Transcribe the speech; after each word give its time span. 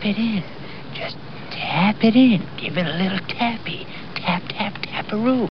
tap 0.00 0.16
it 0.16 0.18
in. 0.18 0.44
Just 0.94 1.16
tap 1.50 2.02
it 2.02 2.16
in. 2.16 2.46
Give 2.56 2.78
it 2.78 2.86
a 2.86 2.96
little 2.96 3.18
tappy. 3.28 3.86
Tap, 4.16 4.42
tap, 4.48 4.74
tap 4.82 5.06
taparoo. 5.06 5.46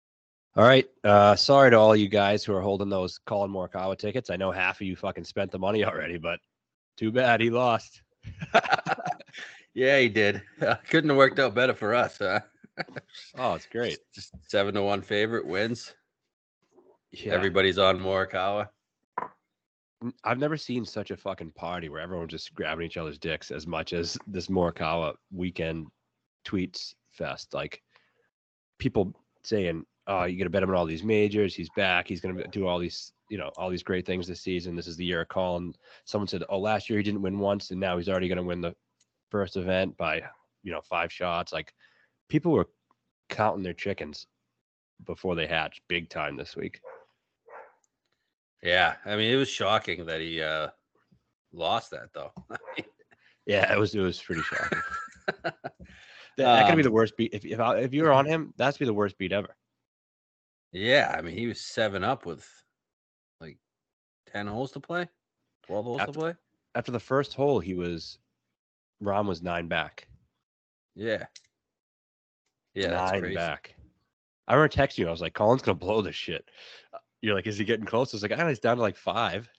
All 0.55 0.63
right. 0.63 0.85
Uh, 1.03 1.35
sorry 1.35 1.71
to 1.71 1.77
all 1.77 1.95
you 1.95 2.07
guys 2.07 2.45
who 2.45 2.53
are 2.53 2.61
holding 2.61 2.89
those 2.89 3.17
Collin 3.25 3.51
Morikawa 3.51 3.97
tickets. 3.97 4.29
I 4.29 4.37
know 4.37 4.51
half 4.51 4.79
of 4.79 4.87
you 4.87 4.95
fucking 4.95 5.25
spent 5.25 5.51
the 5.51 5.59
money 5.59 5.83
already, 5.83 6.17
but 6.17 6.39
too 6.95 7.11
bad 7.11 7.41
he 7.41 7.49
lost. 7.49 8.01
yeah, 9.73 9.99
he 9.99 10.07
did. 10.07 10.41
Uh, 10.61 10.75
couldn't 10.89 11.09
have 11.09 11.17
worked 11.17 11.39
out 11.39 11.53
better 11.53 11.73
for 11.73 11.93
us, 11.93 12.17
huh? 12.17 12.39
oh, 13.37 13.55
it's 13.55 13.67
great. 13.67 13.99
Just 14.15 14.31
seven 14.47 14.73
to 14.75 14.81
one 14.81 15.01
favorite 15.01 15.45
wins. 15.45 15.93
Yeah. 17.11 17.33
Everybody's 17.33 17.77
on 17.77 17.99
Morikawa. 17.99 18.69
I've 20.23 20.39
never 20.39 20.57
seen 20.57 20.85
such 20.85 21.11
a 21.11 21.17
fucking 21.17 21.51
party 21.51 21.89
where 21.89 22.01
everyone's 22.01 22.31
just 22.31 22.53
grabbing 22.53 22.85
each 22.85 22.97
other's 22.97 23.17
dicks 23.17 23.49
as 23.49 23.65
much 23.65 23.93
as 23.93 24.17
this 24.27 24.47
Morikawa 24.47 25.15
weekend 25.31 25.87
tweets 26.45 26.93
fest. 27.11 27.53
Like 27.53 27.81
people 28.77 29.13
saying, 29.43 29.85
"Oh, 30.05 30.25
you 30.25 30.37
got 30.37 30.43
to 30.43 30.49
bet 30.49 30.63
him 30.63 30.69
in 30.69 30.75
all 30.75 30.85
these 30.85 31.03
majors. 31.03 31.55
He's 31.55 31.69
back. 31.75 32.07
He's 32.07 32.21
going 32.21 32.37
to 32.37 32.47
do 32.49 32.67
all 32.67 32.77
these, 32.77 33.11
you 33.29 33.37
know, 33.37 33.51
all 33.57 33.69
these 33.69 33.83
great 33.83 34.05
things 34.05 34.27
this 34.27 34.41
season. 34.41 34.75
This 34.75 34.87
is 34.87 34.97
the 34.97 35.05
year 35.05 35.21
of 35.21 35.29
Collin." 35.29 35.73
Someone 36.05 36.27
said, 36.27 36.43
"Oh, 36.49 36.59
last 36.59 36.89
year 36.89 36.99
he 36.99 37.03
didn't 37.03 37.23
win 37.23 37.39
once, 37.39 37.71
and 37.71 37.79
now 37.79 37.97
he's 37.97 38.09
already 38.09 38.27
going 38.27 38.37
to 38.37 38.43
win 38.43 38.61
the 38.61 38.75
first 39.31 39.57
event 39.57 39.97
by, 39.97 40.21
you 40.63 40.71
know, 40.71 40.81
five 40.81 41.11
shots." 41.11 41.51
Like 41.51 41.73
people 42.29 42.51
were 42.51 42.69
counting 43.29 43.63
their 43.63 43.73
chickens 43.73 44.27
before 45.05 45.35
they 45.35 45.47
hatched, 45.47 45.81
big 45.87 46.09
time 46.09 46.37
this 46.37 46.55
week. 46.55 46.81
Yeah, 48.63 48.95
I 49.05 49.15
mean, 49.15 49.31
it 49.31 49.35
was 49.37 49.49
shocking 49.49 50.05
that 50.05 50.19
he 50.21 50.41
uh 50.41 50.69
lost 51.53 51.91
that 51.91 52.09
though. 52.13 52.31
Yeah, 53.45 53.73
it 53.73 53.79
was 53.79 53.95
it 53.95 54.01
was 54.01 54.21
pretty 54.21 54.41
shocking. 54.41 54.79
that, 55.43 55.53
that 56.35 56.67
could 56.67 56.75
be 56.75 56.81
Um, 56.81 56.83
the 56.83 56.91
worst 56.91 57.15
beat. 57.15 57.33
If 57.33 57.45
if, 57.45 57.61
I, 57.61 57.77
if 57.77 57.93
you 57.93 58.03
were 58.03 58.11
on 58.11 58.25
him, 58.25 58.53
that's 58.57 58.77
be 58.77 58.83
the 58.83 58.93
worst 58.93 59.17
beat 59.17 59.31
ever. 59.31 59.55
yeah, 60.73 61.15
I 61.17 61.21
mean, 61.21 61.37
he 61.37 61.47
was 61.47 61.61
seven 61.61 62.03
up 62.03 62.25
with 62.25 62.45
like 63.39 63.57
ten 64.33 64.47
holes 64.47 64.73
to 64.73 64.81
play, 64.81 65.07
twelve 65.65 65.85
holes 65.85 66.01
After- 66.01 66.11
to 66.11 66.19
play. 66.19 66.33
After 66.75 66.91
the 66.91 66.99
first 66.99 67.33
hole, 67.35 67.61
he 67.61 67.73
was 67.73 68.19
Rahm 69.01 69.27
was 69.27 69.41
nine 69.41 69.69
back. 69.69 70.09
Yeah, 70.93 71.27
yeah, 72.75 72.87
nine 72.87 73.33
back. 73.33 73.75
I 74.45 74.55
remember 74.55 74.73
texting 74.75 74.97
you. 74.97 75.07
I 75.07 75.11
was 75.11 75.21
like, 75.21 75.33
Collin's 75.33 75.61
gonna 75.61 75.75
blow 75.75 76.01
this 76.01 76.15
shit. 76.15 76.43
You're 77.21 77.35
like, 77.35 77.47
is 77.47 77.57
he 77.57 77.65
getting 77.65 77.85
close? 77.85 78.13
I 78.13 78.17
was 78.17 78.21
like, 78.23 78.31
I 78.31 78.35
know 78.35 78.47
he's 78.47 78.59
down 78.59 78.77
to 78.77 78.81
like 78.81 78.97
five, 78.97 79.49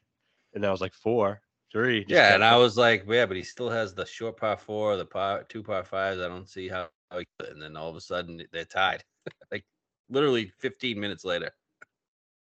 and 0.54 0.62
then 0.62 0.68
I 0.68 0.72
was 0.72 0.80
like 0.80 0.94
four, 0.94 1.40
three. 1.72 2.00
just 2.00 2.10
Yeah, 2.10 2.34
and 2.34 2.44
I 2.44 2.56
was 2.56 2.76
like, 2.76 3.04
yeah, 3.08 3.26
but 3.26 3.36
he 3.36 3.42
still 3.42 3.70
has 3.70 3.94
the 3.94 4.06
short 4.06 4.36
par 4.36 4.56
four, 4.56 4.96
the 4.96 5.04
par 5.04 5.44
two 5.48 5.62
par 5.62 5.84
fives. 5.84 6.20
I 6.20 6.28
don't 6.28 6.48
see 6.48 6.68
how. 6.68 6.88
And 7.10 7.60
then 7.60 7.76
all 7.76 7.88
of 7.88 7.96
a 7.96 8.00
sudden 8.00 8.42
they're 8.52 8.64
tied, 8.64 9.02
like 9.50 9.64
literally 10.10 10.52
15 10.58 11.00
minutes 11.00 11.24
later. 11.24 11.50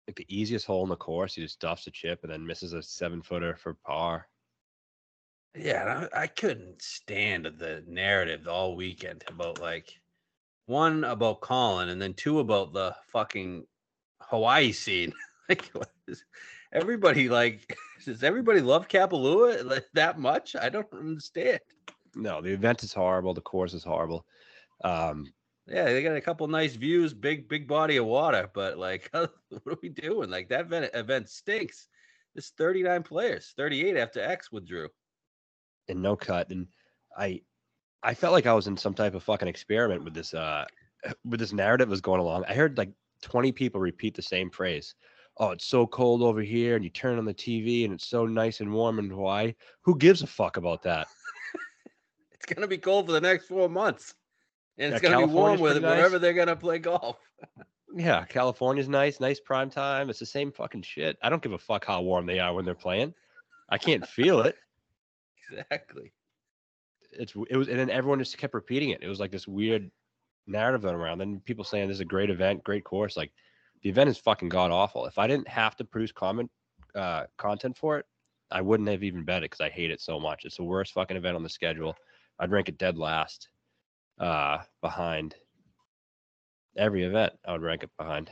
like 0.07 0.17
the 0.17 0.25
easiest 0.27 0.65
hole 0.65 0.83
in 0.83 0.89
the 0.89 0.95
course. 0.97 1.35
He 1.35 1.41
just 1.41 1.59
duffs 1.59 1.87
a 1.87 1.91
chip 1.91 2.19
and 2.23 2.31
then 2.31 2.45
misses 2.45 2.73
a 2.73 2.83
seven 2.83 3.21
footer 3.21 3.55
for 3.55 3.75
par. 3.85 4.27
Yeah, 5.55 6.07
I, 6.13 6.23
I 6.23 6.27
couldn't 6.27 6.81
stand 6.81 7.45
the 7.45 7.83
narrative 7.87 8.47
all 8.47 8.75
weekend 8.75 9.23
about 9.27 9.61
like 9.61 9.93
one 10.65 11.03
about 11.03 11.41
Collin 11.41 11.89
and 11.89 12.01
then 12.01 12.13
two 12.13 12.39
about 12.39 12.73
the 12.73 12.95
fucking 13.07 13.65
Hawaii 14.29 14.71
scene. 14.71 15.13
like, 15.49 15.71
everybody 16.71 17.29
like, 17.29 17.75
does 18.05 18.23
everybody 18.23 18.61
love 18.61 18.87
Kapalua 18.87 19.63
like, 19.69 19.85
that 19.93 20.19
much? 20.19 20.55
I 20.55 20.69
don't 20.69 20.91
understand. 20.93 21.59
No, 22.15 22.41
the 22.41 22.53
event 22.53 22.83
is 22.83 22.93
horrible. 22.93 23.33
The 23.33 23.41
course 23.41 23.73
is 23.73 23.83
horrible. 23.83 24.25
Um, 24.83 25.33
Yeah, 25.67 25.85
they 25.85 26.01
got 26.01 26.15
a 26.15 26.21
couple 26.21 26.47
nice 26.47 26.75
views, 26.75 27.13
big 27.13 27.47
big 27.47 27.67
body 27.67 27.97
of 27.97 28.05
water, 28.05 28.49
but 28.53 28.77
like, 28.77 29.09
what 29.11 29.31
are 29.67 29.77
we 29.83 29.89
doing? 29.89 30.29
Like 30.29 30.49
that 30.49 30.61
event, 30.65 30.89
event 30.93 31.29
stinks. 31.29 31.87
There's 32.33 32.49
39 32.57 33.03
players, 33.03 33.53
38 33.57 33.97
after 33.97 34.21
X 34.21 34.51
withdrew. 34.51 34.89
and 35.87 36.01
no 36.01 36.15
cut. 36.15 36.49
And 36.51 36.67
I, 37.17 37.41
I 38.03 38.13
felt 38.13 38.33
like 38.33 38.45
I 38.45 38.53
was 38.53 38.67
in 38.67 38.77
some 38.77 38.93
type 38.93 39.15
of 39.15 39.23
fucking 39.23 39.47
experiment 39.47 40.03
with 40.03 40.13
this, 40.13 40.33
uh, 40.33 40.65
with 41.25 41.39
this 41.39 41.53
narrative 41.53 41.89
was 41.89 42.01
going 42.01 42.21
along. 42.21 42.45
I 42.47 42.53
heard 42.53 42.77
like 42.77 42.91
20 43.21 43.51
people 43.51 43.79
repeat 43.81 44.15
the 44.15 44.21
same 44.21 44.49
phrase. 44.49 44.95
Oh, 45.37 45.51
it's 45.51 45.65
so 45.65 45.87
cold 45.87 46.21
over 46.21 46.41
here, 46.41 46.75
and 46.75 46.83
you 46.83 46.89
turn 46.89 47.17
on 47.17 47.25
the 47.25 47.33
TV, 47.33 47.85
and 47.85 47.93
it's 47.93 48.07
so 48.07 48.25
nice 48.25 48.59
and 48.59 48.73
warm 48.73 48.99
in 48.99 49.09
Hawaii. 49.09 49.53
Who 49.81 49.97
gives 49.97 50.21
a 50.21 50.27
fuck 50.27 50.57
about 50.57 50.81
that? 50.83 51.07
It's 52.31 52.45
gonna 52.45 52.67
be 52.67 52.77
cold 52.77 53.05
for 53.05 53.11
the 53.11 53.19
next 53.19 53.47
four 53.47 53.67
months, 53.67 54.15
and 54.77 54.93
it's 54.93 55.03
Yeah, 55.03 55.11
gonna 55.11 55.27
be 55.27 55.33
warm 55.33 55.59
with 55.59 55.81
nice. 55.81 55.97
wherever 55.97 56.19
they're 56.19 56.33
gonna 56.33 56.55
play 56.55 56.79
golf. 56.79 57.17
Yeah, 57.95 58.23
California's 58.25 58.87
nice, 58.87 59.19
nice 59.19 59.39
prime 59.39 59.69
time. 59.71 60.11
It's 60.11 60.19
the 60.19 60.25
same 60.25 60.51
fucking 60.51 60.83
shit. 60.83 61.17
I 61.23 61.29
don't 61.29 61.41
give 61.41 61.53
a 61.53 61.57
fuck 61.57 61.85
how 61.85 62.01
warm 62.01 62.27
they 62.27 62.37
are 62.39 62.53
when 62.53 62.63
they're 62.63 62.75
playing. 62.75 63.15
I 63.67 63.77
can't 63.79 64.07
feel 64.07 64.41
it. 64.41 64.55
Exactly. 65.51 66.13
It's 67.13 67.33
it 67.49 67.57
was, 67.57 67.67
and 67.67 67.79
then 67.79 67.89
everyone 67.89 68.19
just 68.19 68.37
kept 68.37 68.53
repeating 68.53 68.91
it. 68.91 69.01
It 69.01 69.07
was 69.07 69.19
like 69.19 69.31
this 69.31 69.47
weird 69.47 69.89
narrative 70.49 70.85
around. 70.85 71.19
Then 71.19 71.41
people 71.45 71.63
saying 71.63 71.87
this 71.87 71.97
is 71.97 72.01
a 72.01 72.05
great 72.05 72.29
event, 72.29 72.63
great 72.63 72.83
course. 72.83 73.15
Like 73.15 73.31
the 73.81 73.89
event 73.89 74.09
is 74.09 74.17
fucking 74.17 74.49
god 74.49 74.71
awful. 74.71 75.05
If 75.05 75.17
I 75.17 75.27
didn't 75.27 75.47
have 75.47 75.75
to 75.77 75.83
produce 75.83 76.11
comment 76.11 76.49
uh, 76.95 77.25
content 77.37 77.77
for 77.77 77.97
it, 77.99 78.05
I 78.51 78.61
wouldn't 78.61 78.89
have 78.89 79.03
even 79.03 79.23
bet 79.23 79.43
it 79.43 79.51
because 79.51 79.61
I 79.61 79.69
hate 79.69 79.91
it 79.91 80.01
so 80.01 80.19
much. 80.19 80.45
It's 80.45 80.57
the 80.57 80.63
worst 80.63 80.93
fucking 80.93 81.17
event 81.17 81.35
on 81.35 81.43
the 81.43 81.49
schedule. 81.49 81.95
I'd 82.39 82.51
rank 82.51 82.69
it 82.69 82.77
dead 82.77 82.97
last, 82.97 83.49
uh, 84.19 84.59
behind 84.81 85.35
every 86.77 87.03
event. 87.03 87.33
I 87.45 87.51
would 87.51 87.61
rank 87.61 87.83
it 87.83 87.91
behind. 87.97 88.31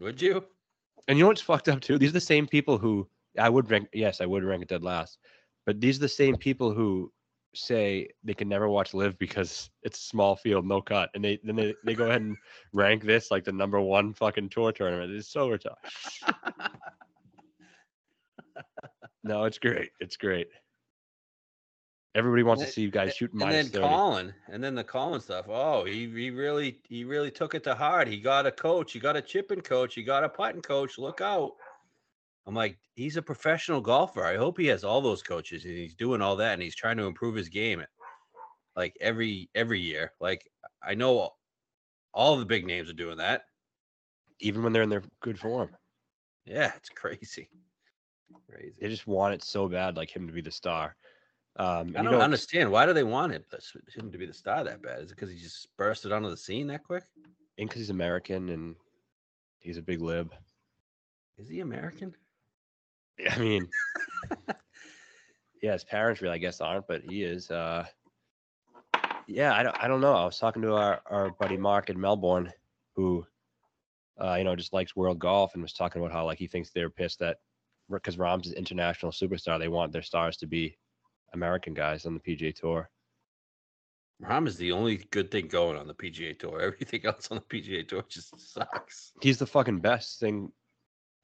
Would 0.00 0.20
you? 0.20 0.44
And 1.06 1.18
you 1.18 1.24
know 1.24 1.28
what's 1.28 1.40
fucked 1.40 1.68
up 1.68 1.80
too? 1.80 1.98
These 1.98 2.10
are 2.10 2.14
the 2.14 2.20
same 2.20 2.46
people 2.46 2.78
who 2.78 3.08
I 3.38 3.48
would 3.48 3.70
rank. 3.70 3.88
Yes, 3.92 4.20
I 4.20 4.26
would 4.26 4.44
rank 4.44 4.62
it 4.62 4.68
dead 4.68 4.82
last. 4.82 5.18
But 5.66 5.80
these 5.80 5.98
are 5.98 6.00
the 6.00 6.08
same 6.08 6.36
people 6.36 6.72
who 6.72 7.12
say 7.66 8.08
they 8.24 8.34
can 8.34 8.48
never 8.48 8.68
watch 8.68 8.94
LIV 8.94 9.18
because 9.18 9.70
it's 9.82 9.98
a 9.98 10.02
small 10.02 10.36
field, 10.36 10.66
no 10.66 10.80
cut, 10.80 11.10
and 11.14 11.24
they 11.24 11.38
then 11.44 11.56
they, 11.56 11.74
they 11.84 11.94
go 11.94 12.06
ahead 12.06 12.22
and 12.22 12.36
rank 12.72 13.04
this 13.04 13.30
like 13.30 13.44
the 13.44 13.52
number 13.52 13.80
one 13.80 14.12
fucking 14.12 14.48
tour 14.48 14.72
tournament. 14.72 15.12
It's 15.12 15.28
so 15.28 15.48
retarded. 15.48 15.74
No, 19.24 19.44
it's 19.44 19.58
great. 19.58 19.90
It's 20.00 20.16
great. 20.16 20.48
Everybody 22.14 22.42
wants 22.42 22.64
to 22.64 22.70
see 22.70 22.80
you 22.80 22.90
guys 22.90 23.14
shoot 23.14 23.30
and 23.32 23.40
minus 23.40 23.70
then 23.70 23.82
30. 23.82 23.94
Collin, 23.94 24.34
and 24.50 24.64
then 24.64 24.74
the 24.74 24.82
Collin 24.82 25.20
stuff. 25.20 25.46
Oh, 25.48 25.84
he, 25.84 26.08
he 26.08 26.30
really 26.30 26.80
he 26.88 27.04
really 27.04 27.30
took 27.30 27.54
it 27.54 27.62
to 27.64 27.74
heart. 27.74 28.08
He 28.08 28.20
got 28.20 28.46
a 28.46 28.50
coach. 28.50 28.92
He 28.92 28.98
got 28.98 29.16
a 29.16 29.22
chipping 29.22 29.60
coach. 29.60 29.94
He 29.94 30.02
got 30.02 30.24
a 30.24 30.28
putting 30.28 30.62
coach. 30.62 30.98
Look 30.98 31.20
out! 31.20 31.52
I'm 32.46 32.54
like, 32.54 32.78
he's 32.94 33.16
a 33.16 33.22
professional 33.22 33.80
golfer. 33.80 34.24
I 34.24 34.36
hope 34.36 34.58
he 34.58 34.66
has 34.68 34.84
all 34.84 35.00
those 35.00 35.22
coaches 35.22 35.64
and 35.64 35.74
he's 35.74 35.94
doing 35.94 36.22
all 36.22 36.36
that 36.36 36.54
and 36.54 36.62
he's 36.62 36.74
trying 36.74 36.96
to 36.96 37.04
improve 37.04 37.34
his 37.34 37.48
game. 37.48 37.84
Like 38.74 38.96
every 39.00 39.50
every 39.54 39.80
year. 39.80 40.12
Like 40.20 40.50
I 40.82 40.94
know 40.94 41.30
all 42.14 42.36
the 42.36 42.46
big 42.46 42.66
names 42.66 42.88
are 42.88 42.94
doing 42.94 43.18
that. 43.18 43.42
even 44.40 44.62
when 44.62 44.72
they're 44.72 44.82
in 44.82 44.88
their 44.88 45.02
good 45.20 45.38
form. 45.38 45.70
Yeah, 46.46 46.72
it's 46.76 46.88
crazy. 46.88 47.50
Crazy. 48.50 48.74
They 48.80 48.88
just 48.88 49.06
want 49.06 49.34
it 49.34 49.42
so 49.42 49.68
bad, 49.68 49.96
like 49.96 50.14
him 50.14 50.26
to 50.26 50.32
be 50.32 50.40
the 50.40 50.50
star. 50.50 50.96
Um, 51.56 51.94
I 51.98 52.02
don't 52.02 52.12
know, 52.12 52.20
understand. 52.20 52.70
Why 52.70 52.86
do 52.86 52.92
they 52.92 53.02
want 53.02 53.32
him, 53.32 53.44
him 53.94 54.12
to 54.12 54.18
be 54.18 54.26
the 54.26 54.32
star 54.32 54.62
that 54.64 54.80
bad? 54.80 55.00
Is 55.00 55.10
it 55.10 55.16
because 55.16 55.30
he 55.30 55.36
just 55.38 55.68
bursted 55.76 56.12
onto 56.12 56.30
the 56.30 56.36
scene 56.36 56.68
that 56.68 56.84
quick? 56.84 57.04
and 57.58 57.68
because 57.68 57.80
he's 57.80 57.90
American 57.90 58.48
and 58.50 58.76
he's 59.58 59.76
a 59.76 59.82
big 59.82 60.00
lib. 60.00 60.32
Is 61.36 61.48
he 61.48 61.60
American? 61.60 62.14
I 63.30 63.38
mean, 63.38 63.68
yeah, 65.62 65.72
his 65.72 65.84
parents 65.84 66.20
really, 66.20 66.34
I 66.34 66.38
guess, 66.38 66.60
aren't, 66.60 66.86
but 66.86 67.02
he 67.02 67.22
is. 67.22 67.50
Uh, 67.50 67.84
yeah, 69.26 69.54
I 69.54 69.62
don't, 69.62 69.76
I 69.82 69.88
don't 69.88 70.00
know. 70.00 70.14
I 70.14 70.24
was 70.24 70.38
talking 70.38 70.62
to 70.62 70.74
our, 70.74 71.00
our 71.06 71.30
buddy 71.30 71.56
Mark 71.56 71.90
in 71.90 72.00
Melbourne, 72.00 72.52
who, 72.96 73.26
uh, 74.22 74.34
you 74.34 74.44
know, 74.44 74.56
just 74.56 74.72
likes 74.72 74.96
world 74.96 75.18
golf, 75.18 75.54
and 75.54 75.62
was 75.62 75.72
talking 75.72 76.00
about 76.00 76.12
how 76.12 76.24
like 76.24 76.38
he 76.38 76.46
thinks 76.46 76.70
they're 76.70 76.90
pissed 76.90 77.18
that 77.20 77.38
because 77.90 78.16
Rahm's 78.16 78.48
an 78.48 78.54
international 78.54 79.12
superstar, 79.12 79.58
they 79.58 79.68
want 79.68 79.92
their 79.92 80.02
stars 80.02 80.36
to 80.38 80.46
be 80.46 80.76
American 81.32 81.74
guys 81.74 82.06
on 82.06 82.14
the 82.14 82.20
PGA 82.20 82.54
Tour. 82.54 82.90
Rahm 84.22 84.48
is 84.48 84.56
the 84.56 84.72
only 84.72 84.96
good 85.10 85.30
thing 85.30 85.46
going 85.46 85.76
on 85.76 85.86
the 85.86 85.94
PGA 85.94 86.38
Tour. 86.38 86.60
Everything 86.62 87.06
else 87.06 87.28
on 87.30 87.38
the 87.38 87.60
PGA 87.60 87.86
Tour 87.86 88.04
just 88.08 88.38
sucks. 88.52 89.12
He's 89.22 89.38
the 89.38 89.46
fucking 89.46 89.78
best 89.78 90.18
thing 90.18 90.52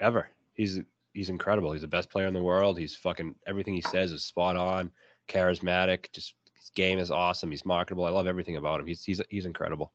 ever. 0.01 0.29
He's 0.55 0.81
he's 1.15 1.31
incredible. 1.31 1.73
He's 1.73 1.83
the 1.83 1.89
best 1.89 2.11
player 2.11 2.27
in 2.27 2.35
the 2.35 2.43
world. 2.43 2.79
He's 2.79 2.95
fucking 2.97 3.35
everything 3.47 3.75
he 3.75 3.81
says 3.81 4.13
is 4.13 4.25
spot 4.25 4.57
on, 4.57 4.91
charismatic. 5.29 6.13
Just 6.13 6.35
his 6.55 6.71
game 6.75 6.99
is 6.99 7.11
awesome. 7.11 7.51
He's 7.51 7.65
marketable. 7.65 8.05
I 8.05 8.11
love 8.11 8.27
everything 8.27 8.57
about 8.57 8.81
him. 8.81 8.87
He's 8.87 9.03
he's 9.03 9.21
he's 9.31 9.47
incredible. 9.47 9.93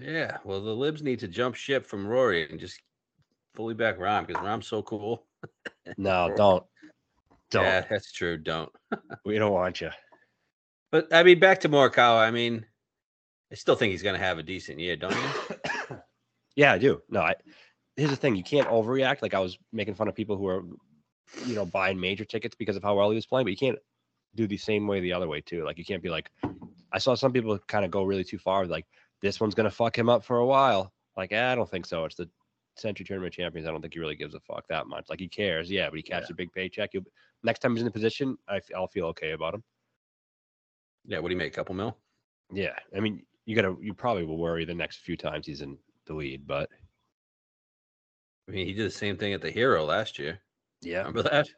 Yeah, 0.00 0.38
well, 0.44 0.62
the 0.62 0.74
Libs 0.74 1.02
need 1.02 1.18
to 1.18 1.28
jump 1.28 1.56
ship 1.56 1.84
from 1.84 2.06
Rory 2.06 2.48
and 2.48 2.58
just 2.58 2.80
fully 3.54 3.74
back 3.74 3.98
Rahm 3.98 4.26
because 4.26 4.42
Rahm's 4.42 4.66
so 4.66 4.82
cool. 4.82 5.26
No, 5.96 6.30
don't 6.36 6.62
don't. 7.50 7.64
Yeah, 7.64 7.84
that's 7.88 8.12
true. 8.12 8.38
Don't. 8.38 8.70
We 9.24 9.38
don't 9.38 9.52
want 9.52 9.80
you. 9.80 9.90
But 10.90 11.12
I 11.12 11.22
mean, 11.22 11.38
back 11.38 11.60
to 11.60 11.68
Morikawa. 11.68 12.26
I 12.26 12.30
mean, 12.30 12.64
I 13.52 13.54
still 13.54 13.76
think 13.76 13.92
he's 13.92 14.02
going 14.02 14.18
to 14.18 14.24
have 14.24 14.38
a 14.38 14.42
decent 14.42 14.78
year, 14.78 14.96
don't 14.96 15.14
you? 15.14 15.96
yeah, 16.56 16.72
I 16.72 16.78
do. 16.78 17.02
No, 17.08 17.20
I. 17.20 17.34
Here's 18.00 18.10
the 18.10 18.16
thing: 18.16 18.34
you 18.36 18.42
can't 18.42 18.68
overreact. 18.68 19.22
Like 19.22 19.34
I 19.34 19.38
was 19.40 19.58
making 19.72 19.94
fun 19.94 20.08
of 20.08 20.14
people 20.14 20.36
who 20.36 20.46
are, 20.48 20.62
you 21.46 21.54
know, 21.54 21.66
buying 21.66 22.00
major 22.00 22.24
tickets 22.24 22.54
because 22.58 22.76
of 22.76 22.82
how 22.82 22.96
well 22.96 23.10
he 23.10 23.14
was 23.14 23.26
playing, 23.26 23.44
but 23.44 23.50
you 23.50 23.56
can't 23.56 23.78
do 24.34 24.46
the 24.46 24.56
same 24.56 24.86
way 24.86 25.00
the 25.00 25.12
other 25.12 25.28
way 25.28 25.40
too. 25.40 25.64
Like 25.64 25.76
you 25.78 25.84
can't 25.84 26.02
be 26.02 26.08
like, 26.08 26.30
I 26.92 26.98
saw 26.98 27.14
some 27.14 27.32
people 27.32 27.58
kind 27.68 27.84
of 27.84 27.90
go 27.90 28.02
really 28.04 28.24
too 28.24 28.38
far. 28.38 28.64
Like 28.66 28.86
this 29.22 29.40
one's 29.40 29.54
gonna 29.54 29.70
fuck 29.70 29.96
him 29.98 30.08
up 30.08 30.24
for 30.24 30.38
a 30.38 30.46
while. 30.46 30.92
Like 31.16 31.32
eh, 31.32 31.52
I 31.52 31.54
don't 31.54 31.70
think 31.70 31.84
so. 31.86 32.04
It's 32.04 32.14
the 32.16 32.28
Sentry 32.76 33.04
Tournament 33.04 33.34
champions. 33.34 33.68
I 33.68 33.70
don't 33.70 33.80
think 33.82 33.92
he 33.94 34.00
really 34.00 34.16
gives 34.16 34.34
a 34.34 34.40
fuck 34.40 34.66
that 34.68 34.86
much. 34.86 35.06
Like 35.10 35.20
he 35.20 35.28
cares, 35.28 35.70
yeah, 35.70 35.90
but 35.90 35.96
he 35.96 36.02
catches 36.02 36.30
Yeah. 36.30 36.34
a 36.34 36.36
big 36.36 36.52
paycheck. 36.52 36.90
He'll, 36.92 37.02
next 37.42 37.58
time 37.58 37.72
he's 37.72 37.80
in 37.82 37.86
the 37.86 37.90
position, 37.90 38.38
I, 38.48 38.56
f- 38.58 38.70
I'll 38.74 38.86
feel 38.88 39.06
okay 39.06 39.32
about 39.32 39.54
him. 39.54 39.62
yeah. 41.06 41.18
What 41.18 41.28
do 41.28 41.34
you 41.34 41.38
make? 41.38 41.52
A 41.52 41.56
couple 41.56 41.74
mil? 41.74 41.96
Yeah, 42.52 42.74
I 42.96 43.00
mean, 43.00 43.22
you 43.46 43.54
gotta, 43.56 43.76
you 43.80 43.92
probably 43.94 44.24
will 44.24 44.38
worry 44.38 44.64
the 44.64 44.74
next 44.74 44.98
few 44.98 45.16
times 45.16 45.46
he's 45.46 45.60
in 45.60 45.76
the 46.06 46.14
lead, 46.14 46.46
but 46.46 46.68
I 48.50 48.52
mean, 48.52 48.66
he 48.66 48.72
did 48.72 48.86
the 48.86 48.90
same 48.90 49.16
thing 49.16 49.32
at 49.32 49.40
the 49.40 49.50
Hero 49.50 49.84
last 49.84 50.18
year. 50.18 50.40
yeah, 50.82 50.98
Remember 50.98 51.22
that? 51.22 51.48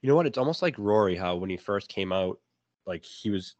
You 0.00 0.08
know 0.08 0.14
what? 0.14 0.26
It's 0.26 0.38
almost 0.38 0.62
like 0.62 0.78
Rory, 0.78 1.16
how 1.16 1.34
when 1.34 1.50
he 1.50 1.56
first 1.56 1.88
came 1.88 2.12
out, 2.12 2.38
like 2.86 3.04
he 3.04 3.30
was 3.30 3.56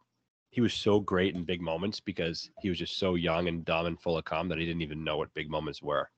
he 0.51 0.61
was 0.61 0.73
so 0.73 1.01
great 1.01 1.35
in 1.35 1.43
big 1.43 1.61
moments 1.61 1.99
because 1.99 2.49
he 2.63 2.69
was 2.69 2.79
just 2.79 2.97
so 2.97 3.17
young 3.17 3.49
and 3.49 3.65
dumb 3.65 3.87
and 3.87 4.01
full 4.01 4.17
of 4.17 4.25
calm 4.25 4.49
that 4.49 4.59
he 4.59 4.65
didn't 4.65 4.83
even 4.83 5.03
know 5.03 5.17
what 5.17 5.35
big 5.35 5.51
moments 5.51 5.83
were. 5.83 6.09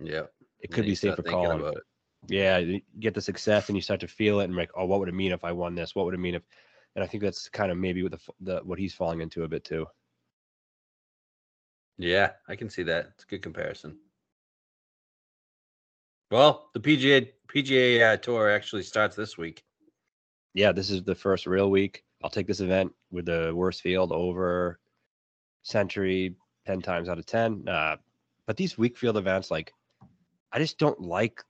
Yeah. 0.00 0.22
It 0.60 0.70
could 0.70 0.86
be 0.86 0.94
safe 0.94 1.16
for 1.16 1.22
Collin. 1.22 1.60
about 1.60 1.76
it. 1.78 1.82
Yeah, 2.28 2.58
you 2.58 2.80
get 3.00 3.12
the 3.12 3.20
success 3.20 3.68
and 3.68 3.76
you 3.76 3.82
start 3.82 4.00
to 4.00 4.08
feel 4.08 4.40
it 4.40 4.44
and 4.44 4.54
like, 4.56 4.70
oh, 4.76 4.86
what 4.86 5.00
would 5.00 5.08
it 5.08 5.14
mean 5.14 5.32
if 5.32 5.44
I 5.44 5.50
won 5.50 5.74
this? 5.74 5.94
What 5.94 6.06
would 6.06 6.14
it 6.14 6.20
mean 6.20 6.36
if? 6.36 6.42
And 6.94 7.04
I 7.04 7.08
think 7.08 7.24
that's 7.24 7.48
kind 7.48 7.72
of 7.72 7.76
maybe 7.76 8.04
what 8.04 8.12
the, 8.12 8.20
the 8.40 8.60
what 8.64 8.78
he's 8.78 8.94
falling 8.94 9.20
into 9.20 9.42
a 9.42 9.48
bit 9.48 9.64
too. 9.64 9.84
Yeah, 11.98 12.32
I 12.48 12.54
can 12.54 12.70
see 12.70 12.84
that. 12.84 13.10
It's 13.14 13.24
a 13.24 13.26
good 13.26 13.42
comparison. 13.42 13.98
Well, 16.30 16.70
the 16.74 16.80
PGA 16.80 17.28
PGA 17.48 18.12
uh, 18.12 18.16
Tour 18.16 18.50
actually 18.50 18.82
starts 18.82 19.14
this 19.16 19.38
week. 19.38 19.64
Yeah, 20.54 20.72
this 20.72 20.90
is 20.90 21.02
the 21.04 21.14
first 21.14 21.46
real 21.46 21.70
week. 21.70 22.02
I'll 22.22 22.30
take 22.30 22.46
this 22.46 22.60
event 22.60 22.92
with 23.10 23.26
the 23.26 23.52
worst 23.54 23.82
field 23.82 24.10
over 24.10 24.80
Sentry 25.62 26.34
ten 26.66 26.82
times 26.82 27.08
out 27.08 27.18
of 27.18 27.26
ten. 27.26 27.68
Uh, 27.68 27.96
but 28.46 28.56
these 28.56 28.78
weak 28.78 28.96
field 28.96 29.16
events, 29.16 29.50
like, 29.50 29.72
I 30.52 30.58
just 30.58 30.78
don't 30.78 31.00
like 31.00 31.42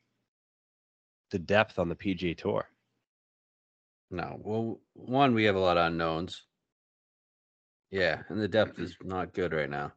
the 1.31 1.38
depth 1.38 1.78
on 1.78 1.88
the 1.88 1.96
PGA 1.96 2.37
Tour. 2.37 2.69
No, 4.11 4.40
well, 4.43 4.81
one 4.94 5.34
we 5.34 5.44
have 5.44 5.56
a 5.56 5.61
lot 5.61 5.76
of 5.78 5.87
unknowns. 5.87 6.43
Yeah, 7.90 8.23
and 8.28 8.40
the 8.40 8.49
depth 8.49 8.78
is 8.78 8.96
not 9.02 9.32
good 9.32 9.52
right 9.52 9.70
now. 9.70 9.93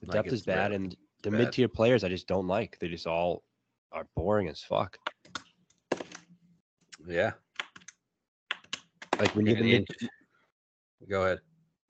The 0.00 0.08
Like, 0.08 0.24
depth 0.24 0.34
is 0.34 0.42
bad, 0.42 0.70
really 0.70 0.76
and 0.76 0.96
the 1.22 1.30
mid 1.30 1.52
tier 1.52 1.68
players 1.68 2.04
I 2.04 2.08
just 2.08 2.26
don't 2.26 2.46
like. 2.46 2.78
They 2.78 2.88
just 2.88 3.06
all 3.06 3.42
are 3.94 4.06
boring 4.16 4.48
as 4.48 4.60
fuck. 4.60 4.98
Yeah, 7.06 7.32
Like 9.20 9.34
when 9.34 9.46
you 9.46 9.52
Yeah, 9.54 9.62
the 9.62 9.64
the 9.64 9.78
mid 9.78 11.08
go 11.08 11.24
ahead. 11.24 11.38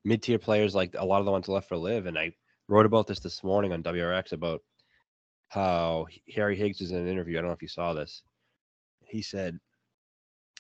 mid 0.05 0.23
tier 0.23 0.39
players, 0.39 0.75
like 0.75 0.95
a 0.99 1.05
lot 1.05 1.21
of 1.21 1.25
the 1.25 1.31
ones 1.33 1.49
left 1.49 1.69
for 1.69 1.77
LIV, 1.77 2.07
and 2.07 2.19
I 2.19 2.33
wrote 2.69 2.85
about 2.87 3.07
this 3.07 3.21
this 3.21 3.43
morning 3.45 3.73
on 3.73 3.83
WRX 3.83 4.33
about 4.33 4.61
how 5.49 6.07
Harry 6.35 6.57
Higgs 6.57 6.81
was 6.81 6.91
in 6.91 6.99
an 6.99 7.09
interview. 7.09 7.39
I 7.39 7.41
don't 7.43 7.49
know 7.51 7.55
if 7.55 7.63
you 7.63 7.69
saw 7.69 7.93
this. 7.95 8.23
He 9.07 9.23
said 9.23 9.59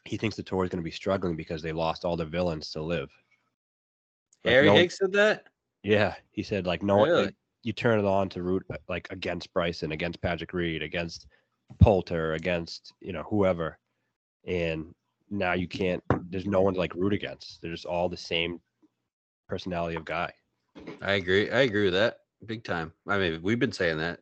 he 0.05 0.17
thinks 0.17 0.37
the 0.37 0.43
tour 0.43 0.64
is 0.64 0.70
going 0.70 0.82
to 0.82 0.85
be 0.85 0.91
struggling 0.93 1.35
because 1.35 1.61
they 1.62 1.73
lost 1.73 2.05
all 2.05 2.17
the 2.17 2.26
villains 2.26 2.70
to 2.70 2.81
LIV. 2.82 3.08
Like, 4.44 4.52
Harry 4.52 4.67
no- 4.67 4.75
Higgs 4.76 4.99
said 4.99 5.12
that. 5.12 5.46
Yeah, 5.82 6.14
he 6.31 6.43
said 6.44 6.67
like 6.67 6.82
no 6.82 6.99
one. 6.99 7.08
Really? 7.08 7.25
like, 7.26 7.35
you 7.64 7.72
turn 7.72 7.99
it 7.99 8.05
on 8.05 8.28
to 8.28 8.43
root 8.43 8.64
uh, 8.70 8.76
like 8.88 9.08
against 9.11 9.52
Bryson, 9.52 9.93
against 9.93 10.20
Patrick 10.20 10.52
Reed, 10.52 10.82
against 10.82 11.26
Poulter, 11.81 12.34
against 12.34 12.93
you 13.00 13.12
know 13.12 13.25
whoever, 13.25 13.78
and 14.46 14.94
now 15.31 15.55
you 15.55 15.66
can't. 15.66 16.02
There's 16.28 16.46
no 16.46 16.61
one 16.61 16.75
to 16.75 16.81
like 16.81 16.94
root 16.94 17.14
against. 17.14 17.61
They're 17.61 17.72
just 17.72 17.87
all 17.87 18.08
the 18.08 18.16
same 18.16 18.61
personality 19.49 19.96
of 19.96 20.05
guy. 20.05 20.32
I 21.00 21.12
agree. 21.12 21.50
I 21.50 21.61
agree 21.61 21.84
with 21.84 21.94
that 21.94 22.19
big 22.46 22.64
time. 22.64 22.93
I 23.08 23.19
mean, 23.19 23.40
we've 23.43 23.58
been 23.58 23.72
saying 23.72 23.99
that 23.99 24.20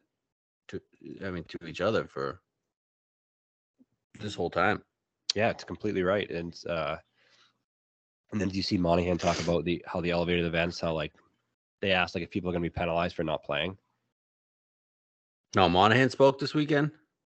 to, 0.69 0.81
I 1.25 1.31
mean, 1.31 1.45
to 1.45 1.67
each 1.67 1.81
other 1.81 2.07
for 2.07 2.41
this 4.21 4.35
whole 4.35 4.51
time. 4.51 4.83
Yeah, 5.35 5.51
it's 5.51 5.65
completely 5.65 6.03
right. 6.03 6.31
And 6.31 6.57
uh 6.69 6.97
and 8.31 8.41
then 8.41 8.49
do 8.49 8.57
you 8.57 8.63
see 8.63 8.79
Monahan 8.79 9.19
talk 9.19 9.41
about 9.41 9.65
the 9.65 9.83
how 9.87 10.01
the 10.01 10.11
elevated 10.11 10.45
events, 10.45 10.81
how 10.81 10.93
like 10.93 11.13
they 11.83 11.93
asked 11.93 12.15
like 12.15 12.25
if 12.25 12.31
people 12.31 12.49
are 12.49 12.53
gonna 12.55 12.63
be 12.63 12.71
penalized 12.71 13.15
for 13.15 13.25
not 13.25 13.43
playing. 13.45 13.77
No, 15.55 15.69
Monahan 15.69 16.09
spoke 16.09 16.39
this 16.39 16.55
weekend. 16.55 16.93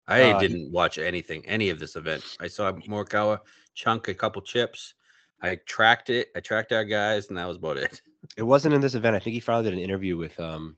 I 0.09 0.33
Uh, 0.33 0.41
didn't 0.41 0.73
watch 0.73 0.99
anything, 0.99 1.47
any 1.47 1.69
of 1.69 1.79
this 1.79 1.95
event. 1.95 2.25
I 2.41 2.49
saw 2.49 2.73
Morikawa 2.73 3.41
chunk 3.75 4.09
a 4.09 4.15
couple 4.15 4.43
chips. 4.43 4.95
I 5.43 5.57
tracked 5.67 6.11
it. 6.11 6.29
I 6.35 6.41
tracked 6.41 6.73
our 6.73 6.83
guys, 6.83 7.29
and 7.29 7.37
that 7.39 7.47
was 7.47 7.59
about 7.59 7.77
it. 7.77 8.03
It 8.37 8.43
wasn't 8.43 8.75
in 8.75 8.81
this 8.81 8.95
event. 8.95 9.15
I 9.15 9.21
think 9.21 9.35
he 9.35 9.41
finally 9.41 9.65
did 9.71 9.75
an 9.79 9.85
interview 9.85 10.17
with 10.17 10.39
um 10.41 10.77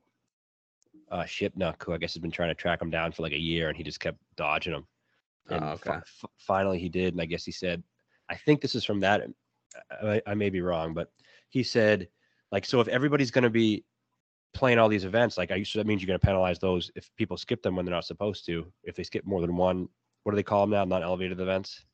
uh 1.11 1.23
Shipnuck, 1.23 1.83
who 1.83 1.95
I 1.95 1.99
guess 1.99 2.13
has 2.13 2.21
been 2.21 2.31
trying 2.31 2.51
to 2.51 2.55
track 2.55 2.83
him 2.83 2.91
down 2.91 3.13
for 3.13 3.23
like 3.23 3.33
a 3.33 3.41
year 3.41 3.69
and 3.69 3.77
he 3.77 3.83
just 3.83 3.99
kept 3.99 4.19
dodging 4.37 4.75
him. 4.75 4.87
And 5.49 5.65
Oh, 5.65 5.69
okay. 5.71 5.91
f- 5.93 6.31
finally 6.37 6.79
he 6.79 6.89
did, 6.91 7.15
and 7.15 7.21
I 7.21 7.25
guess 7.25 7.45
he 7.45 7.51
said, 7.53 7.83
I 8.29 8.37
think 8.37 8.61
this 8.61 8.75
is 8.75 8.85
from 8.85 9.01
that. 9.01 9.23
I, 10.03 10.21
I 10.27 10.35
may 10.35 10.51
be 10.51 10.61
wrong, 10.61 10.93
but 10.93 11.11
he 11.49 11.63
said, 11.63 12.09
like, 12.53 12.65
so 12.65 12.81
if 12.81 12.89
everybody's 12.89 13.31
going 13.31 13.45
to 13.45 13.51
be 13.51 13.85
playing 14.55 14.79
all 14.79 14.89
these 14.89 15.05
events, 15.05 15.39
like, 15.39 15.51
I 15.51 15.63
so 15.63 15.79
that 15.79 15.87
means 15.87 16.03
you're 16.03 16.07
going 16.09 16.19
to 16.21 16.27
penalize 16.27 16.59
those 16.59 16.91
if 16.97 17.09
people 17.17 17.37
skip 17.37 17.63
them 17.63 17.77
when 17.77 17.85
they're 17.85 17.95
not 17.95 18.05
supposed 18.05 18.45
to. 18.47 18.67
If 18.85 18.97
they 18.97 19.05
skip 19.05 19.25
more 19.25 19.41
than 19.41 19.57
one, 19.57 19.89
what 20.25 20.33
do 20.33 20.37
they 20.37 20.43
call 20.43 20.63
them 20.63 20.71
now? 20.71 20.85
Not 20.85 21.03
elevated 21.03 21.41
events, 21.41 21.85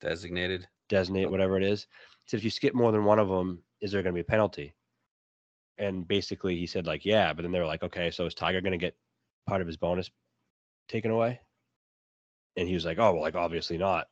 Designated. 0.00 0.68
designate, 0.88 1.30
whatever 1.30 1.56
it 1.56 1.62
is. 1.62 1.86
Said 2.26 2.38
if 2.38 2.44
you 2.44 2.50
skip 2.50 2.74
more 2.74 2.92
than 2.92 3.04
one 3.04 3.18
of 3.18 3.28
them, 3.28 3.62
is 3.80 3.90
there 3.92 4.02
going 4.02 4.12
to 4.14 4.16
be 4.16 4.20
a 4.20 4.24
penalty? 4.24 4.74
And 5.78 6.06
basically, 6.06 6.56
he 6.56 6.66
said 6.66 6.86
like, 6.86 7.04
yeah, 7.04 7.32
but 7.32 7.42
then 7.42 7.50
they 7.52 7.58
were 7.58 7.66
like, 7.66 7.82
okay, 7.82 8.10
so 8.10 8.26
is 8.26 8.34
Tiger 8.34 8.60
going 8.60 8.72
to 8.72 8.78
get 8.78 8.96
part 9.48 9.60
of 9.60 9.66
his 9.66 9.76
bonus 9.76 10.10
taken 10.88 11.10
away? 11.10 11.40
And 12.56 12.68
he 12.68 12.74
was 12.74 12.84
like, 12.84 12.98
oh, 12.98 13.14
well, 13.14 13.22
like 13.22 13.34
obviously 13.34 13.78
not. 13.78 14.08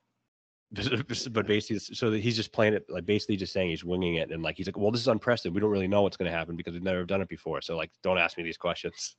But 0.73 1.47
basically, 1.47 1.79
so 1.81 2.11
that 2.11 2.21
he's 2.21 2.37
just 2.37 2.53
playing 2.53 2.75
it 2.75 2.85
like 2.89 3.05
basically 3.05 3.37
just 3.37 3.53
saying 3.53 3.71
he's 3.71 3.85
winging 3.85 4.17
it, 4.17 4.31
and 4.31 4.43
like 4.43 4.57
he's 4.57 4.67
like, 4.67 4.79
well, 4.79 4.91
this 4.91 5.01
is 5.01 5.09
unprecedented. 5.09 5.55
We 5.55 5.61
don't 5.61 5.71
really 5.71 5.89
know 5.89 6.03
what's 6.03 6.17
going 6.17 6.31
to 6.31 6.37
happen 6.37 6.57
because 6.57 6.75
we've 6.75 6.83
never 6.83 7.05
done 7.05 7.21
it 7.21 7.29
before. 7.29 7.61
So 7.61 7.77
like, 7.77 7.91
don't 8.03 8.19
ask 8.19 8.37
me 8.39 8.45
these 8.45 8.57
questions. 8.57 9.17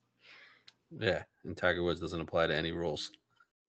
Yeah, 0.98 1.24
and 1.44 1.58
Tiger 1.58 1.84
Woods 1.84 2.00
doesn't 2.00 2.22
apply 2.22 2.48
to 2.48 2.56
any 2.56 2.72
rules. 2.72 3.12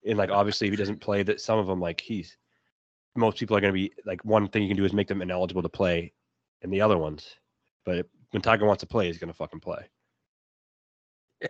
And 0.06 0.18
like, 0.18 0.30
obviously, 0.30 0.68
if 0.68 0.72
he 0.72 0.76
doesn't 0.76 1.00
play 1.00 1.22
that, 1.24 1.40
some 1.40 1.58
of 1.58 1.66
them 1.66 1.80
like 1.80 2.00
he's 2.00 2.36
most 3.16 3.38
people 3.38 3.56
are 3.56 3.60
going 3.60 3.72
to 3.72 3.78
be 3.78 3.92
like 4.06 4.24
one 4.24 4.48
thing 4.48 4.62
you 4.62 4.68
can 4.68 4.76
do 4.76 4.84
is 4.84 4.92
make 4.92 5.08
them 5.08 5.22
ineligible 5.22 5.62
to 5.62 5.68
play, 5.68 6.12
and 6.62 6.72
the 6.72 6.80
other 6.80 6.98
ones. 6.98 7.36
But 7.84 8.06
when 8.30 8.42
Tiger 8.42 8.66
wants 8.66 8.80
to 8.82 8.86
play, 8.86 9.06
he's 9.06 9.18
going 9.18 9.32
to 9.32 9.36
fucking 9.36 9.60
play. 9.60 9.88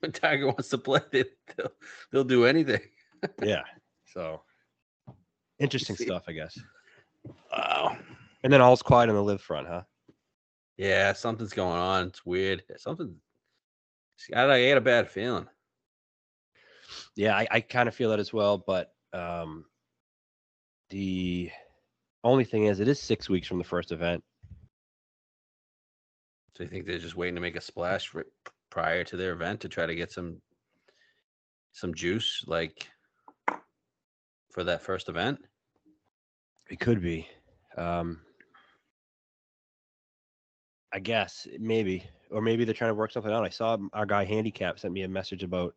when 0.00 0.10
Tiger 0.10 0.46
wants 0.46 0.68
to 0.70 0.78
play, 0.78 1.00
they, 1.12 1.24
they'll 1.56 1.72
they'll 2.10 2.24
do 2.24 2.44
anything. 2.44 2.80
yeah. 3.42 3.62
So 4.12 4.40
interesting 5.58 5.96
stuff, 5.96 6.24
I 6.28 6.32
guess. 6.32 6.58
Wow. 7.52 7.96
And 8.42 8.52
then 8.52 8.60
all's 8.60 8.82
quiet 8.82 9.08
on 9.08 9.16
the 9.16 9.22
LIV 9.22 9.40
front, 9.40 9.68
huh? 9.68 9.82
Yeah, 10.76 11.12
something's 11.12 11.52
going 11.52 11.78
on. 11.78 12.08
It's 12.08 12.24
weird. 12.26 12.62
Something. 12.76 13.16
I, 14.34 14.44
I 14.44 14.58
had 14.58 14.78
a 14.78 14.82
bad 14.82 15.10
feeling. 15.10 15.46
Yeah, 17.14 17.36
I, 17.36 17.46
I 17.50 17.60
kind 17.60 17.88
of 17.88 17.94
feel 17.94 18.10
that 18.10 18.20
as 18.20 18.32
well. 18.32 18.58
But 18.58 18.92
um, 19.12 19.64
the 20.90 21.50
only 22.22 22.44
thing 22.44 22.64
is, 22.64 22.80
it 22.80 22.88
is 22.88 23.00
six 23.00 23.28
weeks 23.28 23.48
from 23.48 23.58
the 23.58 23.64
first 23.64 23.90
event. 23.90 24.22
So 26.56 26.62
you 26.62 26.68
think 26.68 26.86
they're 26.86 26.98
just 26.98 27.16
waiting 27.16 27.34
to 27.34 27.40
make 27.40 27.56
a 27.56 27.60
splash 27.60 28.08
for, 28.08 28.26
prior 28.70 29.04
to 29.04 29.16
their 29.16 29.32
event 29.32 29.60
to 29.60 29.68
try 29.68 29.86
to 29.86 29.94
get 29.94 30.12
some 30.12 30.40
some 31.72 31.92
juice, 31.92 32.42
like 32.46 32.88
for 34.56 34.64
that 34.64 34.82
first 34.82 35.10
event? 35.10 35.38
It 36.70 36.80
could 36.80 37.02
be. 37.02 37.28
Um, 37.76 38.22
I 40.94 40.98
guess 40.98 41.46
maybe, 41.60 42.02
or 42.30 42.40
maybe 42.40 42.64
they're 42.64 42.72
trying 42.72 42.90
to 42.90 42.94
work 42.94 43.12
something 43.12 43.30
out. 43.30 43.44
I 43.44 43.50
saw 43.50 43.76
our 43.92 44.06
guy 44.06 44.24
Handicap 44.24 44.78
sent 44.78 44.94
me 44.94 45.02
a 45.02 45.08
message 45.08 45.42
about 45.42 45.74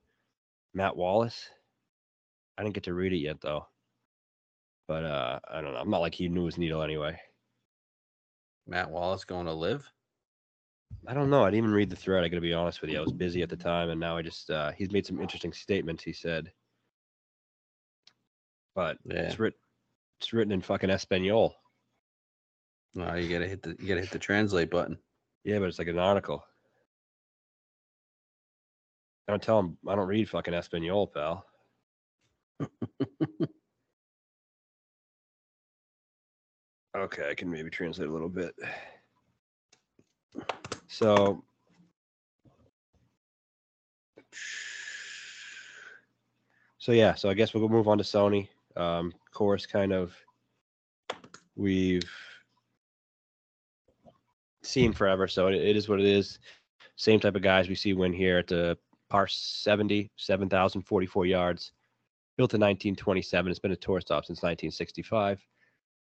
Matt 0.74 0.95
Wallace. 0.95 1.50
I 2.57 2.63
didn't 2.63 2.74
get 2.74 2.86
to 2.86 2.93
read 2.93 3.12
it 3.12 3.17
yet 3.17 3.41
though, 3.41 3.67
but 4.88 5.03
uh, 5.03 5.39
I 5.51 5.59
don't 5.59 5.74
know. 5.74 5.79
I'm 5.79 5.89
not 5.89 6.00
like 6.00 6.15
he 6.15 6.29
knew 6.29 6.45
his 6.45 6.57
needle 6.57 6.81
anyway. 6.81 7.19
Matt 8.65 8.89
Wallace 8.89 9.25
going 9.25 9.48
to 9.48 9.53
LIV? 9.53 9.83
I 11.05 11.13
don't 11.13 11.29
know. 11.29 11.43
I 11.43 11.50
didn't 11.50 11.65
even 11.65 11.71
read 11.71 11.89
the 11.89 11.98
thread. 11.98 12.24
I 12.24 12.29
got 12.29 12.36
to 12.36 12.41
be 12.41 12.53
honest 12.53 12.79
with 12.79 12.91
you. 12.91 12.98
I 12.98 13.01
was 13.01 13.12
busy 13.12 13.41
at 13.41 13.50
the 13.50 13.57
time, 13.57 13.89
and 13.89 14.00
now 14.00 14.15
I 14.15 14.21
just 14.21 14.50
uh, 14.50 14.71
he's 14.71 14.91
made 14.91 15.05
some 15.05 15.19
interesting 15.19 15.51
statements. 15.51 16.01
He 16.01 16.13
said, 16.13 16.50
but 18.75 18.97
Yeah. 19.05 19.21
it's 19.21 19.39
written 19.39 19.59
it's 20.19 20.33
written 20.33 20.51
in 20.51 20.61
fucking 20.61 20.89
Espanol. 20.89 21.55
Oh, 22.97 23.15
you 23.15 23.29
gotta 23.31 23.47
hit 23.47 23.61
the 23.61 23.75
you 23.79 23.88
gotta 23.88 24.01
hit 24.01 24.11
the 24.11 24.19
translate 24.19 24.69
button. 24.69 24.97
Yeah, 25.43 25.59
but 25.59 25.65
it's 25.69 25.79
like 25.79 25.88
an 25.88 25.99
article. 25.99 26.43
I 29.27 29.31
don't 29.31 29.41
tell 29.41 29.59
him 29.59 29.77
I 29.88 29.95
don't 29.95 30.07
read 30.07 30.27
fucking 30.29 30.53
Espanol, 30.53 31.07
pal. 31.07 31.45
okay, 36.97 37.29
I 37.29 37.35
can 37.35 37.49
maybe 37.49 37.69
translate 37.69 38.09
a 38.09 38.11
little 38.11 38.29
bit. 38.29 38.55
So 40.88 41.43
So 46.79 46.93
yeah, 46.93 47.13
so 47.13 47.29
I 47.29 47.33
guess 47.33 47.53
we'll 47.53 47.67
move 47.69 47.88
on 47.89 47.97
to 47.97 48.03
Sony. 48.03 48.47
Um, 48.79 49.13
course 49.33 49.65
kind 49.65 49.91
of 49.93 50.15
we've 51.55 52.09
seen 54.63 54.93
forever, 54.93 55.27
so 55.27 55.48
it, 55.48 55.55
it 55.55 55.75
is 55.75 55.89
what 55.89 56.00
it 56.00 56.05
is. 56.05 56.39
Same 56.95 57.19
type 57.19 57.36
of 57.36 57.41
guys 57.41 57.69
we 57.69 57.75
see 57.75 57.93
win 57.93 58.13
here 58.13 58.38
at 58.39 58.48
the 58.48 58.77
par 59.09 59.27
70, 59.27 60.12
7,044 60.15 61.25
yards. 61.25 61.71
Built 62.38 62.53
in 62.53 62.62
1927. 62.62 63.50
It's 63.51 63.59
been 63.59 63.71
a 63.71 63.75
tour 63.75 64.00
stop 64.00 64.24
since 64.25 64.38
1965. 64.38 65.39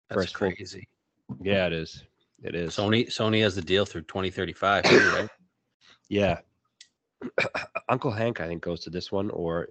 That's 0.09 0.21
First 0.23 0.37
full- 0.37 0.51
crazy. 0.51 0.89
Yeah, 1.41 1.67
it 1.67 1.73
is. 1.73 2.03
It 2.43 2.55
is. 2.55 2.75
Sony 2.77 3.07
Sony 3.07 3.41
has 3.43 3.55
the 3.55 3.63
deal 3.63 3.85
through 3.87 4.03
2035, 4.03 4.85
too, 4.85 4.99
right? 5.17 5.29
Yeah. 6.09 6.41
Uncle 7.89 8.11
Hank, 8.11 8.41
I 8.41 8.47
think, 8.49 8.63
goes 8.63 8.81
to 8.81 8.91
this 8.91 9.11
one 9.13 9.31
or 9.31 9.69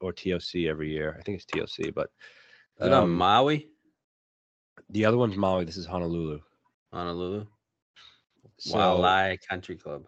or 0.00 0.12
TOC 0.12 0.66
every 0.68 0.90
year. 0.90 1.16
I 1.18 1.22
think 1.22 1.40
it's 1.40 1.46
TOC, 1.46 1.94
but 1.94 2.10
Is 2.80 2.86
it 2.86 2.92
on 2.92 3.04
um, 3.04 3.14
Maui, 3.14 3.68
the 4.88 5.04
other 5.04 5.16
one's 5.16 5.36
Maui. 5.36 5.64
This 5.64 5.76
is 5.76 5.86
Honolulu. 5.86 6.40
Honolulu? 6.92 7.46
So, 8.58 8.76
Waialae 8.76 9.38
Country 9.48 9.76
Club. 9.76 10.04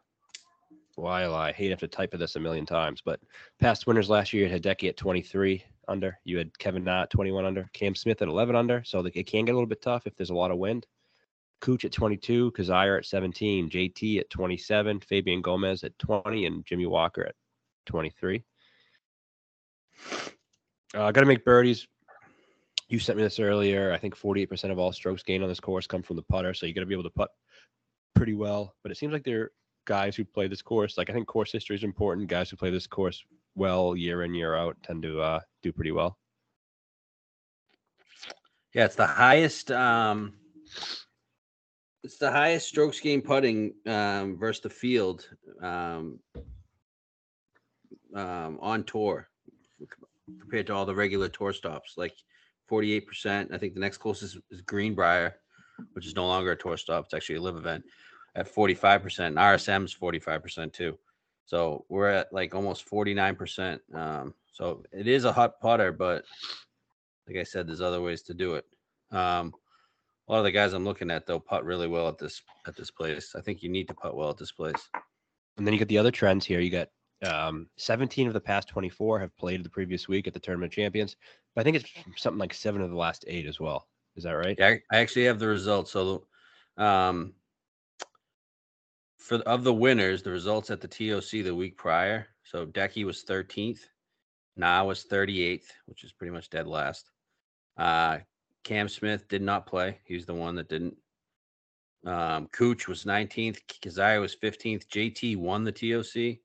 While 0.97 1.35
I 1.35 1.53
hate 1.53 1.69
to 1.69 1.71
have 1.71 1.81
to 1.81 1.89
type 1.89 2.13
of 2.13 2.21
this 2.21 2.37
a 2.37 2.41
million 2.41 2.67
times, 2.67 3.01
but 3.05 3.21
past 3.61 3.87
winners 3.87 4.11
last 4.11 4.33
year 4.33 4.45
you 4.45 4.53
had 4.53 4.63
Hideki 4.63 4.91
at 4.91 4.97
23 4.97 5.65
under. 5.89 6.19
You 6.25 6.39
had 6.39 6.59
Kevin 6.59 6.87
at 6.87 7.11
21 7.11 7.47
under. 7.47 7.69
Cam 7.73 7.95
Smith 7.95 8.21
at 8.21 8.29
11 8.29 8.55
under. 8.55 8.83
So 8.85 9.01
it 9.01 9.27
can 9.27 9.45
get 9.45 9.53
a 9.53 9.55
little 9.55 9.67
bit 9.67 9.81
tough 9.81 10.07
if 10.07 10.15
there's 10.17 10.31
a 10.31 10.35
lot 10.35 10.51
of 10.51 10.59
wind. 10.59 10.87
Cooch 11.61 11.85
at 11.85 11.93
22, 11.93 12.53
Kizzire 12.53 12.99
at 12.99 13.07
17, 13.07 13.71
JT 13.71 14.19
at 14.19 14.31
27, 14.31 15.01
Fabian 15.01 15.41
Gomez 15.41 15.85
at 15.85 15.97
20, 16.01 16.47
and 16.47 16.67
Jimmy 16.67 16.87
Walker 16.87 17.25
at 17.25 17.37
23. 17.87 18.43
Uh, 20.95 21.11
got 21.11 21.21
to 21.21 21.27
make 21.27 21.45
birdies. 21.45 21.87
You 22.89 22.99
sent 22.99 23.17
me 23.17 23.23
this 23.23 23.41
earlier. 23.41 23.93
I 23.93 23.99
think 23.99 24.15
48% 24.17 24.71
of 24.71 24.79
all 24.79 24.93
strokes 24.93 25.23
gained 25.23 25.43
on 25.43 25.49
this 25.49 25.61
course 25.61 25.87
come 25.87 26.03
from 26.03 26.17
the 26.17 26.23
putter, 26.23 26.53
so 26.53 26.67
you 26.67 26.75
got 26.75 26.81
to 26.81 26.87
be 26.87 26.95
able 26.95 27.05
to 27.05 27.11
putt 27.11 27.31
pretty 28.15 28.35
well. 28.35 28.75
But 28.83 28.93
it 28.93 28.99
seems 28.99 29.13
like 29.13 29.25
there 29.25 29.41
are 29.41 29.53
guys 29.87 30.15
who 30.15 30.25
play 30.25 30.49
this 30.49 30.61
course. 30.61 30.99
Like 30.99 31.09
I 31.09 31.15
think 31.15 31.27
course 31.27 31.51
history 31.51 31.77
is 31.77 31.85
important. 31.85 32.29
Guys 32.29 32.51
who 32.51 32.57
play 32.57 32.71
this 32.71 32.87
course 32.87 33.25
well 33.55 33.97
year 33.97 34.25
in 34.25 34.35
year 34.35 34.55
out 34.55 34.77
tend 34.83 35.03
to 35.05 35.21
uh, 35.21 35.41
do 35.63 35.73
pretty 35.73 35.93
well. 35.93 36.19
Yeah, 38.75 38.85
it's 38.85 38.97
the 38.97 39.07
highest. 39.07 39.71
Um, 39.71 40.35
it's 42.05 42.19
the 42.19 42.31
highest 42.31 42.69
strokes 42.69 43.01
gained 43.01 43.25
putting 43.25 43.75
um, 43.87 44.37
versus 44.39 44.63
the 44.63 44.71
field 44.71 45.27
um, 45.63 46.19
um, 48.15 48.59
on 48.61 48.85
tour 48.85 49.29
compared 50.41 50.67
to 50.69 50.75
all 50.75 50.87
the 50.87 50.95
regular 50.95 51.29
tour 51.29 51.53
stops. 51.53 51.95
Like 51.97 52.15
forty-eight 52.67 53.07
percent. 53.07 53.51
I 53.53 53.59
think 53.59 53.75
the 53.75 53.81
next 53.81 53.99
closest 53.99 54.39
is 54.51 54.61
Greenbrier, 54.63 55.35
which 55.93 56.07
is 56.07 56.15
no 56.15 56.27
longer 56.27 56.53
a 56.53 56.57
tour 56.57 56.77
stop. 56.77 57.05
It's 57.05 57.15
actually 57.15 57.37
a 57.37 57.43
LIV 57.43 57.57
event 57.57 57.85
at 58.35 58.49
forty-five 58.49 59.03
percent. 59.03 59.37
And 59.37 59.39
RSM's 59.39 59.93
forty-five 59.93 60.43
percent 60.43 60.73
too. 60.73 60.99
So 61.45 61.85
we're 61.89 62.09
at 62.09 62.33
like 62.33 62.55
almost 62.55 62.85
forty-nine 62.85 63.37
percent. 63.37 63.81
Um, 63.95 64.35
so 64.53 64.83
it 64.93 65.07
is 65.07 65.25
a 65.25 65.33
hot 65.33 65.61
putter, 65.61 65.93
but 65.93 66.25
like 67.27 67.39
I 67.39 67.43
said, 67.43 67.67
there's 67.67 67.81
other 67.81 68.03
ways 68.03 68.23
to 68.23 68.35
do 68.35 68.55
it. 68.55 68.65
Um, 69.11 69.55
a 70.29 70.33
lot 70.33 70.39
of 70.39 70.45
the 70.45 70.53
guys 70.53 70.73
I'm 70.73 70.85
looking 70.85 71.11
at 71.11 71.27
though 71.27 71.41
putt 71.41 71.65
really 71.65 71.89
well 71.89 72.09
at 72.09 72.19
this 72.19 72.43
at 72.67 72.77
this 72.77 72.91
place. 72.91 73.35
I 73.37 73.41
think 73.41 73.63
you 73.63 73.69
need 73.69 73.89
to 73.89 73.95
putt 73.95 74.17
well 74.17 74.31
at 74.31 74.39
this 74.39 74.53
place. 74.53 74.89
And 75.57 75.67
then 75.67 75.75
you 75.75 75.79
get 75.79 75.89
the 75.89 75.99
other 75.99 76.11
trends 76.11 76.47
here. 76.47 76.61
You 76.61 76.71
got 76.71 76.89
um, 77.23 77.69
17 77.77 78.27
of 78.27 78.33
the 78.33 78.41
past 78.41 78.69
24 78.69 79.21
have 79.21 79.37
played 79.37 79.65
the 79.65 79.71
previous 79.71 80.09
week 80.09 80.27
at 80.27 80.35
the 80.35 80.41
Tournament 80.41 80.73
of 80.73 80.77
Champions. 80.77 81.17
But 81.55 81.61
I 81.61 81.65
think 81.65 81.77
it's 81.77 82.23
something 82.23 82.39
like 82.39 82.55
seven 82.55 82.81
of 82.81 82.91
the 82.91 82.97
last 82.97 83.25
eight 83.29 83.47
as 83.47 83.61
well. 83.61 83.89
Is 84.17 84.25
that 84.25 84.33
right? 84.33 84.57
Yeah, 84.59 84.77
I, 84.91 84.97
actually 84.99 85.25
have 85.25 85.39
the 85.39 85.47
results. 85.47 85.93
So, 85.93 86.27
um, 86.77 87.35
for 89.19 89.37
of 89.39 89.65
the 89.65 89.73
winners, 89.73 90.23
the 90.23 90.31
results 90.31 90.71
at 90.71 90.81
the 90.81 90.89
TOC 90.89 91.45
the 91.45 91.55
week 91.55 91.77
prior. 91.77 92.27
So 92.45 92.67
Decky 92.67 93.05
was 93.05 93.25
13th, 93.25 93.81
Na 94.57 94.85
was 94.85 95.05
38th, 95.05 95.67
which 95.87 96.05
is 96.05 96.13
pretty 96.13 96.33
much 96.33 96.51
dead 96.51 96.67
last. 96.67 97.11
Uh, 97.79 98.19
Cam 98.65 98.89
Smith 98.89 99.29
did 99.29 99.43
not 99.43 99.67
play. 99.67 99.99
He 100.05 100.15
was 100.15 100.27
the 100.27 100.35
one 100.35 100.55
that 100.57 100.69
didn't. 100.69 100.97
Um, 102.05 102.49
Cooch 102.49 102.89
was 102.89 103.05
19th. 103.05 103.61
Kizzire 103.69 104.21
was 104.21 104.37
15th. 104.37 104.87
JT 104.89 105.37
won 105.37 105.65
the 105.65 105.73
TOC 105.73 106.39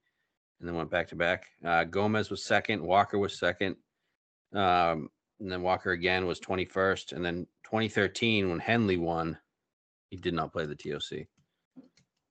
and 0.59 0.67
then 0.67 0.75
went 0.75 0.89
back 0.89 1.07
to 1.09 1.15
back. 1.15 1.45
Uh, 1.63 1.83
Gomez 1.83 2.29
was 2.29 2.43
second. 2.43 2.81
Walker 2.81 3.17
was 3.17 3.39
second. 3.39 3.75
Um, 4.53 5.09
and 5.39 5.51
then 5.51 5.61
Walker 5.61 5.91
again 5.91 6.25
was 6.25 6.39
21st. 6.39 7.13
And 7.13 7.23
then 7.23 7.45
2013, 7.65 8.49
when 8.49 8.59
Henley 8.59 8.97
won, 8.97 9.37
he 10.09 10.17
did 10.17 10.33
not 10.33 10.51
play 10.51 10.65
the 10.65 10.75
TOC. 10.75 11.27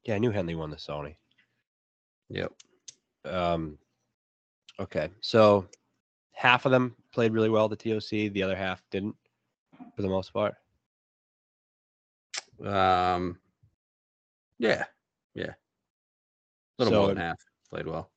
Yeah, 0.04 0.14
I 0.14 0.18
knew 0.18 0.30
Henley 0.30 0.54
won 0.54 0.70
the 0.70 0.76
Sony. 0.76 1.16
Yep. 2.30 2.52
Um, 3.24 3.78
okay, 4.80 5.08
so 5.20 5.66
half 6.32 6.64
of 6.64 6.72
them 6.72 6.96
played 7.12 7.32
really 7.32 7.48
well 7.48 7.68
the 7.68 7.76
TOC. 7.76 8.32
The 8.32 8.42
other 8.42 8.56
half 8.56 8.82
didn't, 8.90 9.16
for 9.94 10.02
the 10.02 10.08
most 10.08 10.32
part. 10.32 10.54
Um, 12.64 13.38
yeah. 14.58 14.84
Yeah. 15.34 15.52
A 16.78 16.84
little 16.84 16.92
So 16.92 16.98
more 17.00 17.08
than 17.08 17.16
half 17.18 17.38
played 17.70 17.86
well. 17.86 18.10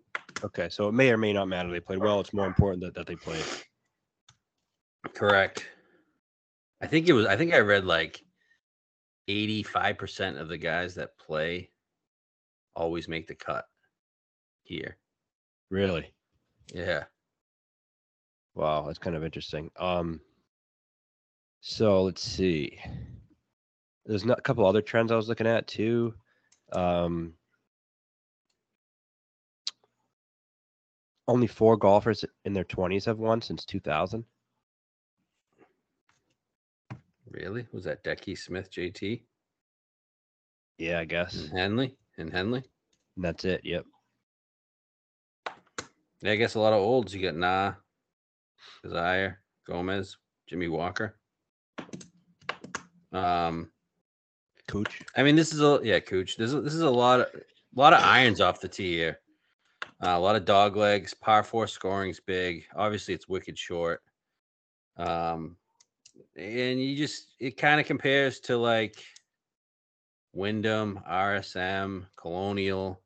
Okay, 0.43 0.69
so 0.69 0.87
it 0.87 0.93
may 0.93 1.11
or 1.11 1.17
may 1.17 1.33
not 1.33 1.47
matter 1.47 1.69
they 1.69 1.79
played 1.79 1.99
well. 1.99 2.19
It's 2.19 2.33
more 2.33 2.47
important 2.47 2.83
that, 2.83 2.95
that 2.95 3.07
they 3.07 3.15
played. 3.15 3.43
Correct. 5.13 5.65
I 6.81 6.87
think 6.87 7.09
it 7.09 7.13
was, 7.13 7.25
I 7.25 7.35
think 7.35 7.53
I 7.53 7.59
read 7.59 7.85
like 7.85 8.23
85% 9.29 10.39
of 10.39 10.47
the 10.47 10.57
guys 10.57 10.95
that 10.95 11.17
play 11.17 11.69
always 12.75 13.07
make 13.07 13.27
the 13.27 13.35
cut 13.35 13.65
here. 14.63 14.97
Really? 15.69 16.13
Yeah. 16.73 17.03
Wow, 18.55 18.85
that's 18.85 18.99
kind 18.99 19.15
of 19.15 19.23
interesting. 19.23 19.69
Um, 19.77 20.21
so 21.61 22.03
let's 22.03 22.23
see. 22.23 22.79
There's 24.05 24.25
not 24.25 24.39
a 24.39 24.43
couple 24.43 24.65
other 24.65 24.81
trends 24.81 25.11
I 25.11 25.15
was 25.15 25.27
looking 25.27 25.47
at 25.47 25.67
too. 25.67 26.13
Um, 26.71 27.33
only 31.29 31.47
four 31.47 31.77
golfers 31.77 32.25
in 32.45 32.53
their 32.53 32.63
20s 32.65 33.05
have 33.05 33.19
won 33.19 33.39
since 33.41 33.63
2000. 33.63 34.25
Really? 37.29 37.67
Was 37.71 37.83
that 37.85 38.03
Decky 38.03 38.35
Smith, 38.37 38.71
JT, 38.71 39.21
Yeah, 40.79 40.99
I 40.99 41.05
guess. 41.05 41.35
and 41.35 41.57
Henley? 41.57 41.95
And 42.17 42.33
Henley? 42.33 42.63
And 43.15 43.23
that's 43.23 43.45
it. 43.45 43.61
Yep. 43.63 43.85
Yeah, 46.21 46.31
I 46.31 46.35
guess 46.35 46.55
a 46.55 46.59
lot 46.59 46.73
of 46.73 46.79
olds. 46.79 47.13
You 47.13 47.21
got 47.21 47.35
Na, 47.35 47.73
Kizzire, 48.83 49.35
Gomez, 49.67 50.17
Jimmy 50.47 50.67
Walker. 50.67 51.15
Um, 53.13 53.71
Cooch. 54.67 55.01
I 55.15 55.23
mean, 55.23 55.35
this 55.35 55.53
is 55.53 55.61
a 55.61 55.79
yeah, 55.83 55.99
Cooch. 55.99 56.35
This 56.35 56.51
is 56.51 56.63
this 56.63 56.73
is 56.73 56.81
a 56.81 56.89
lot 56.89 57.21
of 57.21 57.27
a 57.35 57.79
lot 57.79 57.93
of 57.93 58.03
irons 58.03 58.41
off 58.41 58.59
the 58.59 58.67
tee 58.67 58.93
here. 58.95 59.19
Uh, 60.01 60.11
a 60.11 60.19
lot 60.19 60.35
of 60.35 60.45
dog 60.45 60.77
legs. 60.77 61.13
Par 61.13 61.43
four 61.43 61.67
scoring's 61.67 62.19
big. 62.19 62.65
Obviously, 62.75 63.13
it's 63.13 63.27
wicked 63.27 63.57
short. 63.57 64.01
Um, 64.97 65.57
and 66.35 66.81
you 66.81 66.95
just 66.95 67.35
it 67.39 67.57
kind 67.57 67.79
of 67.79 67.85
compares 67.85 68.39
to 68.41 68.57
like 68.57 69.03
Wyndham, 70.33 70.99
RSM, 71.09 72.05
Colonial. 72.15 73.01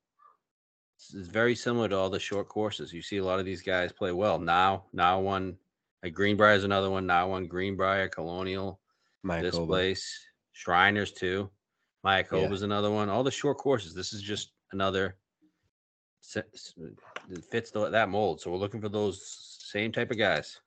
It's, 0.95 1.27
very 1.27 1.55
similar 1.55 1.89
to 1.89 1.97
all 1.97 2.09
the 2.09 2.19
short 2.19 2.47
courses. 2.47 2.93
You 2.93 3.01
see 3.01 3.17
a 3.17 3.25
lot 3.25 3.39
of 3.39 3.45
these 3.45 3.61
guys 3.61 3.91
play 3.91 4.11
well. 4.11 4.39
Now, 4.39 4.85
now 4.93 5.19
one 5.19 5.57
like 6.03 6.13
Greenbrier 6.13 6.55
is 6.55 6.63
another 6.63 6.89
one. 6.89 7.05
Now 7.05 7.29
one 7.29 7.47
Greenbrier, 7.47 8.07
Colonial 8.09 8.79
this 9.23 9.57
place, 9.57 10.25
Shriners 10.51 11.11
too. 11.11 11.49
Mayakoba's 12.05 12.61
another 12.63 12.91
one. 12.91 13.09
All 13.09 13.23
the 13.23 13.31
short 13.31 13.57
courses. 13.57 13.93
This 13.93 14.13
is 14.13 14.21
just 14.21 14.51
another. 14.71 15.15
S- 16.23 16.73
It 17.29 17.45
fits 17.45 17.71
the, 17.71 17.89
that 17.89 18.09
mold. 18.09 18.41
So 18.41 18.51
we're 18.51 18.57
looking 18.57 18.81
for 18.81 18.89
those 18.89 19.25
same 19.59 19.91
type 19.91 20.11
of 20.11 20.17
guys. 20.17 20.59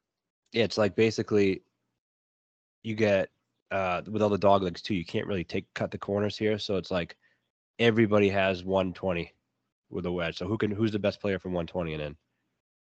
Yeah, 0.53 0.65
it's 0.65 0.79
like 0.79 0.95
basically 0.95 1.63
you 2.83 2.95
get 2.95 3.31
uh, 3.71 4.03
with 4.09 4.23
all 4.23 4.29
the 4.29 4.39
dog 4.39 4.63
legs 4.63 4.81
too, 4.81 4.95
you 4.95 5.05
can't 5.05 5.27
really 5.27 5.45
take 5.45 5.73
cut 5.75 5.91
the 5.91 5.99
corners 5.99 6.39
here. 6.39 6.59
So 6.59 6.77
it's 6.77 6.91
like 6.91 7.17
everybody 7.79 8.29
has 8.29 8.65
120 8.65 9.33
with 9.91 10.07
a 10.07 10.13
wedge. 10.13 10.37
So 10.39 10.47
who 10.47 10.57
can 10.57 10.71
who's 10.71 10.93
the 10.93 10.99
best 10.99 11.21
player 11.21 11.39
from 11.39 11.53
120 11.53 11.95
and 11.95 12.03
in? 12.03 12.17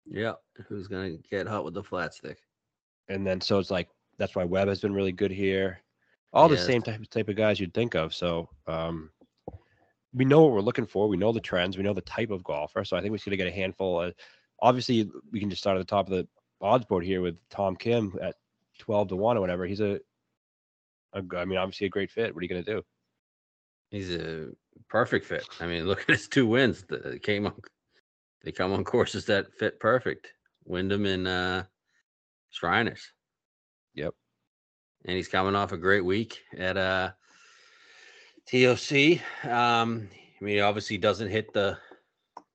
Yeah. 0.05 0.33
Who's 0.67 0.87
gonna 0.87 1.17
get 1.29 1.47
hot 1.47 1.65
with 1.65 1.73
the 1.73 1.83
flat 1.83 2.13
stick? 2.13 2.37
And 3.09 3.25
then 3.25 3.41
so 3.41 3.59
it's 3.59 3.71
like 3.71 3.89
that's 4.17 4.35
why 4.35 4.43
Webb 4.43 4.67
has 4.67 4.81
been 4.81 4.93
really 4.93 5.11
good 5.11 5.31
here. 5.31 5.81
All 6.33 6.47
the 6.47 6.55
Yes. 6.55 6.65
same 6.65 6.81
type 6.81 7.01
type 7.09 7.29
of 7.29 7.35
guys 7.35 7.59
you'd 7.59 7.73
think 7.73 7.95
of. 7.95 8.13
So 8.13 8.49
um, 8.67 9.09
we 10.15 10.25
know 10.25 10.41
what 10.43 10.53
we're 10.53 10.61
looking 10.61 10.85
for. 10.87 11.07
We 11.07 11.17
know 11.17 11.31
the 11.33 11.39
trends. 11.41 11.77
We 11.77 11.83
know 11.83 11.93
the 11.93 12.01
type 12.01 12.31
of 12.31 12.43
golfer. 12.43 12.83
So 12.85 12.95
I 12.95 13.01
think 13.01 13.11
we're 13.11 13.17
going 13.17 13.31
to 13.31 13.37
get 13.37 13.47
a 13.47 13.51
handful. 13.51 14.01
Of, 14.01 14.13
obviously, 14.61 15.09
we 15.31 15.39
can 15.39 15.49
just 15.49 15.61
start 15.61 15.77
at 15.77 15.79
the 15.79 15.85
top 15.91 16.07
of 16.07 16.13
the 16.13 16.27
odds 16.61 16.85
board 16.85 17.03
here 17.03 17.21
with 17.21 17.35
Tom 17.49 17.75
Kim 17.75 18.17
at 18.21 18.35
12 18.79 19.09
to 19.09 19.15
1 19.15 19.37
or 19.37 19.41
whatever. 19.41 19.65
He's 19.65 19.81
a, 19.81 19.99
a 21.13 21.21
I 21.37 21.45
mean, 21.45 21.57
obviously 21.57 21.87
a 21.87 21.89
great 21.89 22.11
fit. 22.11 22.33
What 22.33 22.39
are 22.39 22.43
you 22.43 22.49
going 22.49 22.63
to 22.63 22.73
do? 22.75 22.81
He's 23.91 24.11
a 24.11 24.47
perfect 24.89 25.25
fit. 25.25 25.45
I 25.59 25.67
mean, 25.67 25.85
look 25.87 26.01
at 26.01 26.07
his 26.09 26.27
two 26.27 26.47
wins. 26.47 26.83
th- 26.89 27.01
They 27.03 27.19
came 27.19 27.45
on. 27.45 27.53
They 28.43 28.51
come 28.51 28.71
on 28.73 28.83
courses 28.83 29.25
that 29.25 29.53
fit 29.59 29.79
perfect. 29.79 30.31
Wyndham 30.65 31.05
and 31.05 31.27
uh, 31.27 31.63
Shriners. 32.51 33.11
Yep. 33.95 34.13
and 35.05 35.15
he's 35.15 35.27
coming 35.27 35.55
off 35.55 35.71
a 35.71 35.77
great 35.77 36.03
week 36.03 36.39
at 36.57 36.75
uh 36.77 37.11
TOC. 38.47 39.19
Um, 39.43 40.09
I 40.41 40.43
mean, 40.43 40.55
he 40.55 40.61
obviously 40.61 40.97
doesn't 40.97 41.29
hit 41.29 41.53
the 41.53 41.77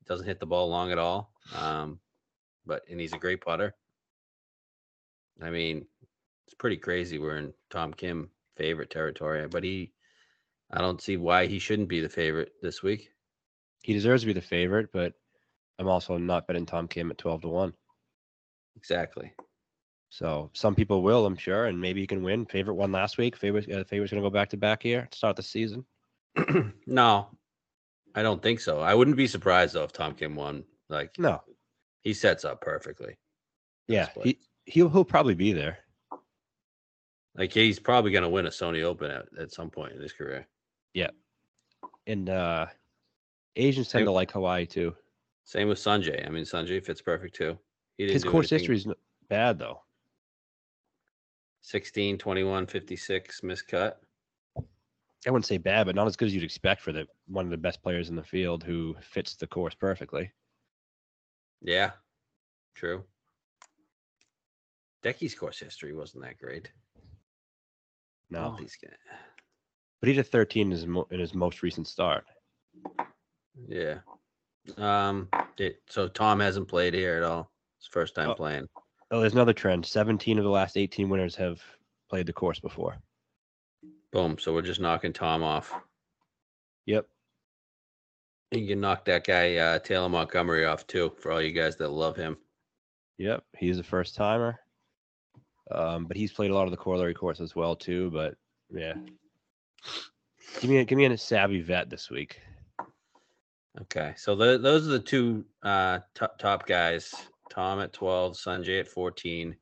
doesn't 0.07 0.27
hit 0.27 0.41
the 0.41 0.47
ball 0.47 0.69
long 0.69 0.93
at 0.93 0.99
all. 0.99 1.33
Um, 1.57 2.01
but 2.67 2.83
and 2.91 3.01
he's 3.01 3.13
a 3.13 3.19
great 3.19 3.41
putter. 3.41 3.75
I 5.43 5.51
mean, 5.51 5.87
it's 6.47 6.55
pretty 6.55 6.77
crazy. 6.77 7.19
We're 7.19 7.39
in 7.39 7.53
Tom 7.71 7.95
Kim 7.95 8.31
favorite 8.57 8.91
territory, 8.91 9.47
but 9.49 9.65
he, 9.65 9.93
I 10.71 10.81
don't 10.81 11.01
see 11.01 11.17
why 11.17 11.47
he 11.47 11.59
shouldn't 11.59 11.89
be 11.89 12.01
the 12.01 12.09
favorite 12.09 12.53
this 12.61 12.83
week. 12.83 13.11
He 13.83 13.95
deserves 13.95 14.23
to 14.23 14.27
be 14.27 14.33
the 14.33 14.41
favorite, 14.41 14.91
but 14.93 15.15
I'm 15.79 15.89
also 15.89 16.19
not 16.19 16.47
betting 16.47 16.67
Tom 16.67 16.89
Kim 16.89 17.11
at 17.11 17.19
12 17.19 17.43
to 17.43 17.49
1. 17.49 17.73
Exactly. 18.77 19.33
So 20.11 20.51
some 20.55 20.75
people 20.75 21.03
will, 21.03 21.25
I'm 21.25 21.37
sure, 21.37 21.67
and 21.67 21.81
maybe 21.81 22.01
you 22.01 22.07
can 22.09 22.23
win. 22.23 22.45
Favorite 22.45 22.75
won 22.75 22.91
last 22.93 23.17
week. 23.17 23.37
Favorite, 23.37 23.71
uh, 23.71 23.85
favorite's 23.85 24.11
going 24.13 24.23
to 24.23 24.29
go 24.29 24.33
back 24.33 24.49
to 24.51 24.57
back 24.57 24.83
here 24.83 25.07
to 25.11 25.17
start 25.17 25.37
the 25.37 25.43
season. 25.43 25.85
no, 26.87 27.29
I 28.15 28.23
don't 28.23 28.43
think 28.43 28.61
so. 28.61 28.81
I 28.81 28.95
wouldn't 28.95 29.17
be 29.17 29.27
surprised 29.29 29.75
though 29.75 29.85
if 29.85 29.93
Tom 29.93 30.15
Kim 30.15 30.35
won. 30.35 30.65
Like 30.89 31.17
No. 31.19 31.41
he 32.03 32.13
sets 32.13 32.45
up 32.45 32.61
perfectly. 32.61 33.17
Yeah. 33.87 34.09
He, 34.23 34.39
he'll, 34.67 34.89
he'll 34.89 35.05
probably 35.05 35.35
be 35.37 35.53
there. 35.53 35.79
Like 37.37 37.53
he's 37.53 37.79
probably 37.79 38.11
going 38.11 38.25
to 38.25 38.29
win 38.29 38.47
a 38.47 38.51
Sony 38.51 38.83
Open 38.83 39.11
at, 39.11 39.27
at 39.39 39.53
some 39.53 39.71
point 39.71 39.93
in 39.93 40.01
his 40.01 40.13
career. 40.13 40.47
Yeah, 40.93 41.11
and 42.09 42.29
uh 42.29 42.67
Asians 43.55 43.87
tend 43.87 44.01
Same- 44.01 44.07
to 44.07 44.11
like 44.13 44.33
Hawaii 44.33 44.67
too. 44.67 44.97
Same 45.45 45.69
with 45.69 45.79
Sungjae. 45.79 46.27
I 46.27 46.31
mean, 46.31 46.43
Sungjae 46.45 46.85
fits 46.85 47.01
perfect 47.01 47.37
too. 47.37 47.57
He 47.97 48.05
didn't 48.07 48.15
His 48.15 48.25
course 48.25 48.51
history 48.51 48.75
is 48.77 48.89
bad 49.29 49.59
though. 49.59 49.83
16, 51.63 52.19
21, 52.19 52.67
56 52.67 53.41
miscut. 53.43 53.95
I 55.27 55.31
wouldn't 55.31 55.47
say 55.47 55.59
bad, 55.59 55.85
but 55.87 55.95
not 55.95 56.07
as 56.07 56.17
good 56.17 56.27
as 56.29 56.35
you'd 56.35 56.43
expect 56.45 56.81
for 56.81 56.93
the 56.93 57.07
one 57.27 57.45
of 57.45 57.51
the 57.51 57.57
best 57.59 57.83
players 57.83 58.09
in 58.09 58.17
the 58.17 58.23
field 58.25 58.65
who 58.65 58.97
fits 59.03 59.35
the 59.37 59.47
course 59.47 59.75
perfectly. 59.75 60.31
Yeah, 61.63 61.91
true. 62.75 63.05
Decky's 65.03 65.35
course 65.35 65.59
history 65.59 65.95
wasn't 65.95 66.25
that 66.25 66.39
great. 66.39 66.71
No, 68.31 68.57
these 68.59 68.77
guys. 68.83 68.93
but 70.01 70.09
he 70.09 70.15
did 70.15 70.27
13 70.27 70.67
in 70.67 70.71
his, 70.71 70.87
mo- 70.87 71.09
in 71.11 71.21
his 71.21 71.35
most 71.35 71.63
recent 71.63 71.87
start. 71.87 72.25
Yeah. 73.69 73.99
Um. 74.77 75.29
It, 75.59 75.83
so 75.89 76.07
Tom 76.09 76.41
hasn't 76.41 76.69
played 76.69 76.95
here 76.95 77.17
at 77.17 77.23
all. 77.25 77.51
His 77.79 77.89
first 77.89 78.15
time 78.15 78.31
Oh. 78.31 78.35
playing. 78.35 78.69
Oh, 79.11 79.21
there's 79.21 79.33
another 79.33 79.53
trend. 79.53 79.85
17 79.85 80.39
of 80.39 80.45
the 80.45 80.51
last 80.51 80.77
18 80.77 81.09
winners 81.09 81.35
have 81.37 81.61
played 82.09 82.27
the 82.27 82.33
course 82.33 82.61
before. 82.61 82.97
Boom. 84.13 84.39
So 84.39 84.53
we're 84.53 84.63
just 84.63 84.81
knocking 84.81 85.13
Tom 85.13 85.43
off. 85.43 85.73
Yep. 86.87 87.07
And 88.53 88.61
You 88.61 88.69
can 88.69 88.81
knock 88.81 89.05
that 89.05 89.25
guy 89.25 89.57
uh, 89.57 89.79
Taylor 89.81 90.09
Montgomery 90.09 90.65
off 90.65 90.87
too. 90.87 91.13
For 91.19 91.33
all 91.33 91.43
you 91.43 91.53
guys 91.53 91.77
that 91.77 91.89
love 91.89 92.17
him. 92.17 92.37
Yep. 93.19 93.45
He's 93.57 93.79
a 93.79 93.85
first 93.85 94.15
timer. 94.15 94.59
Um, 95.71 96.07
but 96.07 96.17
he's 96.17 96.33
played 96.33 96.51
a 96.51 96.55
lot 96.55 96.65
of 96.65 96.73
the 96.73 96.77
corollary 96.77 97.15
course 97.15 97.41
as 97.41 97.55
well 97.55 97.77
too. 97.77 98.11
But 98.11 98.35
yeah. 98.73 98.95
Give 100.61 100.71
me 100.71 100.79
a, 100.79 100.85
give 100.85 100.99
me 100.99 101.07
a 101.07 101.19
savvy 101.19 101.61
vet 101.61 101.91
this 101.91 102.11
week. 102.11 102.41
Okay, 103.83 104.15
so 104.17 104.35
the, 104.35 104.59
those 104.59 104.87
are 104.87 104.91
the 104.91 104.99
two 104.99 105.45
uh, 105.63 106.01
top 106.15 106.39
top 106.39 106.67
guys. 106.67 107.15
Tom 107.51 107.81
at 107.81 107.93
twelve, 107.93 108.35
Sungjae 108.35 108.81
at 108.81 108.89
fourteen, 108.89 109.57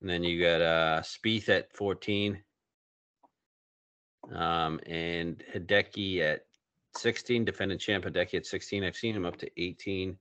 and 0.00 0.10
then 0.10 0.24
you 0.24 0.40
got 0.40 0.60
uh, 0.60 1.02
Spieth 1.02 1.48
at 1.48 1.72
fourteen, 1.72 2.42
um, 4.34 4.80
and 4.86 5.44
Hideki 5.54 6.20
at 6.20 6.40
sixteen. 6.96 7.44
Defendant 7.44 7.80
champ 7.80 8.04
Hideki 8.04 8.34
at 8.34 8.46
sixteen. 8.46 8.82
I've 8.82 8.96
seen 8.96 9.14
him 9.14 9.26
up 9.26 9.36
to 9.38 9.50
eighteen. 9.56 10.18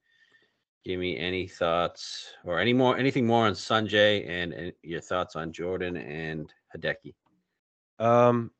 Give 0.85 0.99
me 0.99 1.17
any 1.17 1.47
thoughts 1.47 2.31
or 2.45 2.59
any 2.59 2.71
more 2.71 2.97
anything 2.97 3.25
more 3.25 3.45
on 3.45 3.53
Sungjae 3.53 4.29
and, 4.29 4.53
and 4.53 4.73
your 4.83 5.01
thoughts 5.01 5.35
on 5.35 5.51
Jordan 5.51 5.97
and 5.97 6.53
Hideki. 6.75 7.13
Um, 7.99 8.51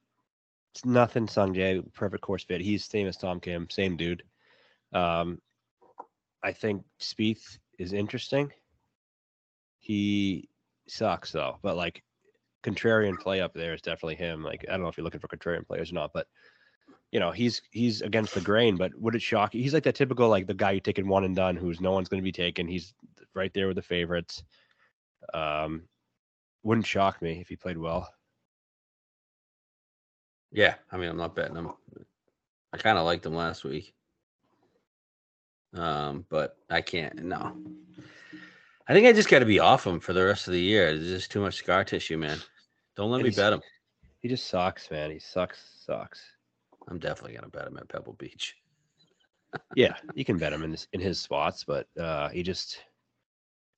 it's 0.74 0.84
nothing. 0.84 1.28
Sungjae, 1.28 1.94
perfect 1.94 2.24
course 2.24 2.44
fit. 2.44 2.60
He's 2.62 2.84
same 2.84 3.08
as 3.08 3.18
Tom 3.18 3.40
Kim, 3.40 3.70
same 3.70 3.96
dude. 3.96 4.24
Um, 4.94 5.40
I 6.44 6.52
think 6.52 6.84
Spieth 7.02 7.58
is 7.78 7.94
interesting. 7.94 8.52
He 9.80 10.50
sucks 10.88 11.32
though, 11.32 11.60
but 11.62 11.78
like 11.78 12.04
contrarian 12.64 13.18
play 13.18 13.42
up 13.42 13.54
there 13.54 13.74
is 13.74 13.82
definitely 13.82 14.16
him. 14.16 14.44
Like 14.44 14.66
I 14.68 14.74
don't 14.74 14.82
know 14.82 14.88
if 14.88 14.98
you're 14.98 15.04
looking 15.04 15.20
for 15.20 15.28
contrarian 15.28 15.66
players 15.68 15.92
or 15.92 15.96
not, 15.96 16.12
but 16.14 16.28
you 17.12 17.20
know 17.20 17.32
he's 17.32 17.62
he's 17.72 18.02
against 18.02 18.34
the 18.34 18.42
grain. 18.42 18.76
But 18.76 18.92
would 19.00 19.16
it 19.16 19.22
shock 19.22 19.54
you? 19.54 19.62
He's 19.62 19.74
like 19.74 19.84
that 19.84 19.96
typical 19.96 20.30
like 20.30 20.48
the 20.48 20.54
guy 20.54 20.72
you 20.72 20.80
taking 20.80 21.08
one 21.08 21.24
and 21.24 21.36
done, 21.36 21.56
who's 21.56 21.82
no 21.82 21.92
one's 21.92 22.10
going 22.10 22.22
to 22.22 22.26
be 22.26 22.32
taken. 22.32 22.68
He's 22.68 22.94
right 23.34 23.54
there 23.54 23.68
with 23.68 23.76
the 23.78 23.82
favorites. 23.82 24.44
Um, 25.34 25.84
wouldn't 26.64 26.88
shock 26.88 27.22
me 27.22 27.40
if 27.40 27.48
he 27.48 27.56
played 27.56 27.78
well. 27.78 28.10
Yeah, 30.52 30.76
I 30.92 30.98
mean, 30.98 31.10
I'm 31.10 31.18
not 31.18 31.36
betting 31.36 31.56
him. 31.56 31.72
I 32.74 32.78
kind 32.78 32.98
of 32.98 33.06
liked 33.06 33.26
him 33.26 33.36
last 33.36 33.64
week. 33.64 33.94
Um, 35.78 36.26
but 36.30 36.58
I 36.70 36.82
can't. 36.82 37.16
No, 37.24 37.56
I 38.88 38.94
think 38.94 39.08
I 39.08 39.14
just 39.14 39.30
got 39.30 39.40
to 39.40 39.46
be 39.46 39.60
off 39.60 39.86
him 39.86 40.00
for 40.00 40.14
the 40.14 40.26
rest 40.26 40.48
of 40.48 40.54
the 40.54 40.62
year. 40.62 40.96
There's 40.98 41.10
just 41.10 41.32
too 41.32 41.42
much 41.42 41.56
scar 41.56 41.84
tissue, 41.84 42.18
man. 42.18 42.40
Don't 42.96 43.12
let 43.12 43.20
And 43.20 43.30
me 43.30 43.36
bet 43.36 43.54
him. 43.54 43.62
He 44.20 44.28
just 44.28 44.48
sucks, 44.48 44.90
man. 44.90 45.12
He 45.12 45.20
sucks, 45.20 45.60
sucks. 45.86 46.22
I'm 46.88 47.00
definitely 47.00 47.36
gonna 47.36 47.50
bet 47.50 47.68
him 47.68 47.78
at 47.78 47.90
Pebble 47.90 48.14
Beach. 48.14 48.56
Yeah, 49.76 49.96
you 50.14 50.26
can 50.26 50.38
bet 50.38 50.52
him 50.52 50.62
in 50.64 50.72
his, 50.72 50.88
in 50.92 51.00
his 51.00 51.20
spots, 51.20 51.64
but 51.64 51.88
uh, 51.98 52.28
he 52.30 52.44
just 52.44 52.84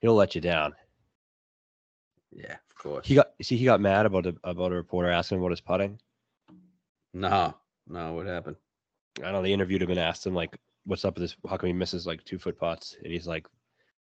he'll 0.01 0.15
let 0.15 0.33
you 0.33 0.41
down. 0.41 0.73
Yeah, 2.31 2.53
of 2.53 2.75
course. 2.75 3.07
He 3.07 3.13
got 3.15 3.33
see 3.41 3.55
he 3.55 3.65
got 3.65 3.79
mad 3.79 4.05
about 4.07 4.25
a, 4.25 4.35
about 4.43 4.71
a 4.71 4.75
reporter 4.75 5.09
asking 5.09 5.38
him 5.38 5.43
about 5.43 5.51
his 5.51 5.62
putting. 5.62 5.99
no, 7.13 7.53
no. 7.88 8.13
What 8.13 8.25
happened? 8.25 8.55
I 9.19 9.25
don't 9.25 9.33
know. 9.33 9.41
They 9.43 9.53
interviewed 9.53 9.83
him 9.83 9.91
and 9.91 9.99
asked 9.99 10.25
him 10.25 10.33
like, 10.33 10.57
"What's 10.85 11.05
up 11.05 11.15
with 11.15 11.23
this? 11.23 11.35
How 11.49 11.57
come 11.57 11.67
he 11.67 11.73
misses 11.73 12.07
like 12.07 12.23
two 12.23 12.39
foot 12.39 12.57
putts?" 12.57 12.95
And 13.03 13.11
he's 13.11 13.27
like, 13.27 13.47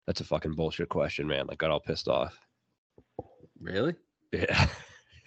"That's 0.06 0.20
a 0.20 0.24
fucking 0.24 0.54
bullshit 0.54 0.88
question, 0.88 1.26
man." 1.26 1.46
Like, 1.46 1.58
got 1.58 1.70
all 1.70 1.80
pissed 1.80 2.08
off. 2.08 2.38
Really? 3.60 3.94
Yeah, 4.32 4.66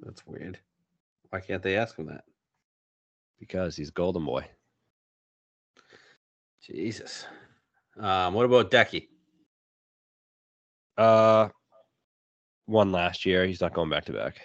That's 0.00 0.26
weird. 0.26 0.58
Why 1.30 1.40
can't 1.40 1.62
they 1.62 1.76
ask 1.76 1.98
him 1.98 2.06
that? 2.06 2.24
because 3.42 3.74
he's 3.74 3.90
golden 3.90 4.24
boy. 4.24 4.46
Jesus. 6.64 7.26
Um, 7.98 8.34
what 8.34 8.44
about 8.46 8.70
Decky? 8.70 9.08
Uh, 10.96 11.48
won 12.68 12.92
last 12.92 13.26
year. 13.26 13.44
He's 13.44 13.60
not 13.60 13.74
going 13.74 13.90
back 13.90 14.04
to 14.04 14.12
back. 14.12 14.36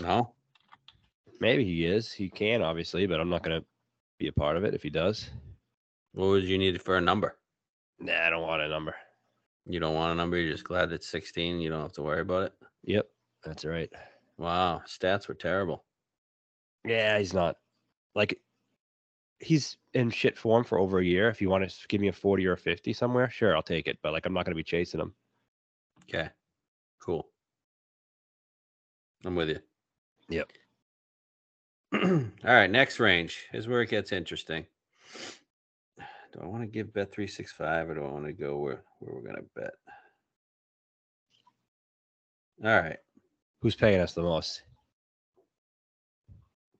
No. 0.00 0.32
Maybe 1.42 1.64
he 1.64 1.84
is. 1.84 2.12
He 2.12 2.30
can 2.30 2.62
obviously, 2.62 3.04
but 3.08 3.18
I'm 3.18 3.28
not 3.28 3.42
gonna 3.42 3.64
be 4.20 4.28
a 4.28 4.32
part 4.32 4.56
of 4.56 4.62
it 4.62 4.74
if 4.74 4.82
he 4.84 4.90
does. 4.90 5.28
What 6.12 6.28
would 6.28 6.44
you 6.44 6.56
need 6.56 6.80
for 6.80 6.96
a 6.96 7.00
number? 7.00 7.36
Nah, 7.98 8.26
I 8.26 8.30
don't 8.30 8.42
want 8.42 8.62
a 8.62 8.68
number. 8.68 8.94
You 9.66 9.80
don't 9.80 9.96
want 9.96 10.12
a 10.12 10.14
number. 10.14 10.36
You're 10.36 10.52
just 10.52 10.62
glad 10.62 10.92
it's 10.92 11.08
16. 11.08 11.60
You 11.60 11.68
don't 11.68 11.82
have 11.82 11.94
to 11.94 12.02
worry 12.02 12.20
about 12.20 12.44
it. 12.44 12.52
Yep, 12.84 13.08
that's 13.44 13.64
right. 13.64 13.90
Wow, 14.38 14.82
stats 14.86 15.26
were 15.26 15.34
terrible. 15.34 15.84
Yeah, 16.84 17.18
he's 17.18 17.34
not 17.34 17.56
like 18.14 18.38
he's 19.40 19.76
in 19.94 20.10
shit 20.10 20.38
form 20.38 20.62
for 20.62 20.78
over 20.78 21.00
a 21.00 21.04
year. 21.04 21.28
If 21.28 21.42
you 21.42 21.50
want 21.50 21.68
to 21.68 21.88
give 21.88 22.00
me 22.00 22.06
a 22.06 22.12
40 22.12 22.46
or 22.46 22.52
a 22.52 22.56
50 22.56 22.92
somewhere, 22.92 23.28
sure, 23.30 23.56
I'll 23.56 23.62
take 23.64 23.88
it. 23.88 23.98
But 24.00 24.12
like 24.12 24.26
I'm 24.26 24.32
not 24.32 24.44
gonna 24.44 24.54
be 24.54 24.62
chasing 24.62 25.00
him. 25.00 25.12
Okay. 26.04 26.30
Cool. 27.00 27.26
I'm 29.24 29.34
with 29.34 29.48
you. 29.48 29.58
Yep. 30.28 30.52
All 32.02 32.30
right, 32.42 32.70
next 32.70 32.98
range. 33.00 33.46
is 33.52 33.68
where 33.68 33.82
it 33.82 33.90
gets 33.90 34.12
interesting. 34.12 34.64
Do 36.32 36.40
I 36.42 36.46
want 36.46 36.62
to 36.62 36.66
give 36.66 36.94
bet 36.94 37.12
three 37.12 37.26
six 37.26 37.52
five 37.52 37.90
or 37.90 37.94
do 37.94 38.04
I 38.04 38.10
want 38.10 38.24
to 38.24 38.32
go 38.32 38.58
where, 38.58 38.82
where 39.00 39.14
we're 39.14 39.26
gonna 39.26 39.42
bet? 39.54 39.72
All 42.64 42.80
right, 42.80 42.96
Who's 43.60 43.74
paying 43.74 44.00
us 44.00 44.12
the 44.14 44.22
most? 44.22 44.62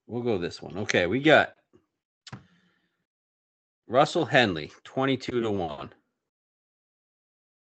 we'll 0.07 0.23
go 0.23 0.37
this 0.37 0.61
one. 0.61 0.77
Okay, 0.77 1.05
we 1.05 1.19
got 1.21 1.53
Russell 3.87 4.25
Henley, 4.25 4.71
22 4.83 5.41
to 5.41 5.51
1. 5.51 5.89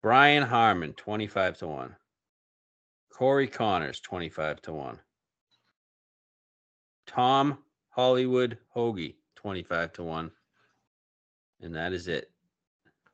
Brian 0.01 0.43
Harman, 0.43 0.93
25 0.93 1.57
to 1.59 1.67
1. 1.67 1.95
Corey 3.13 3.47
Conners, 3.47 4.01
25 4.01 4.61
to 4.63 4.73
1. 4.73 4.99
Tom 7.07 7.57
Hollywood 7.89 8.57
Hoge, 8.69 9.15
25 9.35 9.93
to 9.93 10.03
1. 10.03 10.31
And 11.61 11.75
that 11.75 11.93
is 11.93 12.07
it. 12.07 12.29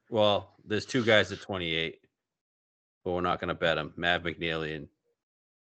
Well, 0.09 0.51
there's 0.65 0.85
two 0.85 1.05
guys 1.05 1.31
at 1.31 1.39
28, 1.39 1.99
but 3.03 3.11
we're 3.11 3.21
not 3.21 3.39
going 3.39 3.47
to 3.47 3.53
bet 3.53 3.77
them 3.77 3.93
Matt 3.95 4.23
McNealy 4.23 4.75
and 4.75 4.87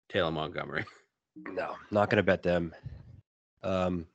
Taylor 0.10 0.32
Montgomery. 0.32 0.86
No, 1.52 1.76
not 1.92 2.10
going 2.10 2.16
to 2.16 2.24
bet 2.24 2.44
them. 2.44 2.74
Um, 3.62 4.06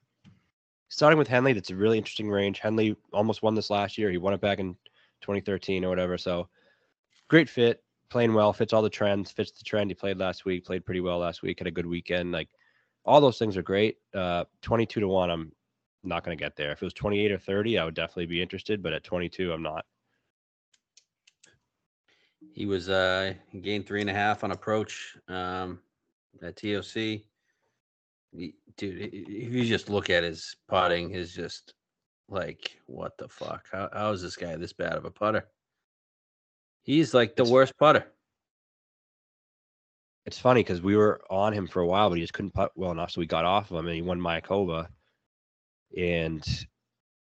starting 0.89 1.19
with 1.19 1.29
Henley, 1.29 1.53
that's 1.53 1.69
a 1.69 1.77
really 1.77 1.99
interesting 1.99 2.31
range. 2.31 2.61
Henley 2.61 2.97
almost 3.13 3.43
won 3.43 3.55
this 3.55 3.69
last 3.69 3.99
year. 3.99 4.11
He 4.11 4.17
won 4.17 4.33
it 4.33 4.41
back 4.41 4.59
in 4.59 4.73
2013 5.21 5.85
or 5.85 5.91
whatever. 5.91 6.17
So 6.17 6.49
great 7.29 7.51
fit, 7.51 7.83
playing 8.09 8.33
well, 8.33 8.55
fits 8.55 8.73
all 8.73 8.81
the 8.81 8.89
trends, 8.89 9.31
fits 9.31 9.51
the 9.51 9.65
trend 9.65 9.91
he 9.91 9.95
played 9.95 10.17
last 10.17 10.47
week, 10.47 10.65
played 10.65 10.87
pretty 10.87 11.03
well 11.03 11.19
last 11.19 11.43
week, 11.43 11.59
had 11.59 11.67
a 11.67 11.71
good 11.71 11.85
weekend. 11.85 12.33
Like 12.33 12.49
all 13.05 13.21
those 13.21 13.39
things 13.39 13.57
are 13.57 13.63
great. 13.63 13.97
Uh, 14.15 14.45
22 14.63 15.01
to 15.01 15.09
1, 15.09 15.31
I'm 15.31 15.53
not 16.03 16.25
going 16.25 16.37
to 16.37 16.43
get 16.43 16.57
there. 16.57 16.73
If 16.73 16.83
it 16.83 16.87
was 16.87 16.95
28 16.95 17.33
or 17.33 17.39
30, 17.39 17.79
I 17.79 17.85
would 17.85 17.95
definitely 17.95 18.27
be 18.27 18.43
interested, 18.43 18.83
but 18.83 18.93
at 18.93 19.05
22, 19.05 19.53
I'm 19.53 19.63
not. 19.63 19.85
He 22.53 22.67
was 22.67 22.89
uh 22.89 23.35
gained 23.61 23.87
three 23.87 24.01
and 24.01 24.11
a 24.11 24.15
half 24.15 24.43
on 24.45 24.51
approach 24.51 25.17
um 25.29 25.79
at 26.43 26.57
TOC. 26.57 26.95
He- 26.95 28.55
dude, 28.77 29.11
if 29.13 29.53
you 29.53 29.65
just 29.65 29.89
look 29.91 30.11
at 30.11 30.25
his 30.25 30.57
putting, 30.69 31.11
is 31.11 31.35
just 31.35 31.75
like 32.29 32.81
what 32.87 33.17
the 33.19 33.29
fuck? 33.29 33.67
How 33.71 33.89
how 33.93 34.11
is 34.13 34.23
this 34.23 34.37
guy 34.37 34.57
this 34.57 34.73
bad 34.73 34.95
of 34.95 35.05
a 35.05 35.11
putter? 35.11 35.49
He's 36.83 37.13
like 37.15 37.37
the 37.37 37.43
It's- 37.43 37.53
worst 37.53 37.77
putter. 37.79 38.07
It's 40.31 40.39
funny 40.39 40.61
because 40.61 40.81
we 40.81 40.95
were 40.95 41.21
on 41.29 41.53
him 41.53 41.67
for 41.67 41.81
a 41.81 41.87
while, 41.87 42.09
but 42.09 42.15
he 42.15 42.21
just 42.21 42.33
couldn't 42.33 42.55
putt 42.55 42.71
well 42.77 42.93
enough. 42.93 43.11
So 43.11 43.19
we 43.19 43.27
got 43.27 43.45
off 43.45 43.69
of 43.73 43.79
him 43.79 43.87
and 43.87 43.97
he 43.97 44.01
won 44.01 44.21
Mayakoba. 44.21 44.87
And 45.99 46.41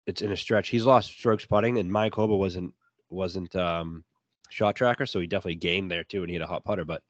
it's 0.07 0.21
in 0.21 0.31
a 0.31 0.37
stretch. 0.37 0.69
He's 0.69 0.85
lost 0.85 1.09
strokes 1.11 1.45
putting, 1.45 1.79
and 1.79 1.91
Mayakoba 1.91 2.37
wasn't 2.37 2.73
wasn't 3.09 3.53
um 3.57 4.05
shot 4.49 4.77
tracker, 4.77 5.05
so 5.05 5.19
he 5.19 5.27
definitely 5.27 5.55
gained 5.55 5.91
there 5.91 6.05
too, 6.05 6.21
and 6.21 6.29
he 6.29 6.35
had 6.35 6.43
a 6.43 6.47
hot 6.47 6.63
putter. 6.63 6.85
But 6.85 7.01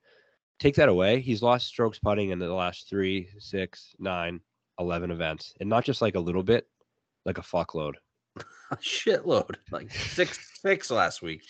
take 0.58 0.74
that 0.78 0.90
away, 0.90 1.20
he's 1.20 1.44
lost 1.44 1.68
strokes 1.68 2.00
putting 2.00 2.32
in 2.32 2.40
the 2.40 2.52
last 2.52 2.90
three, 2.90 3.30
six, 3.38 3.94
nine, 4.00 4.42
11 4.80 5.12
events, 5.12 5.54
and 5.60 5.70
not 5.70 5.86
just 5.86 6.02
like 6.02 6.16
a 6.16 6.20
little 6.20 6.42
bit, 6.42 6.68
like 7.24 7.38
a 7.38 7.42
fuckload. 7.42 7.94
A 8.72 8.78
shitload. 8.78 9.58
Like 9.70 9.92
six 9.92 10.40
six 10.60 10.90
last 10.90 11.22
week. 11.22 11.44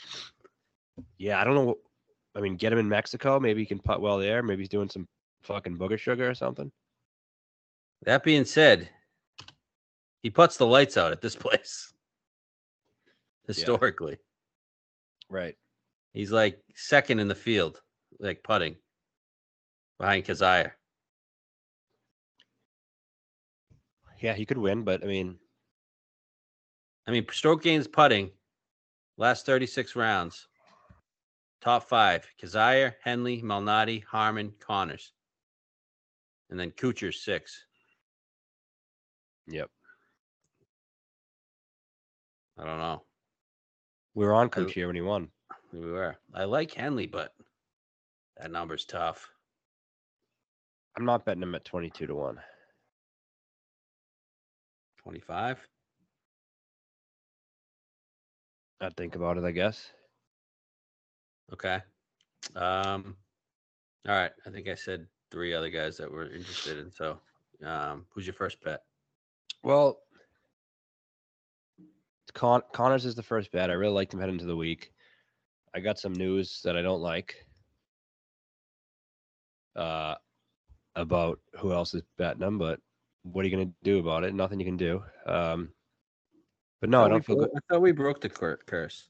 Yeah, 1.18 1.40
I 1.40 1.46
don't 1.46 1.56
know. 1.56 1.78
I 2.36 2.42
mean, 2.42 2.56
get 2.56 2.74
him 2.74 2.80
in 2.80 2.90
Mexico. 2.90 3.40
Maybe 3.40 3.62
he 3.62 3.66
can 3.66 3.80
putt 3.80 4.02
well 4.02 4.18
there. 4.18 4.42
Maybe 4.42 4.64
he's 4.64 4.70
doing 4.70 4.90
some 4.90 5.08
fucking 5.44 5.78
booger 5.78 6.00
sugar 6.00 6.30
or 6.30 6.34
something. 6.34 6.72
That 8.06 8.24
being 8.24 8.46
said, 8.46 8.90
he 10.22 10.30
puts 10.30 10.58
the 10.58 10.66
lights 10.66 10.98
out 10.98 11.12
at 11.12 11.22
this 11.22 11.36
place. 11.38 11.94
Historically. 13.48 14.18
Right. 15.30 15.56
He's 16.14 16.32
like 16.32 16.60
second 16.76 17.20
in 17.20 17.28
the 17.28 17.36
field, 17.36 17.82
like 18.20 18.44
putting 18.44 18.76
behind 20.00 20.26
Kizzire. 20.26 20.72
Yeah, 24.22 24.34
he 24.34 24.46
could 24.46 24.58
win, 24.58 24.84
but 24.84 25.04
I 25.04 25.08
mean, 25.08 25.38
I 27.06 27.12
mean, 27.12 27.26
stroke 27.32 27.64
gains 27.64 27.88
putting, 27.88 28.32
last 29.18 29.46
36 29.46 29.96
rounds, 29.98 30.48
top 31.64 31.88
five 31.88 32.28
Kizzire, 32.42 32.96
Henley, 33.02 33.42
Malnati, 33.42 34.04
Harman, 34.04 34.52
Conners. 34.60 35.14
And 36.50 36.60
then 36.60 36.72
Kuchar's 36.72 37.24
six. 37.24 37.66
yep. 39.48 39.70
I 42.60 42.66
don't 42.66 42.78
know. 42.80 43.04
We 44.14 44.26
were 44.26 44.34
on 44.36 44.50
I- 44.56 44.60
when 44.62 44.96
he 44.96 45.02
won. 45.02 45.30
We 45.72 45.90
were. 45.90 46.16
I 46.36 46.44
like 46.44 46.72
Henley, 46.74 47.08
but 47.08 47.34
that 48.38 48.52
number's 48.52 48.86
tough. 48.86 49.28
I'm 50.96 51.06
not 51.06 51.26
betting 51.26 51.42
him 51.42 51.56
at 51.56 51.66
22 51.66 52.06
to 52.08 52.14
1. 52.16 52.40
25. 55.02 55.68
I'd 58.82 58.96
think 58.96 59.16
about 59.16 59.38
it, 59.38 59.44
I 59.46 59.52
guess. 59.52 59.92
Okay. 61.54 61.80
Um, 62.56 63.16
all 64.08 64.16
right. 64.16 64.32
I 64.46 64.50
think 64.50 64.68
I 64.68 64.76
said 64.76 65.08
three 65.32 65.54
other 65.54 65.70
guys 65.70 65.98
that 65.98 66.12
were 66.12 66.26
interested 66.26 66.80
in. 66.80 66.92
So, 66.92 67.20
um, 67.64 68.06
who's 68.10 68.26
your 68.26 68.34
first 68.34 68.62
bet? 68.64 68.82
Well, 69.64 70.00
Con- 72.34 72.64
Conners 72.74 73.06
is 73.06 73.16
the 73.16 73.24
first 73.24 73.52
bet. 73.52 73.70
I 73.70 73.74
really 73.74 73.94
liked 73.94 74.14
him 74.14 74.20
heading 74.20 74.36
into 74.36 74.46
the 74.46 74.56
week. 74.56 74.92
I 75.76 75.80
got 75.80 76.00
some 76.00 76.14
news 76.14 76.62
that 76.64 76.76
I 76.76 76.82
don't 76.82 77.02
like 77.02 77.46
uh, 79.76 80.16
about 80.96 81.40
who 81.60 81.72
else 81.72 81.94
is 81.94 82.02
betting 82.18 82.42
him, 82.42 82.58
but 82.58 82.80
what 83.24 83.46
are 83.46 83.48
you 83.48 83.56
going 83.56 83.68
to 83.68 83.74
do 83.84 84.00
about 84.00 84.24
it? 84.24 84.34
Nothing 84.34 84.60
you 84.60 84.66
can 84.66 84.78
do. 84.78 85.04
Um, 85.26 85.70
but 86.82 86.90
no, 86.90 87.02
I 87.02 87.04
we 87.06 87.10
don't 87.12 87.26
feel 87.26 87.36
good. 87.38 87.50
I 87.56 87.60
thought 87.70 87.82
we 87.82 87.92
broke 87.92 88.22
the 88.22 88.30
cur- 88.30 88.60
curse. 88.66 89.10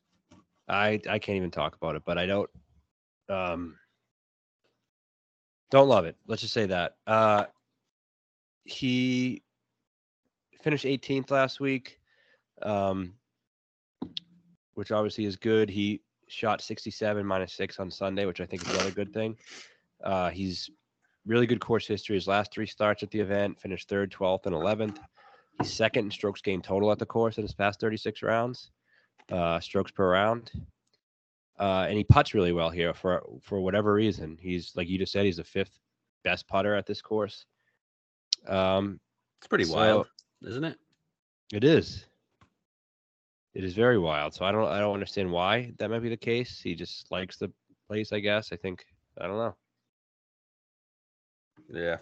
I 0.68 1.02
I 1.10 1.20
can't 1.20 1.38
even 1.38 1.52
talk 1.52 1.76
about 1.76 1.96
it, 1.96 2.04
but 2.06 2.18
I 2.18 2.26
don't 2.26 2.50
um 3.30 3.78
don't 5.72 5.90
love 5.90 6.06
it. 6.06 6.16
Let's 6.28 6.42
just 6.42 6.54
say 6.54 6.68
that. 6.68 6.96
Uh 7.06 7.46
he 8.66 9.44
finished 10.62 10.86
18th 10.86 11.32
last 11.32 11.60
week. 11.60 12.00
Um 12.62 13.16
which 14.76 14.92
obviously 14.92 15.26
is 15.26 15.36
good. 15.36 15.70
He 15.70 16.02
shot 16.30 16.62
67 16.62 17.26
minus 17.26 17.54
6 17.54 17.80
on 17.80 17.92
Sunday, 17.92 18.26
which 18.26 18.42
I 18.42 18.46
think 18.46 18.64
is 18.64 18.70
another 18.70 18.92
good 18.92 19.14
thing. 19.14 19.38
Uh 20.04 20.30
he's 20.30 20.70
really 21.26 21.48
good 21.48 21.60
course 21.60 21.88
history. 21.88 22.16
His 22.16 22.28
last 22.28 22.52
three 22.54 22.66
starts 22.66 23.04
at 23.04 23.12
the 23.12 23.20
event, 23.20 23.60
finished 23.60 23.90
3rd, 23.90 24.12
12th, 24.12 24.46
and 24.46 24.56
11th. 24.56 24.98
He's 25.60 25.72
second 25.74 26.06
in 26.06 26.12
strokes 26.12 26.42
gained 26.42 26.64
total 26.64 26.92
at 26.92 27.00
the 27.00 27.06
course 27.06 27.38
in 27.38 27.44
his 27.44 27.54
past 27.54 27.80
36 27.80 28.24
rounds 28.24 28.72
uh, 29.32 29.60
strokes 29.60 29.92
per 29.92 30.10
round. 30.12 30.52
Uh, 31.60 31.86
and 31.88 31.98
he 31.98 32.04
puts 32.04 32.34
really 32.34 32.52
well 32.52 32.70
here 32.70 32.94
for 32.94 33.24
for 33.42 33.60
whatever 33.62 33.94
reason. 33.94 34.38
He's 34.42 34.76
like 34.76 34.88
you 34.90 34.98
just 34.98 35.12
said, 35.12 35.26
he's 35.26 35.38
the 35.38 35.44
fifth 35.44 35.80
best 36.24 36.48
putter 36.48 36.76
at 36.76 36.86
this 36.86 37.02
course. 37.02 37.46
Um, 38.48 39.00
It's 39.40 39.48
pretty 39.48 39.66
So- 39.66 39.76
wild, 39.76 40.08
isn't 40.42 40.64
it? 40.64 40.78
it 41.54 41.64
is. 41.64 42.06
It 43.54 43.64
is 43.64 43.74
very 43.76 44.00
wild. 44.00 44.34
So 44.34 44.46
I 44.46 44.52
don't 44.52 44.68
I 44.68 44.80
don't 44.80 44.96
understand 44.96 45.32
why 45.32 45.72
that 45.78 45.90
might 45.92 46.00
be 46.00 46.10
the 46.10 46.18
case. 46.18 46.60
He 46.60 46.74
just 46.74 47.12
likes 47.12 47.38
the 47.38 47.52
place, 47.88 48.12
I 48.12 48.20
guess. 48.20 48.52
I 48.52 48.56
think 48.56 48.84
I 49.22 49.28
don't 49.28 49.38
know. 49.38 49.56
Yeah. 51.70 51.98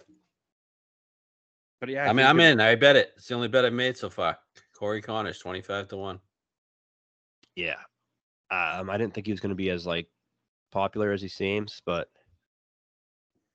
But 1.80 1.90
yeah, 1.90 2.08
I 2.08 2.12
mean, 2.12 2.24
I'm 2.26 2.40
in. 2.40 2.60
I 2.60 2.74
bet 2.74 2.96
it. 2.96 3.12
It's 3.16 3.26
the 3.28 3.34
only 3.34 3.48
bet 3.48 3.64
I've 3.64 3.72
made 3.72 3.96
so 3.96 4.08
far. 4.08 4.38
Corey 4.78 5.02
Conners, 5.02 5.40
25 5.40 5.88
to 5.88 5.96
1. 5.96 6.20
Yeah. 7.56 7.76
Um, 8.50 8.90
I 8.90 8.98
didn't 8.98 9.14
think 9.14 9.26
he 9.26 9.32
was 9.32 9.40
going 9.40 9.50
to 9.50 9.56
be 9.56 9.70
as 9.70 9.86
like 9.86 10.08
popular 10.70 11.12
as 11.12 11.22
he 11.22 11.28
seems, 11.28 11.80
but 11.84 12.08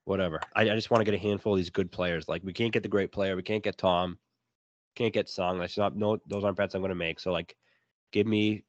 whatever. 0.05 0.39
I, 0.55 0.61
I 0.61 0.75
just 0.75 0.89
want 0.89 1.01
to 1.01 1.05
get 1.05 1.13
a 1.13 1.21
handful 1.21 1.53
of 1.53 1.57
these 1.57 1.69
good 1.69 1.91
players. 1.91 2.27
Like 2.27 2.43
we 2.43 2.53
can't 2.53 2.73
get 2.73 2.83
the 2.83 2.89
great 2.89 3.11
player, 3.11 3.35
we 3.35 3.43
can't 3.43 3.63
get 3.63 3.77
Tom, 3.77 4.17
can't 4.95 5.13
get 5.13 5.29
Sung. 5.29 5.59
That's 5.59 5.77
not 5.77 5.95
no. 5.95 6.17
Those 6.27 6.43
aren't 6.43 6.57
bets 6.57 6.73
I'm 6.73 6.81
going 6.81 6.89
to 6.89 6.95
make. 6.95 7.19
So 7.19 7.31
like, 7.31 7.55
give 8.11 8.25
me 8.25 8.63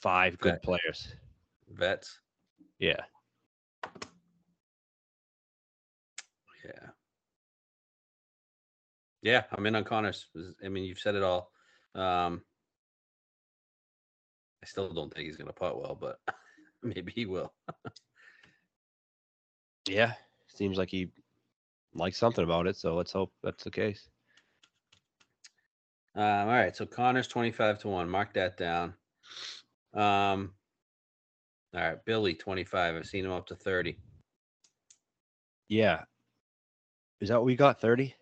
five 0.00 0.38
good 0.38 0.60
players. 0.62 1.14
Vets. 1.70 2.20
Yeah. 2.78 3.00
Yeah. 6.64 6.88
Yeah, 9.22 9.44
I'm 9.52 9.64
in 9.66 9.74
on 9.74 9.84
Conners. 9.84 10.26
I 10.64 10.68
mean, 10.68 10.84
you've 10.84 10.98
said 10.98 11.14
it 11.14 11.22
all. 11.22 11.50
Um, 11.94 12.42
I 14.64 14.66
still 14.66 14.88
don't 14.88 15.12
think 15.12 15.26
he's 15.26 15.36
going 15.36 15.48
to 15.48 15.52
putt 15.52 15.78
well, 15.78 15.94
but 15.94 16.20
maybe 16.82 17.12
he 17.12 17.26
will. 17.26 17.52
Yeah, 19.86 20.14
seems 20.48 20.78
like 20.78 20.88
he 20.88 21.10
likes 21.92 22.16
something 22.16 22.42
about 22.42 22.66
it. 22.66 22.74
So 22.74 22.94
let's 22.94 23.12
hope 23.12 23.30
that's 23.42 23.62
the 23.62 23.70
case. 23.70 24.08
Um, 26.16 26.22
all 26.24 26.46
right, 26.46 26.74
so 26.74 26.86
Conners 26.86 27.28
25 27.28 27.80
to 27.80 27.88
1. 27.88 28.08
Mark 28.08 28.32
that 28.32 28.56
down. 28.56 28.94
Um, 29.92 30.54
all 31.74 31.82
right, 31.82 32.02
Billy 32.06 32.32
25. 32.32 32.94
I've 32.94 33.04
seen 33.04 33.26
him 33.26 33.32
up 33.32 33.46
to 33.48 33.54
30. 33.54 33.98
Yeah. 35.68 36.04
Is 37.20 37.28
that 37.28 37.36
what 37.36 37.44
we 37.44 37.54
got? 37.54 37.82
30? 37.82 38.14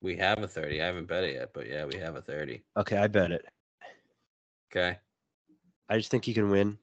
We 0.00 0.16
have 0.16 0.42
a 0.42 0.48
30. 0.48 0.80
I 0.80 0.86
haven't 0.86 1.08
bet 1.08 1.24
it 1.24 1.34
yet, 1.34 1.50
but 1.52 1.68
yeah, 1.68 1.84
we 1.84 1.98
have 1.98 2.16
a 2.16 2.22
30. 2.22 2.62
Okay, 2.78 2.96
I 2.96 3.06
bet 3.06 3.32
it. 3.32 3.44
Okay. 4.70 4.98
I 5.88 5.96
just 5.96 6.10
think 6.10 6.24
he 6.24 6.34
can 6.34 6.50
win. 6.50 6.78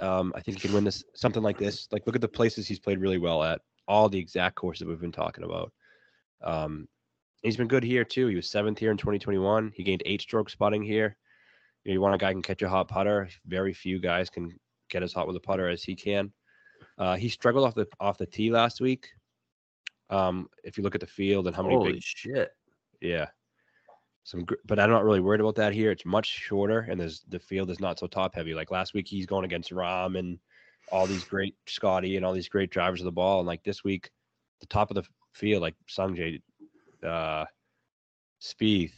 Um, 0.00 0.32
I 0.34 0.40
think 0.40 0.58
he 0.58 0.68
can 0.68 0.74
win 0.74 0.84
this 0.84 1.04
something 1.14 1.42
like 1.42 1.58
this. 1.58 1.88
Like 1.90 2.06
look 2.06 2.14
at 2.14 2.20
the 2.22 2.28
places 2.28 2.66
he's 2.66 2.78
played 2.78 2.98
really 2.98 3.18
well 3.18 3.42
at. 3.42 3.60
All 3.88 4.08
the 4.08 4.18
exact 4.18 4.54
courses 4.54 4.86
we've 4.86 5.00
been 5.00 5.12
talking 5.12 5.44
about. 5.44 5.72
Um, 6.42 6.88
he's 7.42 7.56
been 7.56 7.68
good 7.68 7.82
here 7.82 8.04
too. 8.04 8.28
He 8.28 8.36
was 8.36 8.48
seventh 8.48 8.78
here 8.78 8.90
in 8.90 8.96
2021. 8.96 9.72
He 9.74 9.82
gained 9.82 10.02
eight 10.06 10.22
strokes 10.22 10.54
putting 10.54 10.82
here. 10.82 11.16
You, 11.84 11.90
know, 11.90 11.94
you 11.94 12.00
want 12.00 12.14
a 12.14 12.18
guy 12.18 12.28
who 12.28 12.34
can 12.34 12.42
catch 12.42 12.62
a 12.62 12.68
hot 12.68 12.88
putter. 12.88 13.28
Very 13.46 13.74
few 13.74 13.98
guys 13.98 14.30
can 14.30 14.58
get 14.88 15.02
as 15.02 15.12
hot 15.12 15.26
with 15.26 15.36
a 15.36 15.40
putter 15.40 15.68
as 15.68 15.82
he 15.82 15.94
can. 15.94 16.32
Uh, 16.98 17.16
he 17.16 17.28
struggled 17.28 17.66
off 17.66 17.74
the 17.74 17.86
off 18.00 18.18
the 18.18 18.26
tee 18.26 18.50
last 18.50 18.80
week. 18.80 19.08
Um, 20.10 20.48
if 20.62 20.76
you 20.76 20.84
look 20.84 20.94
at 20.94 21.00
the 21.00 21.06
field 21.06 21.46
and 21.46 21.56
how 21.56 21.62
many 21.62 21.74
Holy 21.74 21.92
big, 21.94 22.02
shit. 22.02 22.50
yeah, 23.00 23.28
some, 24.24 24.46
but 24.64 24.78
I'm 24.78 24.90
not 24.90 25.04
really 25.04 25.20
worried 25.20 25.40
about 25.40 25.56
that 25.56 25.72
here. 25.72 25.90
It's 25.90 26.04
much 26.04 26.26
shorter, 26.26 26.86
and 26.88 27.00
there's 27.00 27.24
the 27.28 27.38
field 27.38 27.70
is 27.70 27.80
not 27.80 27.98
so 27.98 28.06
top 28.06 28.34
heavy. 28.34 28.54
Like 28.54 28.70
last 28.70 28.94
week, 28.94 29.08
he's 29.08 29.26
going 29.26 29.44
against 29.44 29.70
Rahm 29.70 30.18
and 30.18 30.38
all 30.90 31.06
these 31.06 31.24
great 31.28 31.56
Scotty 31.66 32.16
and 32.16 32.24
all 32.24 32.32
these 32.32 32.48
great 32.48 32.70
drivers 32.70 33.00
of 33.00 33.06
the 33.06 33.12
ball, 33.12 33.40
and 33.40 33.46
like 33.46 33.64
this 33.64 33.82
week, 33.84 34.10
the 34.60 34.66
top 34.66 34.90
of 34.90 34.94
the 34.94 35.04
field, 35.32 35.62
like 35.62 35.74
Sungjae, 35.88 36.40
uh, 37.04 37.44
Spieth, 38.40 38.92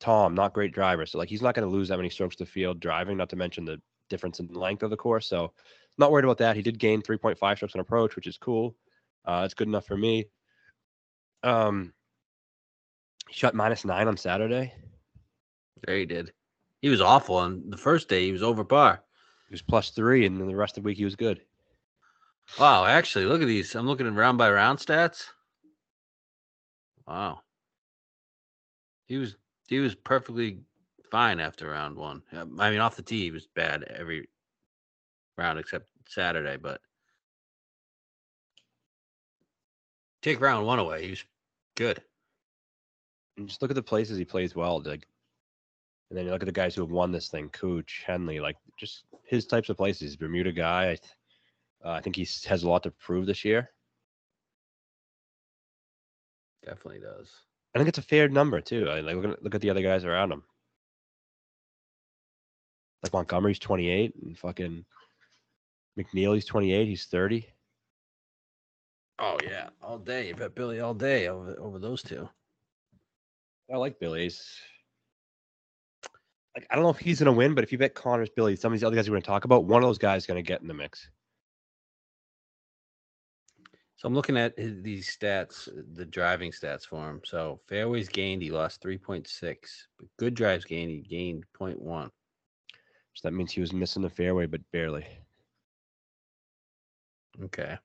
Tom, 0.00 0.34
not 0.34 0.52
great 0.52 0.72
drivers. 0.72 1.12
So 1.12 1.18
like 1.18 1.28
he's 1.28 1.42
not 1.42 1.54
going 1.54 1.68
to 1.68 1.74
lose 1.74 1.88
that 1.88 1.96
many 1.96 2.10
strokes 2.10 2.36
to 2.36 2.44
the 2.44 2.50
field 2.50 2.80
driving. 2.80 3.16
Not 3.16 3.30
to 3.30 3.36
mention 3.36 3.64
the 3.64 3.80
difference 4.10 4.40
in 4.40 4.48
length 4.48 4.82
of 4.82 4.90
the 4.90 4.96
course. 4.96 5.28
So 5.28 5.52
not 5.96 6.10
worried 6.10 6.24
about 6.24 6.38
that. 6.38 6.56
He 6.56 6.62
did 6.62 6.78
gain 6.78 7.02
3.5 7.02 7.56
strokes 7.56 7.74
on 7.74 7.80
approach, 7.80 8.16
which 8.16 8.26
is 8.26 8.36
cool. 8.36 8.76
Uh, 9.24 9.42
it's 9.44 9.54
good 9.54 9.68
enough 9.68 9.86
for 9.86 9.96
me. 9.96 10.26
Um, 11.42 11.92
he 13.28 13.34
shot 13.34 13.54
minus 13.54 13.84
nine 13.84 14.08
on 14.08 14.16
Saturday. 14.16 14.72
There 15.86 15.96
he 15.96 16.06
did. 16.06 16.32
He 16.80 16.88
was 16.88 17.00
awful 17.00 17.36
on 17.36 17.70
the 17.70 17.76
first 17.76 18.08
day. 18.08 18.24
He 18.24 18.32
was 18.32 18.42
over 18.42 18.64
par. 18.64 19.02
He 19.48 19.54
was 19.54 19.62
plus 19.62 19.90
three, 19.90 20.26
and 20.26 20.38
then 20.38 20.48
the 20.48 20.56
rest 20.56 20.76
of 20.76 20.82
the 20.82 20.86
week 20.86 20.98
he 20.98 21.04
was 21.04 21.16
good. 21.16 21.40
Wow, 22.58 22.84
actually, 22.84 23.24
look 23.24 23.40
at 23.40 23.48
these. 23.48 23.74
I'm 23.74 23.86
looking 23.86 24.06
at 24.06 24.14
round 24.14 24.38
by 24.38 24.50
round 24.50 24.78
stats. 24.78 25.24
Wow. 27.06 27.40
He 29.06 29.16
was 29.16 29.36
he 29.68 29.80
was 29.80 29.94
perfectly 29.94 30.60
fine 31.10 31.40
after 31.40 31.68
round 31.68 31.96
one. 31.96 32.22
I 32.32 32.70
mean, 32.70 32.80
off 32.80 32.96
the 32.96 33.02
tee, 33.02 33.24
he 33.24 33.30
was 33.30 33.46
bad 33.46 33.82
every 33.84 34.28
round 35.36 35.58
except 35.58 35.86
Saturday, 36.08 36.56
but 36.56 36.80
take 40.22 40.40
round 40.40 40.66
one 40.66 40.78
away, 40.78 41.04
he 41.04 41.10
was 41.10 41.24
good. 41.76 42.02
And 43.36 43.48
just 43.48 43.62
look 43.62 43.70
at 43.70 43.74
the 43.74 43.82
places 43.82 44.16
he 44.16 44.24
plays 44.24 44.54
well. 44.54 44.82
Like, 44.84 45.06
and 46.10 46.18
then 46.18 46.26
you 46.26 46.30
look 46.30 46.42
at 46.42 46.46
the 46.46 46.52
guys 46.52 46.74
who 46.74 46.82
have 46.82 46.90
won 46.90 47.10
this 47.10 47.28
thing: 47.28 47.48
Cooch, 47.50 48.04
Henley, 48.06 48.40
like 48.40 48.56
just 48.78 49.04
his 49.24 49.46
types 49.46 49.68
of 49.68 49.76
places. 49.76 50.16
Bermuda 50.16 50.52
guy. 50.52 50.84
I, 50.84 50.96
th- 50.96 51.00
uh, 51.84 51.90
I 51.90 52.00
think 52.00 52.16
he 52.16 52.28
has 52.48 52.62
a 52.62 52.68
lot 52.68 52.82
to 52.84 52.90
prove 52.90 53.26
this 53.26 53.44
year. 53.44 53.70
Definitely 56.64 57.00
does. 57.00 57.30
I 57.74 57.78
think 57.78 57.88
it's 57.88 57.98
a 57.98 58.02
fair 58.02 58.28
number 58.28 58.60
too. 58.60 58.88
I 58.88 59.00
like 59.00 59.16
look 59.16 59.24
at 59.24 59.42
look 59.42 59.54
at 59.54 59.60
the 59.60 59.70
other 59.70 59.82
guys 59.82 60.04
around 60.04 60.32
him. 60.32 60.42
Like 63.02 63.12
Montgomery's 63.12 63.58
28 63.58 64.14
and 64.22 64.38
fucking 64.38 64.84
McNealy's 65.98 66.46
28. 66.46 66.86
He's 66.88 67.04
30. 67.04 67.46
Oh 69.18 69.36
yeah, 69.44 69.68
all 69.82 69.98
day. 69.98 70.28
You 70.28 70.34
bet 70.34 70.54
Billy 70.54 70.80
all 70.80 70.94
day 70.94 71.28
over 71.28 71.54
over 71.58 71.78
those 71.78 72.02
two. 72.02 72.28
I 73.72 73.76
like 73.76 73.98
Billy's. 73.98 74.60
Like 76.56 76.66
I 76.70 76.74
don't 76.74 76.84
know 76.84 76.90
if 76.90 76.98
he's 76.98 77.18
gonna 77.18 77.32
win, 77.32 77.54
but 77.54 77.64
if 77.64 77.72
you 77.72 77.78
bet 77.78 77.94
Conners 77.94 78.30
Billy, 78.30 78.56
some 78.56 78.72
of 78.72 78.78
these 78.78 78.84
other 78.84 78.96
guys 78.96 79.08
we're 79.08 79.16
gonna 79.16 79.22
talk 79.22 79.44
about, 79.44 79.64
one 79.64 79.82
of 79.82 79.88
those 79.88 79.98
guys 79.98 80.22
is 80.22 80.26
gonna 80.26 80.42
get 80.42 80.60
in 80.60 80.68
the 80.68 80.74
mix. 80.74 81.08
So 83.96 84.08
I'm 84.08 84.14
looking 84.14 84.36
at 84.36 84.58
his, 84.58 84.82
these 84.82 85.16
stats, 85.16 85.68
uh, 85.68 85.82
the 85.94 86.04
driving 86.04 86.50
stats 86.50 86.84
for 86.86 87.08
him. 87.08 87.22
So 87.24 87.60
fairways 87.68 88.08
gained, 88.08 88.42
he 88.42 88.50
lost 88.50 88.82
3.6. 88.82 89.56
But 89.98 90.08
good 90.18 90.34
drives 90.34 90.64
gained, 90.64 90.90
he 90.90 91.00
gained 91.00 91.44
0.1. 91.58 92.10
So 93.14 93.20
that 93.22 93.32
means 93.32 93.52
he 93.52 93.60
was 93.60 93.72
missing 93.72 94.02
the 94.02 94.10
fairway, 94.10 94.46
but 94.46 94.60
barely. 94.72 95.06
Okay. 97.44 97.78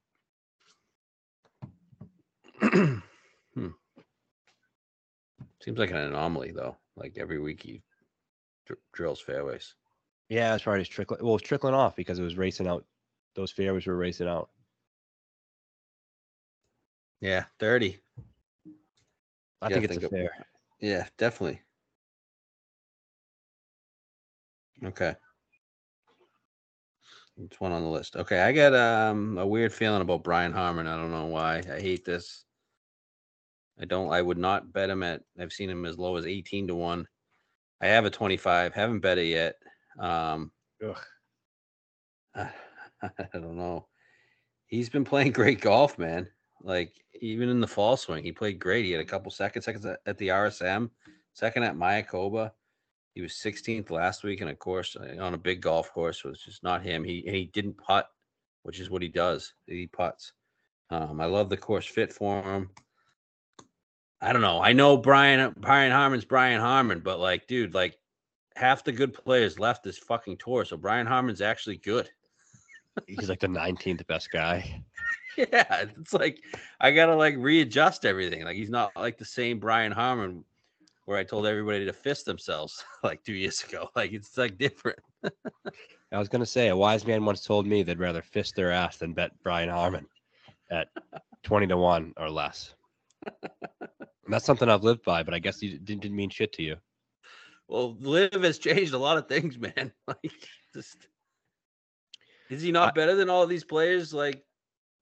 Seems 5.62 5.78
like 5.78 5.91
an 5.91 5.98
anomaly 5.98 6.52
though. 6.52 6.78
Like 6.95 7.17
every 7.17 7.39
week 7.39 7.62
he 7.63 7.82
dr- 8.65 8.80
drills 8.93 9.19
fairways. 9.22 9.76
Yeah, 10.30 10.52
that's 10.52 10.67
right. 10.67 10.80
It's 10.80 10.89
trickling. 10.89 11.24
Well, 11.26 11.36
it's 11.36 11.48
trickling 11.48 11.74
off 11.74 11.95
because 11.95 12.19
it 12.19 12.24
was 12.24 12.38
racing 12.38 12.67
out. 12.67 12.86
Those 13.36 13.52
fairways 13.52 13.86
were 13.86 13.98
racing 13.98 14.28
out. 14.28 14.50
Yeah, 17.22 17.45
30. 17.60 18.00
I 19.62 19.67
Yeah, 19.67 19.74
think 19.74 19.78
I 19.78 19.78
it's 19.86 19.88
think 19.93 20.04
a 20.04 20.06
it- 20.06 20.12
fair. 20.12 20.45
Yeah, 20.80 21.08
definitely. 21.17 21.62
Okay. 24.84 25.15
It's 27.38 27.60
one 27.60 27.72
on 27.72 27.84
the 27.84 27.89
list. 27.89 28.15
Okay, 28.15 28.39
I 28.41 28.52
got 28.52 28.74
um 28.74 29.38
a 29.38 29.48
weird 29.48 29.74
feeling 29.74 30.02
about 30.02 30.24
Brian 30.24 30.52
Harman. 30.54 30.88
I 30.88 30.95
don't 30.95 31.12
know 31.12 31.26
why. 31.26 31.58
I 31.58 31.80
hate 31.80 32.06
this. 32.06 32.45
I 33.80 33.86
don't 33.86 34.12
I 34.12 34.22
would 34.22 34.38
not 34.38 34.74
bet 34.74 34.89
him 34.89 35.04
at 35.04 35.22
I've 35.39 35.54
seen 35.54 35.70
him 35.70 35.86
as 35.86 35.98
low 35.98 36.18
as 36.18 36.26
18 36.26 36.68
to 36.68 36.76
1. 36.76 37.08
I 37.82 37.88
have 37.88 38.06
a 38.06 38.10
25, 38.10 38.74
haven't 38.74 39.00
bet 39.00 39.18
it 39.18 39.28
yet. 39.28 39.56
Um 40.00 40.52
Ugh. 40.86 40.98
I 43.02 43.28
don't 43.34 43.58
know. 43.58 43.88
He's 44.68 44.89
been 44.89 45.06
playing 45.06 45.32
great 45.34 45.62
golf, 45.62 45.98
man. 45.98 46.28
Like 46.62 46.94
even 47.22 47.50
in 47.50 47.60
the 47.60 47.68
fall 47.68 47.98
swing, 47.98 48.24
he 48.24 48.32
played 48.32 48.60
great. 48.60 48.86
He 48.86 48.92
had 48.92 49.02
a 49.02 49.06
couple 49.06 49.32
second 49.32 49.62
seconds 49.62 49.86
at, 49.86 50.18
the 50.18 50.28
RSM, 50.30 50.89
second 51.34 51.63
at 51.63 51.76
Mayakoba. 51.76 52.52
He 53.15 53.22
was 53.22 53.34
16th 53.34 53.89
last 53.89 54.24
week 54.24 54.42
in 54.42 54.50
a 54.50 54.56
course 54.56 54.96
uh, 54.96 55.22
on 55.22 55.34
a 55.34 55.38
big 55.38 55.62
golf 55.62 55.92
course. 55.92 56.22
It's 56.26 56.46
just 56.46 56.63
not 56.63 56.84
him. 56.84 57.04
He 57.04 57.24
and 57.26 57.36
he 57.36 57.46
didn't 57.46 57.78
putt, 57.78 58.08
which 58.63 58.80
is 58.80 58.89
what 58.89 59.02
he 59.02 59.08
does. 59.08 59.54
He 59.65 59.88
putts. 59.88 60.34
Um, 60.89 61.20
I 61.20 61.26
love 61.26 61.50
the 61.50 61.58
course 61.58 61.86
fit 61.86 62.13
for 62.13 62.42
him. 62.42 62.70
I 64.22 64.34
don't 64.34 64.42
know. 64.42 64.62
I 64.62 64.74
know 64.74 64.98
Brian 64.98 65.54
Brian 65.58 65.92
Harman's 65.92 66.26
Brian 66.26 66.60
Harman, 66.60 67.00
but 67.00 67.20
like, 67.20 67.48
dude, 67.48 67.74
like 67.74 67.98
half 68.56 68.84
the 68.84 68.92
good 68.92 69.14
players 69.14 69.60
left 69.60 69.84
this 69.84 69.98
fucking 69.98 70.38
tour. 70.38 70.66
So 70.66 70.76
Brian 70.76 71.08
Harman's 71.08 71.42
actually 71.42 71.78
good. 71.78 72.10
He's 73.08 73.30
like 73.30 73.40
the 73.40 73.48
19th 73.48 74.06
best 74.08 74.32
guy. 74.32 74.84
Yeah, 75.38 75.86
it's 75.98 76.14
like 76.14 76.44
I 76.82 76.92
gotta 76.92 77.16
like 77.16 77.36
readjust 77.38 78.04
everything. 78.04 78.44
Like 78.44 78.58
he's 78.58 78.70
not 78.70 78.94
like 78.98 79.18
the 79.18 79.24
same 79.24 79.58
Brian 79.58 79.92
Harman 79.94 80.44
where 81.06 81.18
I 81.18 81.24
told 81.24 81.48
everybody 81.48 81.86
to 81.86 81.94
fist 81.94 82.26
themselves 82.26 82.84
like 83.04 83.24
two 83.24 83.34
years 83.34 83.64
ago. 83.64 83.90
Like 83.96 84.12
it's 84.12 84.38
like 84.38 84.58
different. 84.58 85.00
I 86.12 86.20
was 86.20 86.28
gonna 86.28 86.46
say 86.46 86.68
a 86.68 86.76
wise 86.76 87.08
man 87.08 87.24
once 87.24 87.46
told 87.46 87.66
me 87.68 87.84
they'd 87.84 88.00
rather 88.00 88.22
fist 88.22 88.56
their 88.56 88.72
ass 88.74 88.98
than 88.98 89.14
bet 89.14 89.32
Brian 89.42 89.70
Harman 89.70 90.08
at 90.72 90.90
20 91.44 91.68
to 91.68 91.78
one 91.78 92.14
or 92.18 92.30
less. 92.30 92.76
That's 94.28 94.46
something 94.46 94.70
I've 94.70 94.84
lived 94.84 95.04
by, 95.04 95.24
but 95.24 95.34
I 95.34 95.40
guess 95.40 95.62
you 95.62 95.80
didn't, 95.80 96.02
didn't 96.02 96.16
mean 96.16 96.30
shit 96.30 96.54
to 96.54 96.64
you. 96.64 96.76
Well, 97.68 97.98
LIV 98.00 98.44
has 98.44 98.58
changed 98.60 98.94
a 98.94 98.98
lot 98.98 99.18
of 99.18 99.28
things, 99.28 99.58
man. 99.58 99.92
Like 100.08 100.50
just 100.74 101.08
is 102.50 102.62
he 102.62 102.72
not 102.72 102.90
I- 102.90 102.92
better 102.94 103.16
than 103.16 103.30
all 103.30 103.46
these 103.48 103.64
players 103.64 104.14
like 104.14 104.44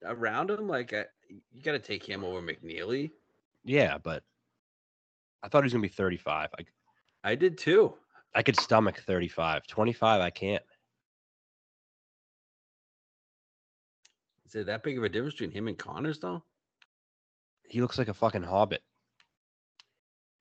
around 0.04 0.50
him? 0.50 0.68
Like 0.68 0.94
I, 0.94 1.06
you 1.30 1.62
got 1.62 1.74
to 1.74 1.80
take 1.80 2.04
him 2.06 2.24
over 2.24 2.42
McNealy. 2.42 3.12
Yeah, 3.64 3.98
but 3.98 4.24
I 5.44 5.48
thought 5.50 5.64
he 5.64 5.66
was 5.66 5.74
gonna 5.74 5.82
be 5.82 5.88
35. 5.90 6.50
I 6.58 6.66
I 7.24 7.36
did 7.36 7.58
too. 7.58 7.94
I 8.36 8.44
could 8.44 8.56
stomach 8.56 9.02
35. 9.06 9.66
25, 9.68 10.22
I 10.22 10.30
can't. 10.30 10.64
Is 14.46 14.56
it 14.56 14.66
that 14.68 14.84
big 14.84 14.98
of 14.98 15.04
a 15.04 15.10
difference 15.10 15.34
between 15.34 15.52
him 15.52 15.68
and 15.68 15.78
Conners 15.78 16.20
though? 16.20 16.44
He 17.68 17.82
looks 17.82 17.98
like 17.98 18.08
a 18.08 18.14
fucking 18.14 18.44
hobbit. 18.44 18.82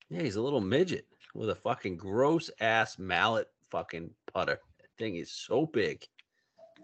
Yeah, 0.08 0.22
he's 0.22 0.36
a 0.36 0.42
little 0.42 0.60
midget 0.60 1.06
with 1.34 1.50
a 1.50 1.54
fucking 1.54 1.96
gross 1.96 2.50
ass 2.60 2.98
mallet 2.98 3.48
fucking 3.70 4.10
putter. 4.32 4.60
That 4.78 4.90
thing 4.98 5.16
is 5.16 5.30
so 5.30 5.66
big. 5.66 6.06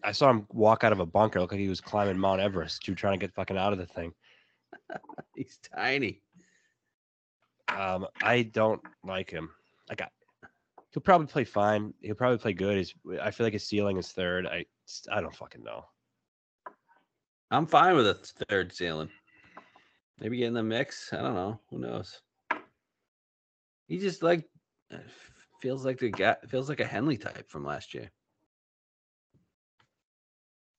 I 0.04 0.12
saw 0.12 0.30
him 0.30 0.46
walk 0.50 0.82
out 0.82 0.92
of 0.92 1.00
a 1.00 1.06
bunker. 1.06 1.40
Looked 1.40 1.52
like 1.52 1.60
he 1.60 1.68
was 1.68 1.80
climbing 1.80 2.18
Mount 2.18 2.40
Everest. 2.40 2.86
You 2.88 2.94
trying 2.94 3.18
to 3.18 3.24
get 3.24 3.34
fucking 3.34 3.56
out 3.56 3.72
of 3.72 3.78
the 3.78 3.86
thing. 3.86 4.12
He's 5.36 5.58
tiny. 5.74 6.20
Um, 7.68 8.06
I 8.22 8.42
don't 8.42 8.82
like 9.04 9.30
him. 9.30 9.50
Like 9.88 10.02
I, 10.02 10.08
he'll 10.90 11.02
probably 11.02 11.28
play 11.28 11.44
fine. 11.44 11.94
He'll 12.00 12.16
probably 12.16 12.38
play 12.38 12.52
good. 12.52 12.78
He's, 12.78 12.94
I 13.20 13.30
feel 13.30 13.46
like 13.46 13.52
his 13.52 13.66
ceiling 13.66 13.96
is 13.96 14.08
third. 14.08 14.46
I, 14.46 14.66
I 15.10 15.20
don't 15.20 15.34
fucking 15.34 15.62
know. 15.62 15.84
I'm 17.50 17.66
fine 17.66 17.94
with 17.94 18.08
a 18.08 18.14
third 18.48 18.72
ceiling. 18.72 19.10
Maybe 20.22 20.36
get 20.36 20.46
in 20.46 20.54
the 20.54 20.62
mix. 20.62 21.12
I 21.12 21.20
don't 21.20 21.34
know. 21.34 21.58
Who 21.70 21.78
knows? 21.78 22.20
He 23.88 23.98
just 23.98 24.22
like 24.22 24.48
uh, 24.92 24.98
feels 25.60 25.84
like 25.84 25.98
the 25.98 26.10
guy 26.10 26.36
feels 26.46 26.68
like 26.68 26.78
a 26.78 26.86
Henley 26.86 27.16
type 27.16 27.50
from 27.50 27.64
last 27.64 27.92
year. 27.92 28.08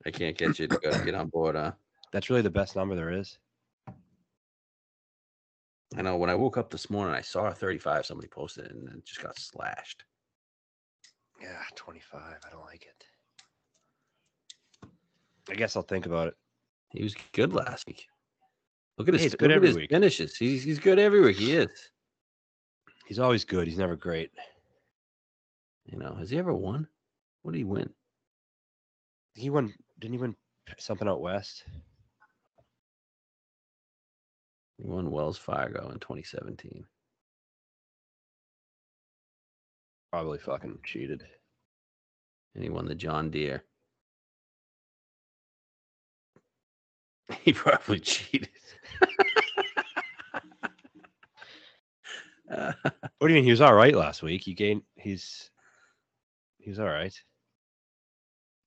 I 0.06 0.12
can't 0.12 0.38
get 0.38 0.58
you 0.60 0.67
to 0.67 0.77
go 0.77 1.03
get 1.03 1.13
on 1.13 1.27
board, 1.27 1.56
huh? 1.56 1.73
That's 2.13 2.29
really 2.29 2.41
the 2.41 2.49
best 2.49 2.77
number 2.77 2.95
there 2.95 3.12
is. 3.12 3.38
I 5.97 6.01
know 6.01 6.15
when 6.15 6.29
I 6.29 6.36
woke 6.36 6.58
up 6.58 6.69
this 6.69 6.89
morning, 6.89 7.13
I 7.13 7.21
saw 7.21 7.47
a 7.47 7.53
35. 7.53 8.06
Somebody 8.06 8.29
posted 8.29 8.65
it 8.65 8.71
and 8.71 8.88
it 8.88 9.06
just 9.06 9.21
got 9.21 9.38
slashed. 9.38 10.06
Yeah, 11.41 11.62
25. 11.75 12.21
I 12.21 12.49
don't 12.49 12.65
like 12.65 12.88
it. 12.88 13.03
I 15.49 15.56
guess 15.56 15.75
I'll 15.75 15.84
think 15.84 16.06
about 16.06 16.29
it. 16.29 16.36
He 16.91 17.03
was 17.03 17.15
good 17.34 17.53
last 17.53 17.88
week. 17.88 18.08
Look 18.97 19.08
at 19.08 19.15
Hey, 19.15 19.23
his, 19.23 19.32
he's 19.32 19.36
good 19.36 19.49
look 19.49 19.58
at 19.58 19.63
his 19.63 19.75
week. 19.75 19.89
finishes. 19.89 20.36
He's 20.38 20.63
he's 20.63 20.79
good 20.79 20.99
every 20.99 21.21
week. 21.21 21.38
He 21.38 21.53
is. 21.53 21.69
He's 23.08 23.19
always 23.19 23.43
good. 23.45 23.67
He's 23.67 23.77
never 23.77 23.95
great. 23.95 24.32
You 25.86 25.97
know, 25.97 26.15
has 26.15 26.29
he 26.29 26.38
ever 26.38 26.53
won? 26.53 26.88
What 27.41 27.51
did 27.51 27.58
he 27.58 27.63
win? 27.63 27.89
He 29.36 29.49
won. 29.49 29.73
Didn't 29.99 30.13
he 30.13 30.19
win 30.19 30.36
something 30.77 31.08
out 31.08 31.21
west? 31.21 31.63
He 34.77 34.86
won 34.86 35.12
Wells 35.12 35.38
Fargo 35.38 35.89
in 35.89 35.99
2017. 35.99 36.84
Probably 40.12 40.38
fucking 40.39 40.79
cheated. 40.84 41.23
And 42.56 42.63
he 42.63 42.69
won 42.69 42.86
the 42.86 42.95
John 42.95 43.29
Deere. 43.32 43.63
He 47.41 47.53
probably 47.53 47.99
cheated. 47.99 48.49
Uh, 52.49 52.73
What 53.19 53.27
do 53.27 53.33
you 53.33 53.36
mean? 53.36 53.43
He 53.45 53.51
was 53.51 53.62
all 53.62 53.73
right 53.73 53.95
last 53.95 54.21
week. 54.21 54.41
He 54.43 54.53
gained. 54.53 54.81
He's. 54.95 55.49
He 56.59 56.69
was 56.69 56.79
all 56.79 56.88
right. 56.88 57.13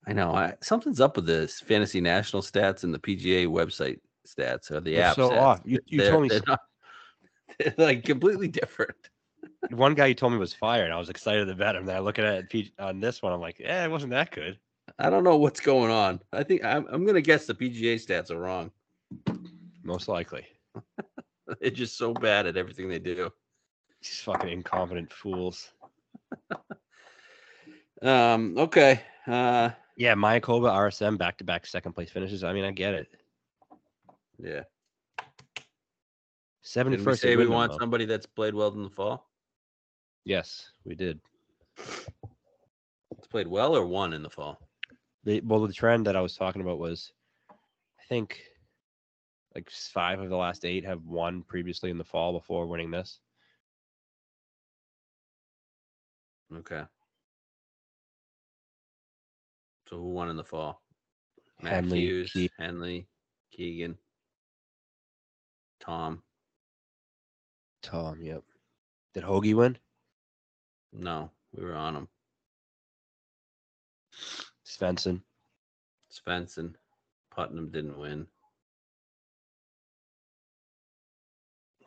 I 0.06 0.12
know. 0.12 0.34
I, 0.34 0.54
something's 0.62 1.00
up 1.00 1.16
with 1.16 1.26
this 1.26 1.60
fantasy 1.60 2.00
national 2.00 2.42
stats 2.42 2.84
and 2.84 2.94
the 2.94 2.98
PGA 2.98 3.46
website 3.46 3.98
stats 4.26 4.70
or 4.70 4.80
the 4.80 4.94
They're 4.94 5.04
app. 5.04 5.16
so 5.16 5.30
stats. 5.30 5.40
off. 5.40 5.60
You- 5.64 5.80
you 5.86 5.98
They're- 6.00 6.10
told 6.10 6.22
me 6.22 6.28
they're, 6.28 6.38
s- 6.38 6.44
not, 6.46 6.60
they're 7.58 7.74
like 7.86 8.04
completely 8.04 8.48
different. 8.48 8.96
One 9.70 9.94
guy 9.94 10.06
you 10.06 10.14
told 10.14 10.32
me 10.32 10.38
was 10.38 10.54
fired. 10.54 10.90
I 10.92 10.98
was 10.98 11.10
excited 11.10 11.46
to 11.46 11.54
bet 11.54 11.76
him. 11.76 11.86
Then 11.86 11.96
I 11.96 12.00
look 12.00 12.18
at 12.18 12.24
it 12.54 12.70
on 12.78 13.00
this 13.00 13.20
one. 13.22 13.32
I'm 13.32 13.40
like, 13.40 13.58
yeah, 13.58 13.84
it 13.84 13.90
wasn't 13.90 14.10
that 14.12 14.30
good. 14.30 14.58
I 14.98 15.10
don't 15.10 15.24
know 15.24 15.36
what's 15.36 15.60
going 15.60 15.90
on. 15.90 16.20
I 16.32 16.42
think 16.42 16.64
I'm, 16.64 16.86
I'm 16.90 17.04
going 17.04 17.14
to 17.14 17.22
guess 17.22 17.46
the 17.46 17.54
PGA 17.54 17.96
stats 17.96 18.30
are 18.30 18.38
wrong. 18.38 18.70
Most 19.82 20.08
likely. 20.08 20.46
They're 21.60 21.70
just 21.70 21.98
so 21.98 22.12
bad 22.14 22.46
at 22.46 22.56
everything 22.56 22.88
they 22.88 22.98
do. 22.98 23.30
These 24.02 24.20
fucking 24.20 24.48
incompetent 24.48 25.12
fools. 25.12 25.72
Um. 28.02 28.58
Okay. 28.58 29.00
Uh. 29.26 29.70
Yeah, 29.96 30.14
Mayakoba, 30.14 30.70
RSM, 30.70 31.16
back 31.16 31.38
to 31.38 31.44
back 31.44 31.64
second 31.64 31.92
place 31.94 32.10
finishes. 32.10 32.44
I 32.44 32.52
mean, 32.52 32.64
I 32.64 32.70
get 32.70 32.92
it. 32.92 33.08
Yeah. 34.38 34.64
Seventy 36.60 36.98
first. 36.98 36.98
Did 36.98 37.06
we 37.06 37.12
first. 37.12 37.22
say 37.22 37.36
we 37.36 37.46
want 37.46 37.72
somebody 37.80 38.04
that's 38.04 38.26
played 38.26 38.54
well 38.54 38.72
in 38.72 38.82
the 38.82 38.90
fall? 38.90 39.30
Yes, 40.24 40.70
we 40.84 40.94
did. 40.94 41.20
It's 41.78 43.26
played 43.30 43.48
well 43.48 43.74
or 43.74 43.86
won 43.86 44.12
in 44.12 44.22
the 44.22 44.28
fall. 44.30 44.58
The, 45.26 45.40
well, 45.40 45.66
the 45.66 45.72
trend 45.72 46.06
that 46.06 46.14
I 46.14 46.20
was 46.20 46.36
talking 46.36 46.62
about 46.62 46.78
was, 46.78 47.12
I 47.50 48.04
think, 48.08 48.40
like 49.56 49.68
five 49.68 50.20
of 50.20 50.30
the 50.30 50.36
last 50.36 50.64
eight 50.64 50.84
have 50.84 51.02
won 51.04 51.42
previously 51.42 51.90
in 51.90 51.98
the 51.98 52.04
fall 52.04 52.32
before 52.32 52.66
winning 52.68 52.92
this. 52.92 53.18
Okay. 56.54 56.82
So 59.88 59.96
who 59.96 60.10
won 60.10 60.30
in 60.30 60.36
the 60.36 60.44
fall? 60.44 60.80
Matt 61.60 61.72
Henley, 61.72 62.00
Hughes, 62.00 62.30
Ke- 62.30 62.52
Henley, 62.56 63.08
Keegan, 63.50 63.98
Tom. 65.80 66.22
Tom, 67.82 68.22
yep. 68.22 68.44
Did 69.12 69.24
Hoge 69.24 69.54
win? 69.54 69.76
No, 70.92 71.32
we 71.52 71.64
were 71.64 71.74
on 71.74 71.96
him. 71.96 72.08
Svensson. 74.66 75.22
Svensson, 76.10 76.74
Putnam 77.30 77.70
didn't 77.70 77.98
win. 77.98 78.26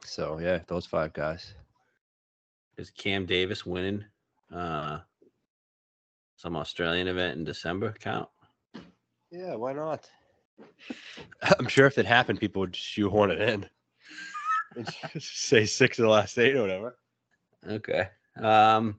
So 0.05 0.39
yeah, 0.39 0.59
those 0.67 0.85
five 0.85 1.13
guys. 1.13 1.53
Is 2.77 2.89
Cam 2.91 3.25
Davis 3.25 3.65
winning 3.65 4.05
uh 4.53 4.99
some 6.37 6.55
Australian 6.55 7.07
event 7.09 7.37
in 7.37 7.43
December 7.43 7.93
count? 7.99 8.29
Yeah, 9.29 9.55
why 9.55 9.73
not? 9.73 10.09
I'm 11.59 11.67
sure 11.67 11.85
if 11.85 11.97
it 11.97 12.05
happened, 12.05 12.39
people 12.39 12.61
would 12.61 12.75
shoehorn 12.75 13.31
it 13.31 13.41
in. 13.41 13.65
Say 15.19 15.65
six 15.65 15.99
of 15.99 16.03
the 16.03 16.09
last 16.09 16.37
eight 16.37 16.55
or 16.55 16.61
whatever. 16.61 16.97
Okay. 17.67 18.07
Um. 18.37 18.95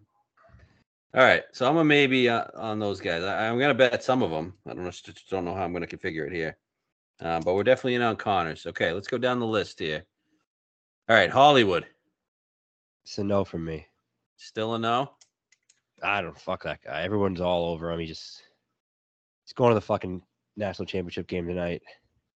All 1.14 1.23
right. 1.23 1.42
So 1.53 1.68
I'm 1.68 1.77
a 1.77 1.85
maybe 1.85 2.29
uh, 2.29 2.44
on 2.55 2.79
those 2.79 3.01
guys. 3.01 3.23
I, 3.23 3.49
I'm 3.49 3.59
gonna 3.59 3.75
bet 3.75 4.03
some 4.05 4.23
of 4.23 4.31
them. 4.31 4.55
I 4.66 4.75
don't 4.75 4.85
know. 4.85 4.90
Just 4.90 5.29
don't 5.29 5.44
know 5.44 5.55
how 5.55 5.64
I'm 5.64 5.73
gonna 5.73 5.87
configure 5.87 6.27
it 6.27 6.33
here. 6.33 6.57
Uh, 7.20 7.40
but 7.40 7.55
we're 7.55 7.64
definitely 7.64 7.96
in 7.96 8.03
on 8.03 8.16
Conners. 8.16 8.66
Okay. 8.66 8.92
Let's 8.92 9.09
go 9.09 9.18
down 9.18 9.40
the 9.40 9.46
list 9.46 9.79
here. 9.81 10.05
All 11.09 11.16
right. 11.16 11.31
Hollywood. 11.31 11.87
It's 13.05 13.18
a 13.18 13.25
no 13.25 13.44
for 13.44 13.59
me. 13.59 13.87
Still 14.37 14.75
a 14.75 14.79
no. 14.79 15.11
I 16.03 16.23
don't 16.23 16.38
fuck 16.38 16.62
that 16.62 16.83
guy. 16.83 17.03
Everyone's 17.03 17.40
all 17.40 17.70
over 17.70 17.90
him. 17.90 18.01
He 18.01 18.07
just 18.07 18.42
he's 19.44 19.53
going 19.53 19.70
to 19.70 19.75
the 19.75 19.81
fucking 19.81 20.23
national 20.57 20.87
championship 20.87 21.27
game 21.27 21.46
tonight. 21.46 21.83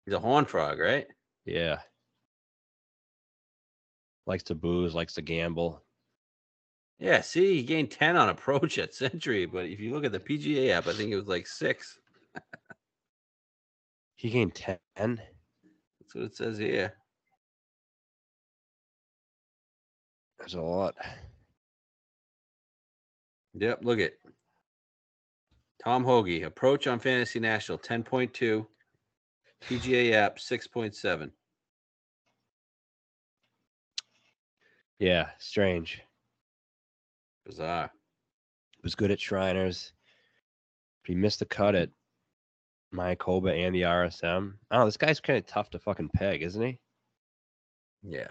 He's 0.06 0.14
a 0.16 0.20
horn 0.20 0.46
frog, 0.46 0.80
right? 0.80 1.08
Yeah. 1.46 1.80
Likes 4.26 4.44
to 4.44 4.56
booze, 4.56 4.96
likes 4.96 5.16
to 5.16 5.22
gamble. 5.22 5.84
Yeah. 7.02 7.22
See, 7.22 7.56
he 7.56 7.64
gained 7.64 7.92
ten 7.92 8.16
on 8.16 8.30
approach 8.30 8.78
at 8.78 8.94
Sentry, 8.94 9.48
but 9.48 9.66
if 9.66 9.80
you 9.80 9.92
look 9.92 10.06
at 10.06 10.12
the 10.12 10.20
PGA 10.20 10.70
app, 10.70 10.88
I 10.88 10.94
think 10.94 11.12
it 11.12 11.18
was 11.18 11.28
like 11.28 11.48
six. 11.48 11.98
He 14.16 14.30
gained 14.30 14.54
ten. 14.54 14.78
That's 14.96 16.14
what 16.14 16.26
it 16.26 16.36
says 16.36 16.60
here. 16.60 16.94
That's 20.38 20.54
a 20.54 20.62
lot. 20.62 20.96
Yep, 23.56 23.80
look 23.84 24.00
at 24.00 24.14
Tom 25.84 26.04
Hoge, 26.04 26.44
approach 26.44 26.86
on 26.86 27.00
Fantasy 27.00 27.40
National 27.40 27.80
10.2, 27.80 28.66
PGA 29.64 30.14
app 30.14 30.38
6.7. 30.38 31.32
Yeah, 35.00 35.30
strange. 35.40 36.02
Bizarre. 37.52 37.92
Was 38.82 38.96
good 38.96 39.12
at 39.12 39.19
Shriners. 39.19 39.92
He 41.06 41.13
missed 41.13 41.40
the 41.40 41.46
cut 41.46 41.75
at 41.75 41.90
Mayakoba 42.96 43.67
and 43.67 43.75
the 43.75 43.82
RSM. 43.82 44.54
Oh. 44.71 44.86
This 44.86 44.96
guy's 44.96 45.19
kind 45.19 45.38
of 45.38 45.46
tough 45.48 45.69
to 45.71 45.80
fucking 45.80 46.12
peg, 46.15 46.44
isn't 46.44 46.62
he? 46.62 46.80
Yeah. 48.04 48.30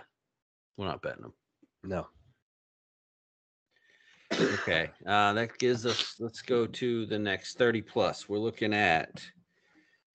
We're 0.79 0.87
not 0.87 1.03
betting 1.03 1.25
him. 1.25 1.35
No. 1.83 2.07
Okay. 4.33 4.91
Uh, 5.05 5.35
that 5.35 5.59
gives 5.59 5.85
us, 5.85 6.15
let's 6.19 6.41
go 6.41 6.67
to 6.67 7.05
the 7.05 7.19
next 7.19 7.59
30 7.59 7.83
plus. 7.83 8.27
We're 8.27 8.39
looking 8.39 8.73
at, 8.73 9.23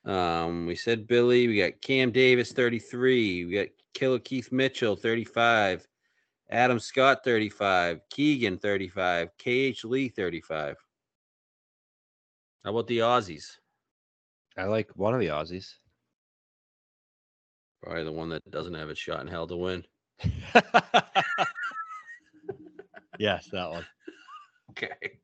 um, 0.03 0.65
we 0.65 0.75
said 0.75 1.05
Billy, 1.05 1.47
we 1.47 1.57
got 1.57 1.79
Cam 1.81 2.11
Davis 2.11 2.53
33, 2.53 3.45
we 3.45 3.53
got 3.53 3.67
Killer 3.93 4.19
Keith 4.19 4.51
Mitchell 4.51 4.95
35, 4.95 5.87
Adam 6.49 6.79
Scott 6.79 7.23
35, 7.23 8.01
Keegan 8.09 8.57
35, 8.57 9.29
KH 9.37 9.83
Lee 9.83 10.09
35. 10.09 10.77
How 12.63 12.71
about 12.71 12.87
the 12.87 12.99
Aussies? 12.99 13.57
I 14.57 14.65
like 14.65 14.89
one 14.95 15.13
of 15.13 15.19
the 15.19 15.27
Aussies. 15.27 15.73
Probably 17.81 18.03
the 18.03 18.11
one 18.11 18.29
that 18.29 18.49
doesn't 18.51 18.73
have 18.73 18.89
a 18.89 18.95
shot 18.95 19.21
in 19.21 19.27
hell 19.27 19.47
to 19.47 19.57
win. 19.57 19.83
yes, 23.19 23.47
that 23.51 23.69
one. 23.69 23.85
Okay. 24.71 25.19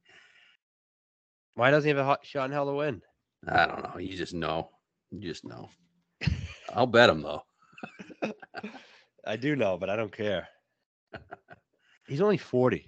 Why 1.55 1.71
doesn't 1.71 1.85
he 1.85 1.89
have 1.89 1.97
a 1.97 2.05
hot 2.05 2.25
shot 2.25 2.45
in 2.45 2.53
hell 2.53 2.67
to 2.67 2.73
win? 2.73 3.01
I 3.49 3.65
don't 3.65 3.83
know. 3.83 3.99
You 3.99 4.15
just 4.15 4.33
know. 4.33 4.69
You 5.09 5.19
just 5.19 5.43
know. 5.43 5.69
I'll 6.73 6.87
bet 6.87 7.09
him 7.09 7.21
though. 7.21 7.43
I 9.25 9.35
do 9.35 9.57
know, 9.57 9.77
but 9.77 9.89
I 9.89 9.97
don't 9.97 10.15
care. 10.15 10.47
He's 12.07 12.21
only 12.21 12.37
40. 12.37 12.87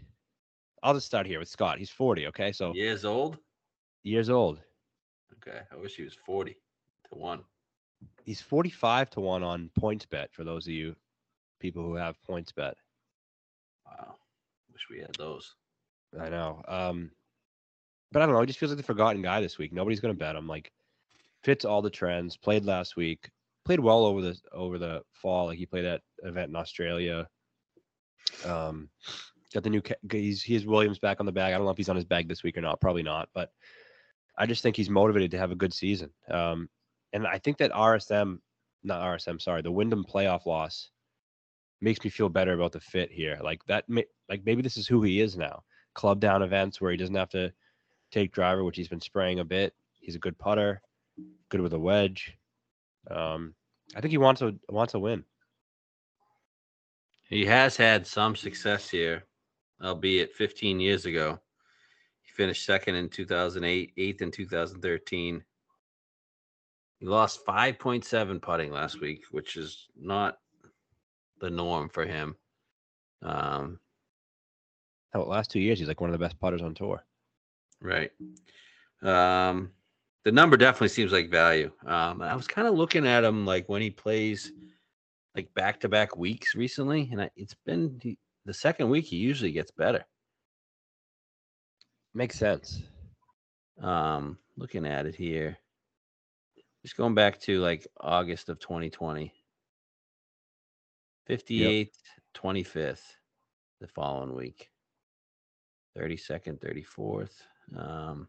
I'll 0.81 0.93
just 0.93 1.05
start 1.07 1.25
here 1.25 1.39
with 1.39 1.47
Scott. 1.47 1.77
He's 1.77 1.89
40, 1.89 2.27
okay? 2.27 2.51
So 2.51 2.73
Years 2.73 3.05
old. 3.05 3.37
years 4.03 4.29
old. 4.29 4.59
Okay, 5.45 5.59
I 5.71 5.75
wish 5.75 5.95
he 5.95 6.03
was 6.03 6.13
forty 6.13 6.57
to 7.11 7.17
one. 7.17 7.41
He's 8.25 8.41
45 8.41 9.09
to 9.11 9.19
1 9.21 9.43
on 9.43 9.69
points 9.77 10.05
bet 10.05 10.33
for 10.33 10.43
those 10.43 10.67
of 10.67 10.73
you 10.73 10.95
people 11.59 11.83
who 11.83 11.95
have 11.95 12.21
points 12.23 12.51
bet. 12.51 12.75
Wow. 13.85 14.15
Wish 14.71 14.87
we 14.89 14.99
had 14.99 15.13
those. 15.15 15.55
I 16.19 16.29
know. 16.29 16.61
Um, 16.67 17.11
but 18.11 18.21
I 18.21 18.25
don't 18.25 18.35
know. 18.35 18.41
He 18.41 18.47
just 18.47 18.59
feels 18.59 18.71
like 18.71 18.77
the 18.77 18.83
forgotten 18.83 19.21
guy 19.21 19.39
this 19.41 19.57
week. 19.57 19.71
Nobody's 19.73 19.99
going 20.01 20.13
to 20.13 20.19
bet 20.19 20.35
him. 20.35 20.47
Like, 20.47 20.71
fits 21.43 21.63
all 21.65 21.81
the 21.81 21.89
trends. 21.89 22.35
Played 22.37 22.65
last 22.65 22.95
week. 22.95 23.29
Played 23.65 23.79
well 23.79 24.05
over 24.05 24.21
the 24.21 24.37
over 24.51 24.77
the 24.77 25.01
fall. 25.13 25.45
Like 25.47 25.57
he 25.57 25.65
played 25.65 25.85
that 25.85 26.01
event 26.23 26.49
in 26.49 26.55
Australia. 26.57 27.27
Um, 28.45 28.89
got 29.53 29.63
the 29.63 29.69
new. 29.69 29.81
He's 30.11 30.41
he 30.41 30.53
has 30.53 30.65
Williams 30.65 30.99
back 30.99 31.19
on 31.19 31.25
the 31.25 31.31
bag. 31.31 31.53
I 31.53 31.57
don't 31.57 31.65
know 31.65 31.71
if 31.71 31.77
he's 31.77 31.89
on 31.89 31.95
his 31.95 32.05
bag 32.05 32.27
this 32.27 32.43
week 32.43 32.57
or 32.57 32.61
not. 32.61 32.81
Probably 32.81 33.03
not. 33.03 33.29
But 33.33 33.51
I 34.37 34.45
just 34.45 34.63
think 34.63 34.75
he's 34.75 34.89
motivated 34.89 35.31
to 35.31 35.37
have 35.37 35.51
a 35.51 35.55
good 35.55 35.73
season. 35.73 36.09
Um, 36.29 36.69
and 37.13 37.27
I 37.27 37.37
think 37.37 37.57
that 37.57 37.71
RSM, 37.71 38.39
not 38.83 39.01
RSM, 39.01 39.41
sorry, 39.41 39.61
the 39.61 39.71
Wyndham 39.71 40.03
playoff 40.03 40.45
loss 40.45 40.89
makes 41.81 42.03
me 42.03 42.09
feel 42.09 42.29
better 42.29 42.53
about 42.53 42.71
the 42.71 42.79
fit 42.79 43.11
here. 43.11 43.37
Like 43.43 43.63
that, 43.65 43.87
may, 43.87 44.05
like 44.29 44.41
maybe 44.45 44.61
this 44.61 44.77
is 44.77 44.87
who 44.87 45.03
he 45.03 45.21
is 45.21 45.37
now. 45.37 45.63
Club 45.93 46.19
down 46.19 46.41
events 46.41 46.81
where 46.81 46.91
he 46.91 46.97
doesn't 46.97 47.15
have 47.15 47.29
to 47.29 47.53
take 48.11 48.31
driver, 48.31 48.63
which 48.63 48.77
he's 48.77 48.87
been 48.87 49.01
spraying 49.01 49.39
a 49.39 49.45
bit. 49.45 49.73
He's 49.99 50.15
a 50.15 50.19
good 50.19 50.37
putter, 50.37 50.81
good 51.49 51.61
with 51.61 51.73
a 51.73 51.79
wedge. 51.79 52.35
Um, 53.11 53.53
I 53.95 54.01
think 54.01 54.11
he 54.11 54.17
wants 54.17 54.41
a 54.41 54.55
wants 54.69 54.95
a 54.95 54.99
win. 54.99 55.23
He 57.33 57.47
has 57.47 57.75
had 57.75 58.05
some 58.05 58.35
success 58.35 58.87
here, 58.87 59.23
albeit 59.83 60.35
15 60.35 60.79
years 60.79 61.07
ago. 61.07 61.39
He 62.21 62.31
finished 62.31 62.63
second 62.63 62.93
in 62.93 63.09
2008, 63.09 63.91
eighth 63.97 64.21
in 64.21 64.29
2013. 64.29 65.43
He 66.99 67.05
lost 67.07 67.43
5.7 67.43 68.39
putting 68.39 68.71
last 68.71 69.01
week, 69.01 69.23
which 69.31 69.57
is 69.57 69.87
not 69.99 70.37
the 71.41 71.49
norm 71.49 71.89
for 71.89 72.05
him. 72.05 72.35
Um, 73.23 73.79
Hell, 75.11 75.27
last 75.27 75.49
two 75.49 75.59
years 75.59 75.79
he's 75.79 75.87
like 75.87 76.01
one 76.01 76.11
of 76.11 76.13
the 76.13 76.23
best 76.23 76.39
putters 76.39 76.61
on 76.61 76.75
tour. 76.75 77.03
Right. 77.81 78.11
Um, 79.01 79.71
the 80.23 80.31
number 80.31 80.55
definitely 80.55 80.89
seems 80.89 81.11
like 81.11 81.31
value. 81.31 81.71
Um, 81.83 82.21
I 82.21 82.35
was 82.35 82.45
kind 82.45 82.67
of 82.67 82.75
looking 82.75 83.07
at 83.07 83.23
him 83.23 83.43
like 83.43 83.67
when 83.69 83.81
he 83.81 83.89
plays 83.89 84.51
like 85.35 85.53
back 85.53 85.79
to 85.81 85.89
back 85.89 86.15
weeks 86.15 86.55
recently, 86.55 87.09
and 87.11 87.21
I, 87.21 87.29
it's 87.35 87.55
been 87.65 87.99
he, 88.01 88.17
the 88.45 88.53
second 88.53 88.89
week 88.89 89.05
he 89.05 89.17
usually 89.17 89.51
gets 89.51 89.71
better. 89.71 90.05
Makes 92.13 92.37
sense. 92.37 92.83
Um, 93.81 94.37
looking 94.55 94.85
at 94.85 95.07
it 95.07 95.15
here, 95.15 95.57
just 96.83 96.95
going 96.95 97.15
back 97.15 97.39
to 97.41 97.59
like 97.59 97.87
August 97.99 98.49
of 98.49 98.59
2020, 98.59 99.33
58th, 101.27 101.89
25th, 102.35 103.01
the 103.81 103.87
following 103.87 104.35
week, 104.35 104.69
32nd, 105.97 106.59
34th. 106.59 107.31
Um, 107.75 108.27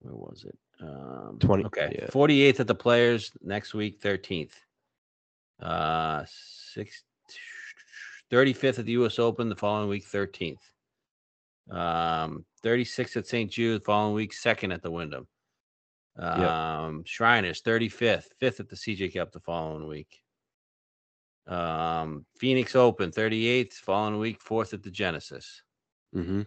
where 0.00 0.14
was 0.14 0.44
it? 0.48 0.58
Um, 0.80 1.38
20 1.40 1.64
Okay, 1.66 1.96
yeah. 2.00 2.06
48th 2.06 2.60
at 2.60 2.66
the 2.66 2.74
Players 2.74 3.32
next 3.42 3.74
week, 3.74 4.00
13th. 4.00 4.52
Uh, 5.60 6.24
six, 6.26 7.02
35th 8.30 8.78
at 8.78 8.84
the 8.86 8.92
U.S. 8.92 9.18
Open 9.18 9.48
the 9.48 9.56
following 9.56 9.88
week, 9.88 10.06
13th. 10.06 10.58
Um, 11.70 12.44
36th 12.64 13.16
at 13.16 13.26
St. 13.26 13.50
Jude, 13.50 13.84
following 13.84 14.14
week, 14.14 14.32
second 14.32 14.72
at 14.72 14.82
the 14.82 14.90
Wyndham. 14.90 15.26
Um, 16.18 17.04
Shriners, 17.04 17.62
35th, 17.62 18.24
fifth 18.38 18.60
at 18.60 18.68
the 18.68 18.76
CJ 18.76 19.14
Cup 19.14 19.32
the 19.32 19.40
following 19.40 19.86
week. 19.86 20.20
Um, 21.46 22.26
Phoenix 22.38 22.74
Open, 22.76 23.10
38th, 23.10 23.74
following 23.74 24.18
week, 24.18 24.40
fourth 24.40 24.74
at 24.74 24.82
the 24.82 24.90
Genesis. 24.90 25.62
Mm-hmm. 26.14 26.42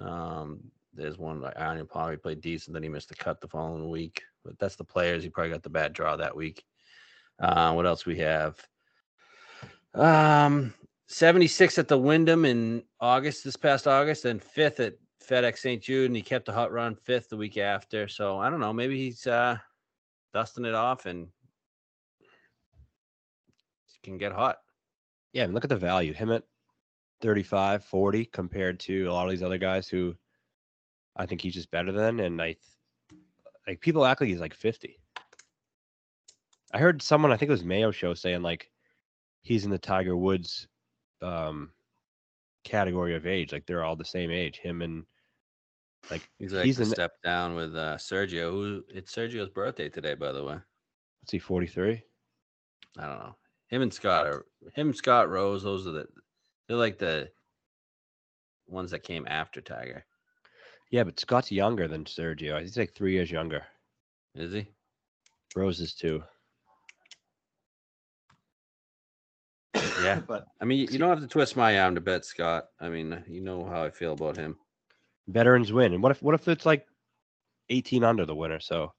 Um, 0.00 0.60
there's 0.94 1.18
one 1.18 1.40
like 1.40 1.58
Iron 1.58 1.86
Palmer 1.86 2.12
He 2.12 2.16
played 2.16 2.40
decent, 2.40 2.74
then 2.74 2.82
he 2.82 2.88
missed 2.88 3.08
the 3.08 3.14
cut 3.14 3.40
the 3.40 3.48
following 3.48 3.90
week. 3.90 4.22
But 4.44 4.58
that's 4.58 4.76
the 4.76 4.84
players. 4.84 5.22
He 5.22 5.30
probably 5.30 5.52
got 5.52 5.62
the 5.62 5.70
bad 5.70 5.92
draw 5.92 6.16
that 6.16 6.36
week. 6.36 6.64
Uh, 7.40 7.72
what 7.72 7.86
else 7.86 8.06
we 8.06 8.18
have? 8.18 8.56
Um, 9.94 10.74
76 11.08 11.78
at 11.78 11.88
the 11.88 11.98
Wyndham 11.98 12.44
in 12.44 12.82
August, 13.00 13.44
this 13.44 13.56
past 13.56 13.86
August, 13.86 14.24
and 14.24 14.42
fifth 14.42 14.80
at 14.80 14.94
FedEx 15.28 15.58
St. 15.58 15.82
Jude, 15.82 16.06
and 16.06 16.16
he 16.16 16.22
kept 16.22 16.48
a 16.48 16.52
hot 16.52 16.72
run 16.72 16.94
fifth 16.94 17.30
the 17.30 17.36
week 17.36 17.56
after. 17.56 18.08
So 18.08 18.38
I 18.38 18.50
don't 18.50 18.60
know. 18.60 18.72
Maybe 18.72 18.98
he's 18.98 19.26
uh 19.26 19.56
dusting 20.32 20.64
it 20.64 20.74
off 20.74 21.06
and 21.06 21.28
can 24.04 24.18
get 24.18 24.32
hot. 24.32 24.58
Yeah, 25.32 25.44
and 25.44 25.54
look 25.54 25.64
at 25.64 25.70
the 25.70 25.76
value. 25.76 26.12
Him 26.12 26.30
at 26.30 26.44
35, 27.22 27.84
40 27.84 28.26
compared 28.26 28.78
to 28.80 29.06
a 29.06 29.12
lot 29.12 29.24
of 29.24 29.30
these 29.30 29.42
other 29.42 29.58
guys 29.58 29.88
who 29.88 30.14
I 31.16 31.26
think 31.26 31.40
he's 31.40 31.54
just 31.54 31.70
better 31.70 31.92
than. 31.92 32.20
And 32.20 32.40
I 32.40 32.46
th- 32.54 32.58
like 33.66 33.80
people 33.80 34.04
act 34.04 34.20
like 34.20 34.28
he's 34.30 34.40
like 34.40 34.54
50. 34.54 34.98
I 36.72 36.78
heard 36.78 37.00
someone, 37.02 37.32
I 37.32 37.36
think 37.36 37.48
it 37.48 37.52
was 37.52 37.64
Mayo 37.64 37.90
show 37.92 38.14
saying 38.14 38.42
like 38.42 38.70
he's 39.42 39.64
in 39.64 39.70
the 39.70 39.78
Tiger 39.78 40.16
Woods 40.16 40.66
um 41.22 41.70
category 42.64 43.14
of 43.14 43.26
age. 43.26 43.52
Like 43.52 43.66
they're 43.66 43.84
all 43.84 43.96
the 43.96 44.04
same 44.04 44.30
age. 44.30 44.58
Him 44.58 44.82
and 44.82 45.04
like 46.10 46.28
He's 46.38 46.52
like 46.52 46.64
He's 46.64 46.76
the- 46.76 46.86
step 46.86 47.12
down 47.22 47.54
with 47.54 47.76
uh 47.76 47.96
Sergio, 47.96 48.50
who 48.50 48.82
it's 48.88 49.14
Sergio's 49.14 49.50
birthday 49.50 49.88
today, 49.88 50.14
by 50.14 50.32
the 50.32 50.42
way. 50.42 50.56
what's 51.20 51.30
he 51.32 51.38
43? 51.38 52.02
I 52.98 53.06
don't 53.06 53.18
know. 53.18 53.36
Him 53.68 53.82
and 53.82 53.92
Scott 53.94 54.26
are 54.26 54.46
him, 54.74 54.92
Scott 54.92 55.28
Rose. 55.30 55.62
Those 55.62 55.86
are 55.86 55.90
the 55.92 56.06
they're 56.68 56.76
like 56.76 56.98
the 56.98 57.30
ones 58.66 58.90
that 58.90 59.02
came 59.02 59.26
after 59.28 59.60
Tiger. 59.60 60.04
Yeah, 60.90 61.04
but 61.04 61.18
Scott's 61.18 61.50
younger 61.50 61.88
than 61.88 62.04
Sergio. 62.04 62.60
He's 62.60 62.76
like 62.76 62.94
three 62.94 63.12
years 63.12 63.30
younger. 63.30 63.64
Is 64.34 64.52
he? 64.52 64.68
Rose 65.56 65.80
is 65.80 65.94
two. 65.94 66.22
Yeah. 70.02 70.20
but 70.26 70.46
I 70.60 70.64
mean, 70.64 70.78
you- 70.78 70.88
you 70.90 70.98
don't 70.98 71.08
have 71.10 71.20
to 71.20 71.26
twist 71.26 71.56
my 71.56 71.78
arm 71.80 71.94
to 71.94 72.00
bet 72.00 72.24
Scott. 72.24 72.66
I 72.80 72.88
mean, 72.88 73.22
you 73.28 73.40
know 73.40 73.64
how 73.64 73.84
I 73.84 73.90
feel 73.90 74.12
about 74.12 74.36
him. 74.36 74.56
veterans 75.28 75.72
win. 75.72 75.94
And 75.94 76.02
what 76.02 76.12
if 76.12 76.22
what 76.22 76.34
if 76.34 76.46
it's 76.48 76.66
like 76.66 76.86
18 77.70 78.04
under 78.04 78.26
the 78.26 78.34
winner? 78.34 78.60
So 78.60 78.92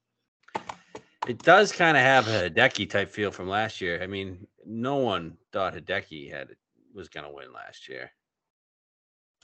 It 1.28 1.38
does 1.42 1.72
kind 1.72 1.96
of 1.96 2.02
have 2.02 2.28
a 2.28 2.50
Hideki 2.50 2.88
type 2.90 3.10
feel 3.10 3.30
from 3.30 3.48
last 3.48 3.80
year. 3.80 4.02
I 4.02 4.06
mean, 4.06 4.46
no 4.64 4.96
one 4.96 5.36
thought 5.52 5.74
Hideki 5.74 6.30
had 6.30 6.48
was 6.94 7.08
going 7.08 7.24
to 7.26 7.32
win 7.32 7.52
last 7.52 7.88
year. 7.88 8.10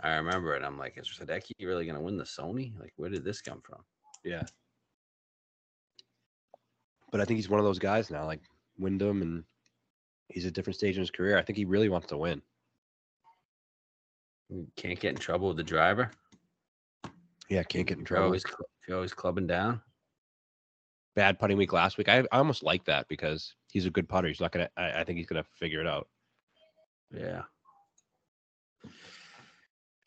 I 0.01 0.15
remember 0.15 0.55
it. 0.57 0.65
I'm 0.65 0.79
like, 0.79 0.97
is 0.99 1.09
Hideki 1.09 1.53
really 1.61 1.85
going 1.85 1.97
to 1.97 2.01
win 2.03 2.17
the 2.17 2.25
Sony? 2.25 2.79
Like, 2.81 2.93
where 2.97 3.11
did 3.11 3.25
this 3.25 3.41
come 3.41 3.61
from? 3.61 3.81
yeah. 4.25 4.43
But 7.11 7.21
I 7.21 7.25
think 7.27 7.37
he's 7.37 7.51
one 7.51 7.61
of 7.61 7.67
those 7.67 7.79
guys 7.79 8.11
now, 8.11 8.25
like 8.25 8.41
Wyndham, 8.79 9.21
and 9.21 9.45
he's 10.29 10.47
at 10.47 10.49
a 10.49 10.53
different 10.53 10.77
stage 10.79 10.97
in 10.97 11.01
his 11.03 11.11
career. 11.11 11.37
I 11.37 11.43
think 11.43 11.59
he 11.59 11.67
really 11.67 11.91
wants 11.91 12.07
to 12.09 12.17
win. 12.17 12.41
You 14.49 14.67
Can't 14.77 14.99
get 14.99 15.11
in 15.11 15.17
trouble 15.19 15.49
with 15.49 15.59
the 15.59 15.63
driver. 15.63 16.11
Yeah, 17.51 17.63
can't 17.65 17.87
get 17.87 17.99
in 17.99 18.05
If 18.05 18.11
you're 18.11 18.17
trouble. 18.17 18.25
always, 18.27 18.45
if 18.45 18.89
you're 18.89 18.97
always 18.97 19.13
clubbing 19.13 19.47
down. 19.47 19.83
Bad 21.15 21.39
putting 21.39 21.59
week 21.59 21.75
last 21.75 21.99
week. 21.99 22.09
I, 22.09 22.21
I 22.33 22.39
almost 22.39 22.63
like 22.63 22.85
that 22.87 23.07
because 23.09 23.55
he's 23.71 23.85
a 23.85 23.91
good 23.91 24.09
putter. 24.09 24.29
He's 24.29 24.41
not 24.41 24.53
gonna. 24.53 24.71
I, 24.79 25.01
I 25.01 25.05
think 25.05 25.19
he's 25.19 25.27
gonna 25.27 25.45
figure 25.59 25.81
it 25.83 25.87
out. 25.87 26.09
Yeah. 27.15 27.43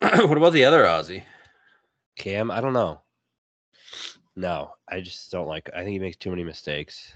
what 0.00 0.36
about 0.36 0.52
the 0.52 0.64
other 0.64 0.84
Aussie? 0.84 1.22
Cam, 2.16 2.50
I 2.50 2.60
don't 2.60 2.72
know. 2.72 3.00
No, 4.36 4.72
I 4.88 5.00
just 5.00 5.30
don't 5.30 5.46
like. 5.48 5.70
I 5.74 5.78
think 5.78 5.90
he 5.90 5.98
makes 5.98 6.16
too 6.16 6.30
many 6.30 6.44
mistakes. 6.44 7.12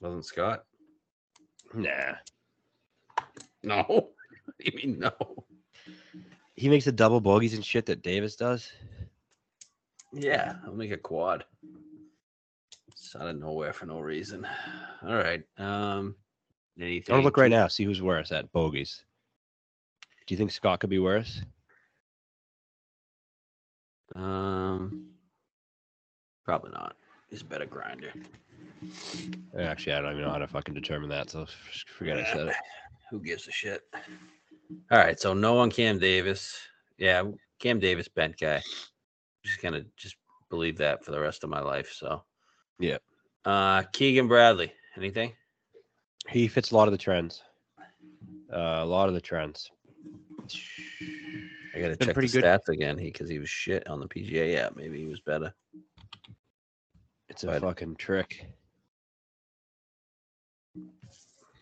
Wasn't 0.00 0.24
Scott? 0.24 0.64
Nah, 1.74 2.14
No. 3.62 3.84
What 4.46 4.56
do 4.58 4.72
you 4.72 4.88
mean 4.88 4.98
no? 4.98 5.44
he 6.56 6.68
makes 6.68 6.84
the 6.84 6.92
double 6.92 7.20
bogeys 7.20 7.54
and 7.54 7.64
shit 7.64 7.86
that 7.86 8.02
Davis 8.02 8.34
does. 8.34 8.72
Yeah, 10.12 10.56
I'll 10.66 10.74
make 10.74 10.90
a 10.90 10.96
quad. 10.96 11.44
It's 12.88 13.14
out 13.14 13.28
of 13.28 13.38
nowhere 13.38 13.72
for 13.72 13.86
no 13.86 14.00
reason. 14.00 14.46
All 15.02 15.14
right. 15.14 15.42
Um 15.56 16.16
anything 16.78 17.14
I'm 17.14 17.18
gonna 17.18 17.24
look 17.24 17.36
right 17.36 17.50
now, 17.50 17.68
see 17.68 17.84
who's 17.84 18.02
worse 18.02 18.32
at 18.32 18.50
bogeys. 18.52 19.04
Do 20.30 20.34
you 20.34 20.38
think 20.38 20.52
Scott 20.52 20.78
could 20.78 20.90
be 20.90 21.00
worse? 21.00 21.42
Um, 24.14 25.08
probably 26.44 26.70
not. 26.70 26.94
He's 27.28 27.42
a 27.42 27.44
better 27.44 27.66
grinder. 27.66 28.12
Actually, 29.58 29.94
I 29.94 30.00
don't 30.00 30.12
even 30.12 30.22
know 30.22 30.30
how 30.30 30.38
to 30.38 30.46
fucking 30.46 30.72
determine 30.72 31.10
that, 31.10 31.30
so 31.30 31.48
forget 31.98 32.16
I 32.16 32.32
said 32.32 32.46
it. 32.46 32.54
Who 33.10 33.18
gives 33.18 33.48
a 33.48 33.50
shit? 33.50 33.82
All 34.92 34.98
right, 34.98 35.18
so 35.18 35.34
no 35.34 35.58
on 35.58 35.68
Cam 35.68 35.98
Davis. 35.98 36.56
Yeah, 36.96 37.24
Cam 37.58 37.80
Davis 37.80 38.06
bent 38.06 38.38
guy. 38.38 38.62
Just 39.44 39.60
gonna 39.60 39.82
just 39.96 40.14
believe 40.48 40.78
that 40.78 41.04
for 41.04 41.10
the 41.10 41.18
rest 41.18 41.42
of 41.42 41.50
my 41.50 41.60
life. 41.60 41.92
So 41.92 42.22
Yeah. 42.78 42.98
Uh 43.44 43.82
Keegan 43.92 44.28
Bradley. 44.28 44.72
Anything? 44.96 45.32
He 46.28 46.46
fits 46.46 46.70
a 46.70 46.76
lot 46.76 46.86
of 46.86 46.92
the 46.92 46.98
trends. 46.98 47.42
Uh, 48.52 48.78
a 48.80 48.84
lot 48.84 49.08
of 49.08 49.14
the 49.14 49.20
trends. 49.20 49.72
I 51.74 51.78
gotta 51.80 51.96
Been 51.96 52.08
check 52.08 52.14
the 52.16 52.20
good. 52.28 52.44
stats 52.44 52.68
again 52.68 52.96
because 52.96 53.28
he 53.28 53.38
was 53.38 53.48
shit 53.48 53.86
on 53.88 54.00
the 54.00 54.08
PGA. 54.08 54.52
Yeah, 54.52 54.68
maybe 54.74 54.98
he 54.98 55.06
was 55.06 55.20
better. 55.20 55.52
It's 57.28 57.44
a 57.44 57.46
But- 57.46 57.62
fucking 57.62 57.96
trick. 57.96 58.46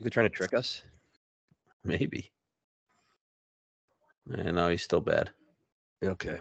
They're 0.00 0.10
trying 0.10 0.26
to 0.26 0.34
trick 0.34 0.54
us. 0.54 0.82
Maybe. 1.84 2.30
And 4.30 4.56
know 4.56 4.68
he's 4.68 4.82
still 4.84 5.00
bad. 5.00 5.30
Okay. 6.04 6.38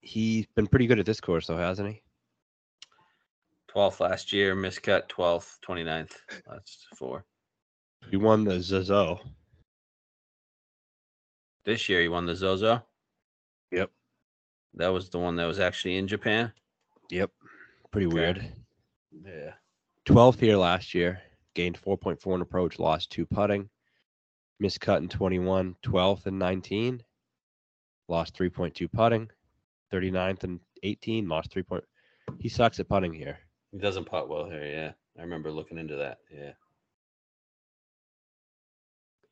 He's 0.00 0.46
been 0.54 0.66
pretty 0.66 0.86
good 0.86 0.98
at 0.98 1.06
this 1.06 1.20
course, 1.20 1.46
though, 1.46 1.56
hasn't 1.56 1.88
he? 1.88 2.02
12th 3.74 4.00
last 4.00 4.32
year, 4.32 4.54
miscut 4.54 5.08
12th, 5.08 5.58
29th. 5.66 6.12
That's 6.46 6.86
four. 6.96 7.24
He 8.10 8.16
won 8.16 8.44
the 8.44 8.60
Zozo. 8.60 9.20
This 11.64 11.88
year 11.88 12.00
he 12.00 12.08
won 12.08 12.26
the 12.26 12.34
Zozo. 12.34 12.82
Yep. 13.70 13.90
That 14.74 14.88
was 14.88 15.10
the 15.10 15.18
one 15.18 15.36
that 15.36 15.44
was 15.46 15.60
actually 15.60 15.96
in 15.96 16.08
Japan. 16.08 16.52
Yep. 17.10 17.30
Pretty 17.90 18.06
Okay. 18.06 18.14
weird. 18.14 18.52
Yeah. 19.24 19.54
12th 20.06 20.40
here 20.40 20.56
last 20.56 20.94
year. 20.94 21.20
Gained 21.54 21.78
4.4 21.80 22.34
in 22.36 22.40
approach, 22.40 22.78
lost 22.78 23.10
two 23.10 23.26
putting. 23.26 23.68
Miscut 24.62 24.98
in 24.98 25.08
21, 25.08 25.76
12th 25.82 26.26
and 26.26 26.38
19. 26.38 27.02
Lost 28.08 28.34
3.2 28.36 28.90
putting. 28.90 29.30
39th 29.92 30.44
and 30.44 30.60
18, 30.82 31.28
lost 31.28 31.52
3. 31.52 31.62
Point. 31.62 31.84
He 32.38 32.48
sucks 32.48 32.80
at 32.80 32.88
putting 32.88 33.12
here. 33.12 33.38
He 33.70 33.78
doesn't 33.78 34.06
putt 34.06 34.28
well 34.28 34.48
here. 34.48 34.64
Yeah. 34.64 34.92
I 35.18 35.22
remember 35.22 35.50
looking 35.52 35.76
into 35.78 35.96
that. 35.96 36.18
Yeah. 36.34 36.52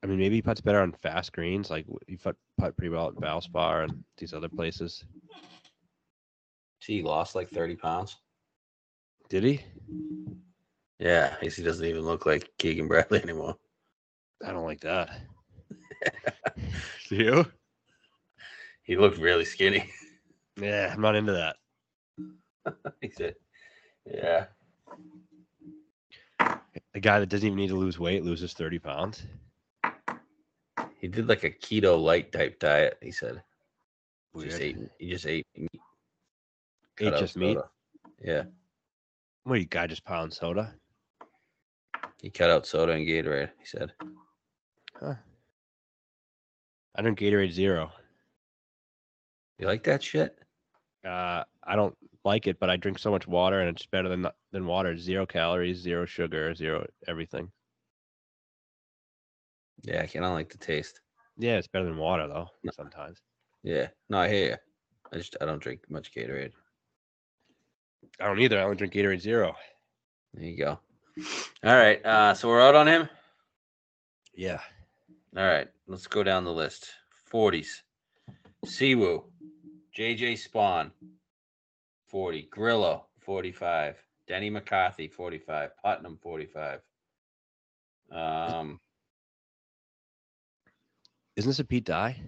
I 0.02 0.06
mean, 0.06 0.18
maybe 0.18 0.36
he 0.36 0.42
puts 0.42 0.60
better 0.60 0.80
on 0.80 0.92
fast 0.92 1.32
greens. 1.32 1.70
Like 1.70 1.86
he 2.06 2.16
put 2.16 2.36
putt 2.58 2.76
pretty 2.76 2.90
well 2.90 3.08
at 3.08 3.14
Valspar 3.14 3.84
and 3.84 4.02
these 4.16 4.32
other 4.32 4.48
places. 4.48 5.04
See, 6.80 6.96
he 6.96 7.02
lost 7.02 7.34
like 7.34 7.50
30 7.50 7.76
pounds. 7.76 8.16
Did 9.28 9.44
he? 9.44 9.60
Yeah. 10.98 11.36
I 11.40 11.44
guess 11.44 11.56
he 11.56 11.62
doesn't 11.62 11.84
even 11.84 12.02
look 12.02 12.24
like 12.24 12.50
Keegan 12.58 12.88
Bradley 12.88 13.22
anymore. 13.22 13.56
I 14.44 14.52
don't 14.52 14.64
like 14.64 14.80
that. 14.80 15.10
Do 17.08 17.16
you? 17.16 17.46
He 18.82 18.96
looked 18.96 19.18
really 19.18 19.44
skinny. 19.44 19.90
Yeah, 20.60 20.90
I'm 20.92 21.00
not 21.00 21.14
into 21.14 21.32
that. 21.32 21.56
he 23.00 23.10
said, 23.10 23.34
yeah. 24.04 24.46
A 26.94 27.00
guy 27.00 27.20
that 27.20 27.28
doesn't 27.28 27.46
even 27.46 27.56
need 27.56 27.68
to 27.68 27.76
lose 27.76 27.98
weight 27.98 28.24
loses 28.24 28.52
30 28.54 28.78
pounds. 28.78 29.22
He 31.00 31.08
did 31.08 31.28
like 31.28 31.44
a 31.44 31.50
keto 31.50 32.00
light 32.00 32.30
type 32.30 32.58
diet. 32.60 32.98
He 33.00 33.10
said, 33.10 33.42
he 34.34 34.44
just 34.44 34.60
ate, 34.60 34.76
he 34.98 35.10
just 35.10 35.26
ate 35.26 35.46
meat. 35.56 35.80
Ate 37.00 37.16
just 37.16 37.36
meat. 37.36 37.58
Yeah. 38.22 38.44
What, 39.44 39.58
you 39.58 39.64
guy 39.64 39.86
just 39.86 40.04
pound 40.04 40.32
soda? 40.32 40.74
He 42.20 42.28
cut 42.28 42.50
out 42.50 42.66
soda 42.66 42.92
and 42.92 43.06
Gatorade. 43.06 43.50
He 43.58 43.64
said, 43.64 43.92
Huh. 45.00 45.14
I 46.94 47.02
drink 47.02 47.18
Gatorade 47.18 47.52
Zero. 47.52 47.90
you 49.58 49.66
like 49.66 49.82
that 49.84 50.02
shit? 50.02 50.38
Uh, 51.02 51.44
I 51.64 51.76
don't 51.76 51.96
like 52.26 52.46
it, 52.46 52.60
but 52.60 52.68
I 52.68 52.76
drink 52.76 52.98
so 52.98 53.10
much 53.10 53.26
water, 53.26 53.60
and 53.60 53.70
it's 53.74 53.86
better 53.86 54.10
than 54.10 54.26
than 54.52 54.66
water. 54.66 54.98
Zero 54.98 55.24
calories, 55.24 55.78
zero 55.78 56.04
sugar, 56.04 56.54
zero 56.54 56.86
everything. 57.08 57.50
Yeah. 59.82 60.02
I 60.02 60.06
don't 60.06 60.34
like 60.34 60.50
the 60.50 60.58
taste. 60.58 61.00
Yeah, 61.38 61.56
it's 61.56 61.68
better 61.68 61.84
than 61.86 61.96
water 61.96 62.26
though. 62.28 62.48
No. 62.62 62.72
Sometimes. 62.72 63.18
Yeah. 63.62 63.88
No, 64.08 64.18
I 64.18 64.28
hear 64.28 64.50
you. 64.50 64.56
I 65.12 65.16
just, 65.16 65.36
I 65.40 65.46
don't 65.46 65.62
drink 65.62 65.80
much 65.88 66.12
Gatorade. 66.14 66.52
I 68.20 68.26
don't 68.26 68.40
either. 68.40 68.58
I 68.58 68.64
only 68.64 68.76
drink 68.76 68.92
Gatorade 68.92 69.20
Zero. 69.20 69.54
There 70.34 70.44
you 70.44 70.56
go. 70.56 70.78
All 71.64 71.76
right. 71.76 72.04
Uh, 72.04 72.34
so 72.34 72.48
we're 72.48 72.60
out 72.60 72.74
on 72.74 72.86
him. 72.86 73.08
Yeah. 74.34 74.60
All 75.36 75.44
right, 75.44 75.68
let's 75.86 76.08
go 76.08 76.24
down 76.24 76.44
the 76.44 76.52
list. 76.52 76.88
40s. 77.32 77.82
Si 78.64 78.96
Woo. 78.96 79.24
JJ 79.96 80.40
Spaun, 80.48 80.90
40. 82.08 82.48
Grillo, 82.50 83.06
45. 83.20 83.96
Denny 84.26 84.50
McCarthy, 84.50 85.06
45. 85.06 85.70
Putnam, 85.84 86.18
45. 86.20 86.80
Um, 88.10 88.80
Isn't 91.40 91.48
this 91.48 91.58
a 91.58 91.64
Pete 91.64 91.86
Dye? 91.86 92.20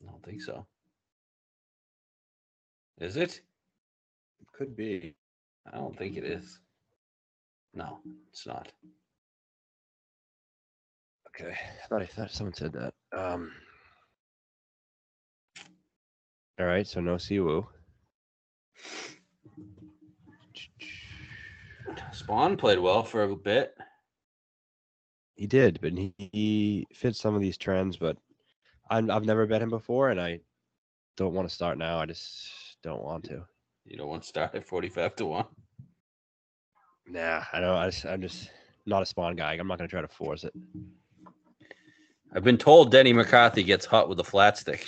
I 0.00 0.06
don't 0.08 0.24
think 0.24 0.40
so. 0.40 0.64
Is 3.00 3.16
it? 3.16 3.30
It? 3.32 3.40
Could 4.56 4.76
be. 4.76 5.16
I 5.66 5.78
don't 5.78 5.98
think 5.98 6.16
it 6.16 6.22
is. 6.22 6.60
No, 7.74 7.98
it's 8.30 8.46
not. 8.46 8.70
Okay. 11.28 11.50
I 11.50 11.86
thought 11.88 12.02
I 12.02 12.06
thought 12.06 12.30
someone 12.30 12.54
said 12.54 12.74
that. 12.74 12.94
Um. 13.12 13.50
All 16.60 16.66
right. 16.66 16.86
So 16.86 17.00
no 17.00 17.16
Siwoo. 17.16 17.66
Spaun 22.12 22.56
played 22.56 22.78
well 22.78 23.02
for 23.02 23.24
a 23.24 23.34
bit. 23.34 23.74
He 25.34 25.46
did, 25.46 25.80
but 25.80 25.92
he, 25.92 26.14
he 26.18 26.86
fits 26.92 27.20
some 27.20 27.34
of 27.34 27.40
these 27.40 27.58
trends. 27.58 27.96
But 27.96 28.16
I'm, 28.90 29.10
I've 29.10 29.24
never 29.24 29.46
bet 29.46 29.62
him 29.62 29.70
before, 29.70 30.10
and 30.10 30.20
I 30.20 30.40
don't 31.16 31.34
want 31.34 31.48
to 31.48 31.54
start 31.54 31.78
now. 31.78 31.98
I 31.98 32.06
just 32.06 32.48
don't 32.82 33.02
want 33.02 33.24
to. 33.24 33.44
You 33.84 33.96
don't 33.96 34.08
want 34.08 34.22
to 34.22 34.28
start 34.28 34.54
at 34.54 34.64
45 34.64 35.16
to 35.16 35.26
1. 35.26 35.44
Nah, 37.08 37.42
I 37.52 37.60
don't. 37.60 37.76
I 37.76 37.90
just, 37.90 38.06
I'm 38.06 38.22
just 38.22 38.50
not 38.86 39.02
a 39.02 39.14
Spaun 39.14 39.36
guy. 39.36 39.54
I'm 39.54 39.66
not 39.66 39.78
gonna 39.78 39.88
try 39.88 40.00
to 40.00 40.08
force 40.08 40.44
it. 40.44 40.54
I've 42.34 42.44
been 42.44 42.58
told 42.58 42.90
Denny 42.90 43.12
McCarthy 43.12 43.62
gets 43.62 43.84
hot 43.86 44.08
with 44.08 44.18
a 44.20 44.24
flat 44.24 44.58
stick. 44.58 44.86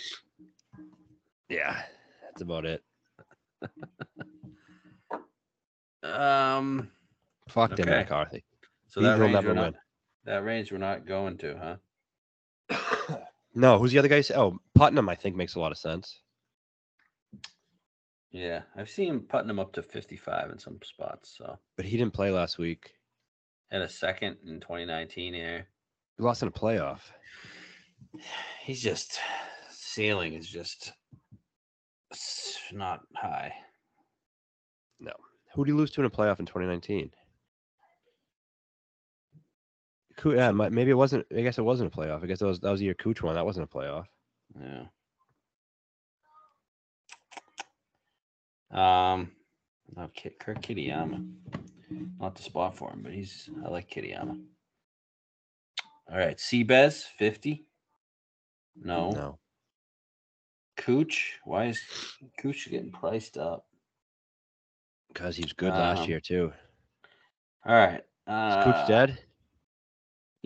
Yeah, 1.49 1.81
that's 2.23 2.43
about 2.43 2.65
it. 2.65 2.83
Um, 6.03 6.91
Fuck 7.49 7.75
Denny 7.75 7.91
McCarthy. 7.91 8.45
so 8.87 9.01
that 9.01 9.19
will 9.19 9.27
range, 9.27 9.77
never 10.27 10.45
we're 10.45 10.45
not, 10.45 10.45
win. 10.45 10.45
that 10.45 10.45
range 10.45 10.72
we're 10.72 10.79
not 10.79 11.07
going 11.07 11.39
to, 11.39 11.79
huh? 12.70 13.16
no, 13.55 13.79
who's 13.79 13.93
the 13.93 13.99
other 13.99 14.09
guy? 14.09 14.22
Oh, 14.35 14.59
Putnam. 14.74 15.09
I 15.09 15.14
think 15.14 15.37
makes 15.37 15.55
a 15.55 15.61
lot 15.61 15.72
of 15.72 15.79
sense. 15.79 16.20
Yeah, 18.31 18.62
I've 18.77 18.91
seen 18.91 19.20
Putnam 19.20 19.59
up 19.59 19.72
to 19.74 19.83
55 19.83 20.51
in 20.51 20.59
some 20.59 20.79
spots. 20.83 21.35
So, 21.39 21.59
But 21.77 21.87
he 21.87 21.97
didn't 21.97 22.14
play 22.14 22.31
last 22.31 22.59
week. 22.59 22.95
and 23.70 23.83
a 23.83 23.89
second 23.89 24.37
in 24.47 24.61
2019 24.61 25.35
here. 25.35 25.68
He 26.16 26.22
lost 26.22 26.43
in 26.43 26.49
a 26.49 26.53
playoff. 26.53 27.01
He's 28.62 28.83
just 28.83 29.18
ceiling 29.70 30.35
is 30.35 30.49
just 30.49 30.93
not 32.72 33.01
high. 33.14 33.53
No. 35.01 35.12
Who 35.55 35.64
did 35.64 35.72
he 35.72 35.77
lose 35.79 35.91
to 35.93 36.01
in 36.01 36.07
a 36.07 36.11
playoff 36.11 36.39
in 36.41 36.47
2019? 36.47 37.11
Yeah, 40.25 40.51
maybe 40.51 40.91
it 40.91 40.95
wasn't. 40.95 41.27
I 41.37 41.43
guess 41.43 41.59
it 41.59 41.62
wasn't 41.62 41.93
a 41.95 41.97
playoff. 41.97 42.23
I 42.23 42.27
guess 42.27 42.39
that 42.39 42.47
was 42.47 42.61
that 42.61 42.71
was 42.71 42.81
year 42.83 42.95
Cooch 42.95 43.23
won. 43.23 43.35
That 43.35 43.45
wasn't 43.45 43.69
a 43.71 43.77
playoff. 43.77 44.07
Yeah. 44.59 44.85
Um, 48.71 49.31
no, 49.95 50.09
Ki- 50.14 50.31
Kurt 50.41 50.61
Kitayama. 50.61 51.29
Not 52.19 52.35
the 52.35 52.43
spot 52.43 52.77
for 52.77 52.91
him, 52.91 53.03
but 53.03 53.12
he's 53.12 53.49
I 53.64 53.69
like 53.69 53.89
Kittyama. 53.91 54.41
All 56.11 56.19
right, 56.19 56.37
Seabez 56.39 57.05
50. 57.19 57.64
No. 58.77 59.11
No. 59.11 59.39
Cooch. 60.77 61.39
Why 61.45 61.67
is 61.67 61.81
Cooch 62.41 62.69
getting 62.71 62.93
priced 62.93 63.37
up? 63.39 63.67
Because 65.09 65.37
he 65.37 65.43
was 65.43 65.53
good 65.53 65.73
last 65.73 66.01
Um, 66.03 66.09
year 66.09 66.21
too. 66.21 66.53
All 67.64 67.75
right. 67.75 68.01
Is 68.01 68.03
Uh, 68.27 68.64
Cooch 68.64 68.89
dead? 68.89 69.19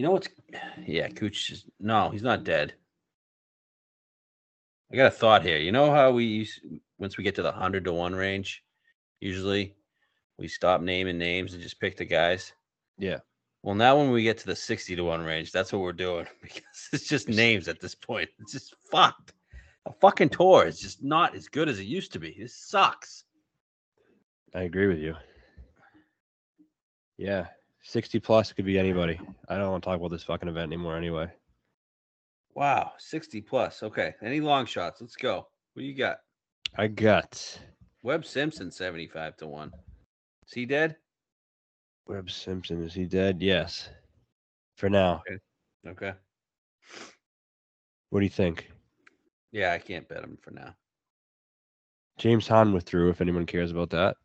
You 0.00 0.06
know 0.06 0.12
what's? 0.12 0.30
Yeah, 0.86 1.08
Cooch 1.08 1.50
is 1.50 1.66
no, 1.78 2.08
he's 2.08 2.22
not 2.22 2.42
dead. 2.42 2.72
I 4.90 4.96
got 4.96 5.08
a 5.08 5.10
thought 5.10 5.44
here. 5.44 5.58
You 5.58 5.72
know 5.72 5.90
how 5.90 6.10
we 6.10 6.24
use 6.24 6.58
once 6.98 7.18
we 7.18 7.22
get 7.22 7.34
to 7.34 7.42
the 7.42 7.52
hundred 7.52 7.84
to 7.84 7.92
one 7.92 8.14
range, 8.14 8.64
usually 9.20 9.74
we 10.38 10.48
stop 10.48 10.80
naming 10.80 11.18
names 11.18 11.52
and 11.52 11.62
just 11.62 11.78
pick 11.80 11.98
the 11.98 12.06
guys. 12.06 12.54
Yeah. 12.96 13.18
Well, 13.62 13.74
now 13.74 13.98
when 13.98 14.10
we 14.10 14.22
get 14.22 14.38
to 14.38 14.46
the 14.46 14.56
sixty 14.56 14.96
to 14.96 15.04
one 15.04 15.22
range, 15.22 15.52
that's 15.52 15.70
what 15.70 15.82
we're 15.82 15.92
doing 15.92 16.26
because 16.42 16.88
it's 16.94 17.06
just 17.06 17.28
names 17.28 17.68
at 17.68 17.78
this 17.78 17.94
point. 17.94 18.30
It's 18.38 18.52
just 18.52 18.74
fucked. 18.90 19.34
A 19.84 19.92
fucking 19.92 20.30
tour 20.30 20.64
is 20.66 20.80
just 20.80 21.04
not 21.04 21.34
as 21.34 21.46
good 21.46 21.68
as 21.68 21.78
it 21.78 21.84
used 21.84 22.14
to 22.14 22.18
be. 22.18 22.34
This 22.38 22.56
sucks. 22.56 23.24
I 24.54 24.62
agree 24.62 24.86
with 24.86 24.98
you. 24.98 25.14
Yeah. 27.18 27.48
60 27.82 28.20
plus 28.20 28.52
could 28.52 28.64
be 28.64 28.78
anybody. 28.78 29.18
I 29.48 29.56
don't 29.56 29.70
want 29.70 29.82
to 29.82 29.88
talk 29.88 29.98
about 29.98 30.10
this 30.10 30.22
fucking 30.22 30.48
event 30.48 30.72
anymore 30.72 30.96
anyway. 30.96 31.30
Wow, 32.54 32.92
sixty 32.98 33.40
plus. 33.40 33.82
Okay, 33.82 34.14
any 34.22 34.40
long 34.40 34.66
shots? 34.66 35.00
Let's 35.00 35.16
go. 35.16 35.46
What 35.72 35.80
do 35.80 35.84
you 35.84 35.94
got? 35.94 36.18
I 36.76 36.88
got 36.88 37.58
Webb 38.02 38.24
Simpson 38.24 38.70
seventy 38.70 39.06
five 39.06 39.36
to 39.38 39.46
one. 39.46 39.72
Is 40.46 40.52
he 40.52 40.66
dead? 40.66 40.96
Webb 42.06 42.30
Simpson. 42.30 42.84
Is 42.84 42.92
he 42.92 43.04
dead? 43.04 43.40
Yes. 43.40 43.88
For 44.76 44.88
now. 44.88 45.22
Okay. 45.86 46.12
What 48.10 48.20
do 48.20 48.24
you 48.24 48.30
think? 48.30 48.70
Yeah, 49.52 49.72
I 49.72 49.78
can't 49.78 50.08
bet 50.08 50.24
him 50.24 50.36
for 50.40 50.50
now. 50.50 50.74
James 52.18 52.48
Hahn 52.48 52.72
withdrew, 52.72 53.10
if 53.10 53.20
anyone 53.20 53.46
cares 53.46 53.70
about 53.70 53.90
that. 53.90 54.16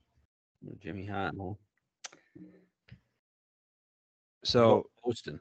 Jimmy 0.82 1.06
Hunt. 1.06 1.38
Well, 4.54 4.84
So 4.84 4.89
Poston. 5.04 5.39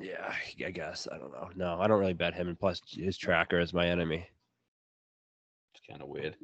yeah, 0.00 0.32
I 0.64 0.70
guess. 0.70 1.06
I 1.10 1.18
don't 1.18 1.32
know. 1.32 1.50
No, 1.54 1.80
I 1.80 1.86
don't 1.86 2.00
really 2.00 2.14
bet 2.14 2.34
him. 2.34 2.48
And 2.48 2.58
plus 2.58 2.80
his 2.88 3.18
tracker 3.18 3.60
is 3.60 3.74
my 3.74 3.86
enemy. 3.86 4.26
It's 5.74 5.84
kind 5.88 6.02
of 6.02 6.08
weird. 6.08 6.36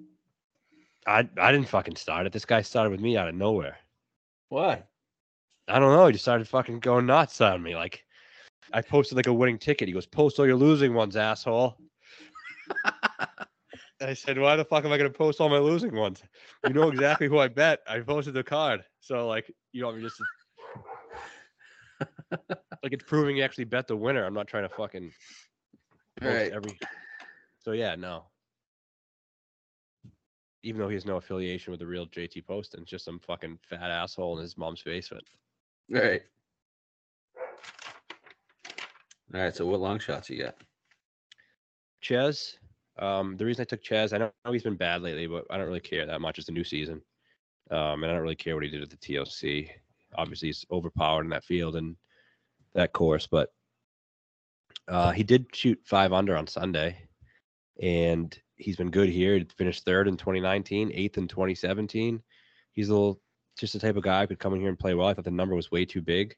I 1.07 1.29
I 1.39 1.53
didn't 1.53 1.69
fucking 1.69 1.97
start 1.97 2.27
it. 2.27 2.33
This 2.33 2.45
guy 2.45 2.63
started 2.63 2.91
with 2.91 3.01
me 3.01 3.17
out 3.17 3.29
of 3.29 3.35
nowhere. 3.35 3.77
Why? 4.49 4.83
I 5.69 5.79
don't 5.79 5.93
know. 5.97 6.07
He 6.07 6.13
just 6.13 6.25
started 6.25 6.47
fucking 6.47 6.81
going 6.81 7.07
nuts 7.07 7.41
on 7.41 7.63
me. 7.63 7.75
Like 7.75 8.05
I 8.73 8.83
posted 8.83 9.17
like 9.17 9.27
a 9.27 9.33
winning 9.33 9.59
ticket. 9.59 9.89
He 9.89 9.95
goes, 9.95 10.07
Post 10.07 10.39
all 10.39 10.47
your 10.47 10.57
losing 10.57 10.95
ones, 10.95 11.17
asshole. 11.17 11.77
I 14.01 14.13
said, 14.13 14.39
Why 14.39 14.57
the 14.57 14.65
fuck 14.65 14.85
am 14.85 14.93
I 14.93 14.99
gonna 14.99 15.11
post 15.11 15.41
all 15.41 15.49
my 15.49 15.59
losing 15.59 15.95
ones? 15.95 16.23
You 16.67 16.75
know 16.75 16.91
exactly 16.91 17.27
who 17.29 17.39
I 17.39 17.49
bet. 17.49 17.81
I 17.87 18.01
posted 18.01 18.35
the 18.35 18.43
card. 18.45 18.85
So 19.01 19.27
like 19.29 19.51
you 19.73 19.85
want 19.85 19.97
me 19.97 20.03
just 20.03 20.19
to... 20.19 20.25
like 22.31 22.93
it's 22.93 23.05
proving 23.05 23.37
you 23.37 23.43
actually 23.43 23.65
bet 23.65 23.87
the 23.87 23.97
winner. 23.97 24.25
I'm 24.25 24.35
not 24.35 24.47
trying 24.47 24.69
to 24.69 24.75
fucking 24.75 25.13
Right. 26.23 26.53
every 26.53 26.79
so 27.59 27.73
yeah, 27.73 27.95
no. 27.97 28.25
Even 30.63 30.81
though 30.81 30.89
he 30.89 30.95
has 30.95 31.05
no 31.05 31.17
affiliation 31.17 31.71
with 31.71 31.81
the 31.81 31.87
real 31.87 32.07
JT 32.07 32.47
Poston, 32.47 32.83
it's 32.83 32.91
just 32.91 33.05
some 33.05 33.19
fucking 33.19 33.59
fat 33.69 33.91
asshole 33.91 34.37
in 34.39 34.43
his 34.43 34.57
mom's 34.57 34.83
basement. 34.83 35.25
Right. 35.91 36.23
All 39.35 39.41
right. 39.41 39.55
So 39.55 39.67
what 39.67 39.81
long 39.81 39.99
shots 39.99 40.31
you 40.31 40.43
got? 40.43 40.55
Chez, 42.01 42.57
um, 42.99 43.37
the 43.37 43.45
reason 43.45 43.63
I 43.63 43.65
took 43.65 43.83
Chez, 43.83 44.13
I 44.13 44.19
know 44.19 44.31
he's 44.51 44.63
been 44.63 44.77
bad 44.77 45.03
lately, 45.03 45.27
but 45.27 45.45
I 45.51 45.59
don't 45.59 45.67
really 45.67 45.81
care 45.81 46.07
that 46.07 46.21
much. 46.21 46.39
It's 46.39 46.49
a 46.49 46.53
new 46.53 46.65
season. 46.65 47.03
Um, 47.71 48.03
and 48.03 48.07
I 48.07 48.15
don't 48.15 48.23
really 48.23 48.35
care 48.37 48.55
what 48.55 48.65
he 48.65 48.71
did 48.71 48.83
at 48.83 48.91
the 48.91 48.97
TOC. 48.97 49.75
Obviously, 50.17 50.49
he's 50.49 50.65
overpowered 50.71 51.25
in 51.25 51.31
that 51.31 51.45
field 51.45 51.77
and 51.77 51.97
that 52.75 52.93
course, 52.93 53.27
but 53.27 53.51
uh, 54.89 55.13
he 55.13 55.23
did 55.23 55.47
shoot 55.55 55.81
five 55.85 56.13
under 56.13 56.37
on 56.37 56.47
Sunday, 56.47 56.97
and 57.81 58.37
he's 58.57 58.77
been 58.77 58.91
good 58.91 59.09
here. 59.09 59.39
He 59.39 59.47
finished 59.57 59.85
third 59.85 60.09
in 60.09 60.17
2019, 60.17 60.93
eighth 60.95 61.19
in 61.19 61.29
2017. 61.29 62.23
He's 62.73 62.89
a 62.89 62.93
little 62.93 63.21
just 63.59 63.73
the 63.73 63.79
type 63.79 63.97
of 63.97 64.03
guy 64.03 64.23
who 64.23 64.29
could 64.29 64.39
come 64.39 64.55
in 64.55 64.61
here 64.61 64.69
and 64.69 64.79
play 64.79 64.95
well. 64.95 65.09
I 65.09 65.15
thought 65.15 65.25
the 65.25 65.31
number 65.31 65.55
was 65.55 65.71
way 65.71 65.85
too 65.85 66.03
big. 66.03 66.35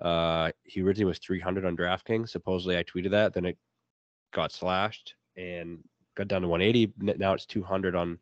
Uh, 0.00 0.50
he 0.64 0.82
originally 0.82 1.06
was 1.06 1.18
300 1.18 1.64
on 1.64 1.76
DraftKings. 1.76 2.28
Supposedly, 2.28 2.76
I 2.76 2.84
tweeted 2.84 3.10
that. 3.12 3.32
Then 3.32 3.46
it 3.46 3.56
got 4.32 4.52
slashed 4.52 5.14
and 5.36 5.78
got 6.16 6.28
down 6.28 6.42
to 6.42 6.48
180. 6.48 6.92
Now 7.18 7.32
it's 7.32 7.46
200 7.46 7.94
on 7.94 8.18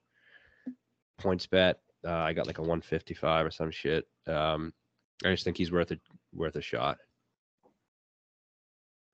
points 1.18 1.46
bet. 1.46 1.80
Uh, 2.06 2.12
I 2.12 2.32
got 2.32 2.46
like 2.46 2.58
a 2.58 2.62
155 2.62 3.46
or 3.46 3.50
some 3.50 3.70
shit. 3.70 4.06
Um, 4.26 4.72
I 5.24 5.30
just 5.30 5.44
think 5.44 5.56
he's 5.56 5.72
worth 5.72 5.90
a 5.90 5.98
worth 6.32 6.56
a 6.56 6.62
shot. 6.62 6.98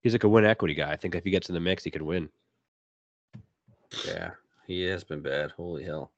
He's 0.09 0.15
like 0.15 0.25
a 0.25 0.29
win 0.31 0.47
equity 0.47 0.73
guy. 0.73 0.91
I 0.91 0.97
think 0.97 1.15
if 1.15 1.23
he 1.23 1.31
gets 1.31 1.51
in 1.51 1.55
the 1.55 1.61
mix, 1.61 1.85
he 1.85 1.91
could 1.91 2.01
win. 2.01 2.31
Yeah, 4.07 4.31
he 4.67 4.85
has 4.85 5.05
been 5.05 5.21
bad. 5.21 5.51
Holy 5.51 5.85
hell. 5.85 6.13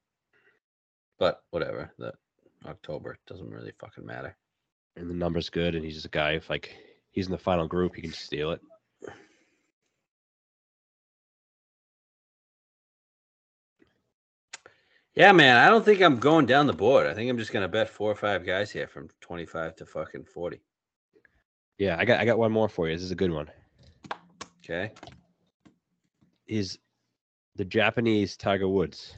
But 1.18 1.42
whatever. 1.50 1.92
That 1.98 2.14
October 2.66 3.18
doesn't 3.26 3.50
really 3.50 3.72
fucking 3.80 4.06
matter. 4.06 4.36
And 4.96 5.10
the 5.10 5.14
number's 5.14 5.50
good. 5.50 5.74
And 5.74 5.84
he's 5.84 5.94
just 5.94 6.06
a 6.06 6.10
guy. 6.10 6.34
If 6.34 6.48
like 6.48 6.76
he's 7.10 7.26
in 7.26 7.32
the 7.32 7.38
final 7.38 7.66
group, 7.66 7.96
he 7.96 8.02
can 8.02 8.12
steal 8.12 8.52
it. 8.52 8.60
Yeah, 15.16 15.32
man. 15.32 15.56
I 15.56 15.68
don't 15.68 15.84
think 15.84 16.00
I'm 16.00 16.20
going 16.20 16.46
down 16.46 16.68
the 16.68 16.72
board. 16.72 17.08
I 17.08 17.14
think 17.14 17.28
I'm 17.28 17.38
just 17.38 17.52
gonna 17.52 17.66
bet 17.66 17.88
four 17.88 18.12
or 18.12 18.14
five 18.14 18.46
guys 18.46 18.70
here 18.70 18.86
from 18.86 19.08
25 19.20 19.74
to 19.74 19.84
fucking 19.84 20.26
40. 20.26 20.60
Yeah, 21.78 21.96
I 21.98 22.04
got 22.04 22.20
I 22.20 22.24
got 22.24 22.38
one 22.38 22.52
more 22.52 22.68
for 22.68 22.88
you. 22.88 22.94
This 22.94 23.02
is 23.02 23.10
a 23.10 23.16
good 23.16 23.32
one. 23.32 23.50
Okay. 24.70 24.92
Is 26.46 26.78
the 27.56 27.64
Japanese 27.64 28.36
Tiger 28.36 28.68
Woods? 28.68 29.16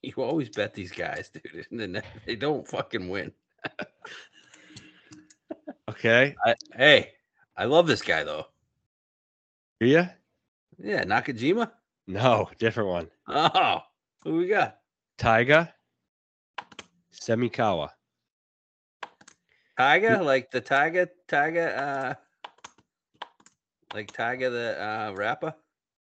You 0.00 0.14
always 0.16 0.48
bet 0.48 0.72
these 0.72 0.90
guys, 0.90 1.28
dude, 1.28 1.66
and 1.70 1.78
then 1.78 2.02
they 2.24 2.36
don't 2.36 2.66
fucking 2.66 3.08
win. 3.08 3.32
Okay. 5.88 6.34
I, 6.44 6.54
hey, 6.76 7.12
I 7.56 7.64
love 7.64 7.86
this 7.86 8.02
guy 8.02 8.22
though. 8.22 8.44
Yeah. 9.80 10.10
Yeah, 10.78 11.02
Nakajima. 11.04 11.70
No, 12.06 12.50
different 12.58 12.90
one. 12.90 13.08
Oh, 13.26 13.80
who 14.22 14.36
we 14.36 14.48
got? 14.48 14.78
Taiga 15.16 15.72
Semikawa. 17.12 17.88
Tiger, 19.78 20.22
like 20.22 20.50
the 20.50 20.60
Tiger, 20.60 21.08
Tiger, 21.26 21.74
uh, 21.74 22.14
like 23.94 24.12
Tiger 24.12 24.50
the 24.50 24.82
uh, 24.82 25.12
rapper. 25.14 25.54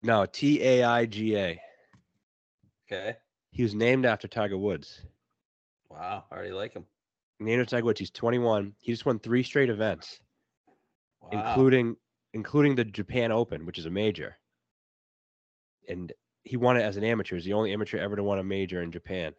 No, 0.04 0.26
T 0.26 0.62
A 0.64 0.84
I 0.84 1.06
G 1.06 1.36
A. 1.38 1.62
Okay. 2.92 3.16
He 3.52 3.64
was 3.64 3.74
named 3.76 4.06
after 4.06 4.28
Tiger 4.28 4.58
Woods. 4.58 5.02
Wow, 5.90 6.26
I 6.32 6.36
already 6.36 6.52
like 6.52 6.74
him. 6.74 6.86
Named 7.40 7.62
after 7.62 7.76
Tiger 7.78 7.86
Woods. 7.86 8.00
He's 8.00 8.12
21. 8.12 8.74
He 8.80 8.92
just 8.92 9.06
won 9.06 9.20
three 9.20 9.44
straight 9.44 9.70
events, 9.70 10.20
Wow. 11.22 11.30
including 11.32 11.96
including 12.34 12.76
the 12.76 12.86
Japan 12.86 13.32
Open, 13.32 13.66
which 13.66 13.80
is 13.80 13.86
a 13.86 13.90
major. 13.90 14.38
And 15.90 16.12
he 16.44 16.58
won 16.58 16.78
it 16.78 16.82
as 16.84 16.98
an 16.98 17.04
amateur. 17.04 17.36
He's 17.36 17.46
the 17.46 17.54
only 17.54 17.74
amateur 17.74 17.98
ever 17.98 18.16
to 18.16 18.24
win 18.24 18.40
a 18.40 18.44
major 18.44 18.82
in 18.82 18.92
Japan. 18.92 19.34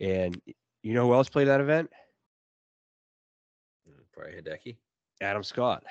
And 0.00 0.40
you 0.82 0.94
know 0.94 1.06
who 1.06 1.14
else 1.14 1.28
played 1.28 1.48
that 1.48 1.60
event? 1.60 1.90
Probably 4.12 4.32
Hideki. 4.40 4.76
Adam 5.20 5.42
Scott. 5.42 5.84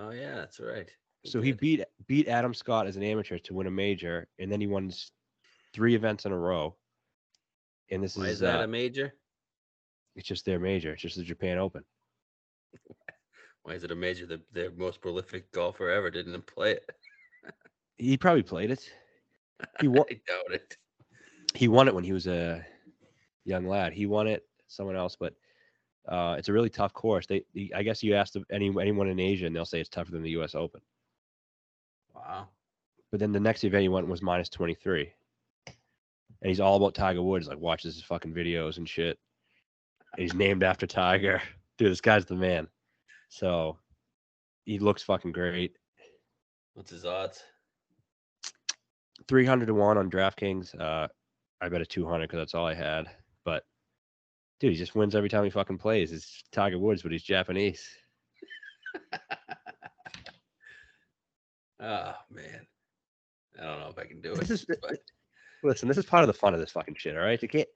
Oh 0.00 0.10
yeah, 0.10 0.36
that's 0.36 0.60
right. 0.60 0.88
So 1.24 1.40
he 1.40 1.52
beat 1.52 1.84
beat 2.06 2.28
Adam 2.28 2.54
Scott 2.54 2.86
as 2.86 2.96
an 2.96 3.02
amateur 3.02 3.38
to 3.38 3.54
win 3.54 3.66
a 3.66 3.70
major, 3.70 4.28
and 4.38 4.50
then 4.50 4.60
he 4.60 4.66
won 4.66 4.92
three 5.72 5.94
events 5.94 6.24
in 6.24 6.32
a 6.32 6.38
row. 6.38 6.76
And 7.90 8.02
this 8.02 8.16
Why 8.16 8.24
is, 8.26 8.34
is 8.34 8.40
that 8.40 8.60
uh, 8.60 8.64
a 8.64 8.68
major? 8.68 9.14
it's 10.14 10.26
just 10.26 10.44
their 10.44 10.58
major. 10.58 10.92
It's 10.92 11.02
just 11.02 11.16
the 11.16 11.22
Japan 11.22 11.58
Open. 11.58 11.84
Why 13.62 13.74
is 13.74 13.84
it 13.84 13.90
a 13.90 13.96
major? 13.96 14.26
The 14.26 14.40
their 14.52 14.70
most 14.70 15.00
prolific 15.00 15.50
golfer 15.52 15.90
ever 15.90 16.10
didn't 16.10 16.46
play 16.46 16.72
it. 16.72 16.90
He 18.00 18.16
probably 18.16 18.44
played 18.44 18.70
it. 18.70 18.88
He 19.80 19.88
won. 19.88 20.04
I 20.10 20.20
doubt 20.28 20.52
it. 20.52 20.76
he 21.56 21.66
won 21.66 21.88
it 21.88 21.94
when 21.96 22.04
he 22.04 22.12
was 22.12 22.28
a 22.28 22.64
young 23.44 23.66
lad. 23.66 23.92
He 23.92 24.06
won 24.06 24.28
it. 24.28 24.46
Someone 24.68 24.94
else, 24.94 25.16
but 25.18 25.34
uh, 26.08 26.36
it's 26.38 26.48
a 26.48 26.52
really 26.52 26.70
tough 26.70 26.92
course. 26.94 27.26
They, 27.26 27.44
he- 27.52 27.72
I 27.74 27.82
guess 27.82 28.02
you 28.02 28.14
ask 28.14 28.34
any 28.50 28.68
anyone 28.80 29.08
in 29.08 29.20
Asia, 29.20 29.46
and 29.46 29.54
they'll 29.54 29.64
say 29.64 29.80
it's 29.80 29.88
tougher 29.88 30.10
than 30.10 30.22
the 30.22 30.30
U.S. 30.30 30.54
Open. 30.54 30.80
Wow. 32.14 32.48
But 33.10 33.20
then 33.20 33.32
the 33.32 33.40
next 33.40 33.64
event 33.64 33.82
he 33.82 33.88
went 33.88 34.06
was 34.08 34.22
minus 34.22 34.48
twenty 34.48 34.74
three, 34.74 35.12
and 35.66 36.48
he's 36.48 36.60
all 36.60 36.76
about 36.76 36.94
Tiger 36.94 37.22
Woods. 37.22 37.48
Like 37.48 37.58
watches 37.58 37.94
his 37.94 38.04
fucking 38.04 38.34
videos 38.34 38.78
and 38.78 38.88
shit. 38.88 39.18
And 40.16 40.22
he's 40.22 40.34
named 40.34 40.62
after 40.62 40.86
Tiger. 40.86 41.40
Dude, 41.78 41.92
this 41.92 42.00
guy's 42.00 42.24
the 42.26 42.34
man. 42.34 42.66
So 43.28 43.78
he 44.64 44.78
looks 44.78 45.02
fucking 45.02 45.32
great. 45.32 45.76
What's 46.74 46.90
his 46.90 47.04
odds? 47.04 47.42
Three 49.28 49.44
hundred 49.44 49.66
to 49.66 49.74
one 49.74 49.98
on 49.98 50.10
DraftKings. 50.10 50.78
Uh, 50.80 51.08
I 51.60 51.68
bet 51.68 51.80
a 51.82 51.86
two 51.86 52.06
hundred 52.06 52.28
because 52.28 52.38
that's 52.38 52.54
all 52.54 52.66
I 52.66 52.74
had. 52.74 53.08
Dude, 54.60 54.72
he 54.72 54.78
just 54.78 54.94
wins 54.94 55.14
every 55.14 55.28
time 55.28 55.44
he 55.44 55.50
fucking 55.50 55.78
plays. 55.78 56.12
It's 56.12 56.42
Tiger 56.50 56.78
Woods, 56.78 57.02
but 57.02 57.12
he's 57.12 57.22
Japanese. 57.22 57.86
Oh 61.80 62.12
man, 62.30 62.66
I 63.60 63.64
don't 63.64 63.78
know 63.78 63.88
if 63.88 63.98
I 63.98 64.04
can 64.04 64.20
do 64.20 64.32
it. 64.32 64.40
This 64.40 64.50
is 64.50 64.66
uh, 64.68 64.74
but- 64.82 64.98
listen. 65.62 65.86
This 65.86 65.96
is 65.96 66.04
part 66.06 66.24
of 66.24 66.26
the 66.26 66.32
fun 66.34 66.52
of 66.54 66.58
this 66.60 66.72
fucking 66.72 66.96
shit. 66.98 67.16
All 67.16 67.22
right, 67.22 67.40
you 67.40 67.48
can't 67.48 67.68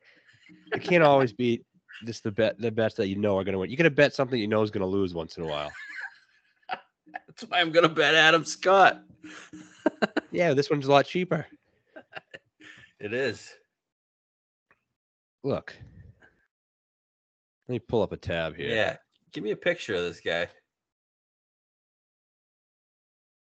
you 0.75 0.81
can't 0.81 1.05
always 1.05 1.33
be 1.33 1.65
just 2.05 2.25
the 2.25 2.33
bet 2.33 2.59
the 2.61 2.73
bets 2.73 2.97
that 2.97 3.07
you 3.07 3.15
know 3.15 3.39
are 3.39 3.45
gonna 3.45 3.59
win. 3.59 3.71
You 3.71 3.77
gotta 3.77 3.91
bet 3.91 4.13
something 4.13 4.41
you 4.41 4.49
know 4.49 4.63
is 4.63 4.73
gonna 4.73 4.87
lose 4.87 5.15
once 5.15 5.37
in 5.37 5.45
a 5.45 5.47
while. 5.47 5.71
That's 7.29 7.45
why 7.49 7.61
I'm 7.61 7.71
gonna 7.71 7.89
bet 7.89 8.15
Adam 8.15 8.45
Scott. 8.45 9.03
Yeah, 10.33 10.55
this 10.55 10.71
one's 10.71 10.87
a 10.87 10.91
lot 10.91 11.05
cheaper. 11.07 11.47
It 12.99 13.13
is. 13.13 13.53
Look, 15.45 15.77
let 17.73 17.81
me 17.81 17.87
pull 17.89 18.03
up 18.03 18.13
a 18.13 18.19
tab 18.19 18.55
here. 18.55 18.69
Yeah. 18.69 18.97
Give 19.33 19.43
me 19.43 19.53
a 19.53 19.57
picture 19.57 19.95
of 19.95 20.03
this 20.03 20.21
guy. 20.21 20.47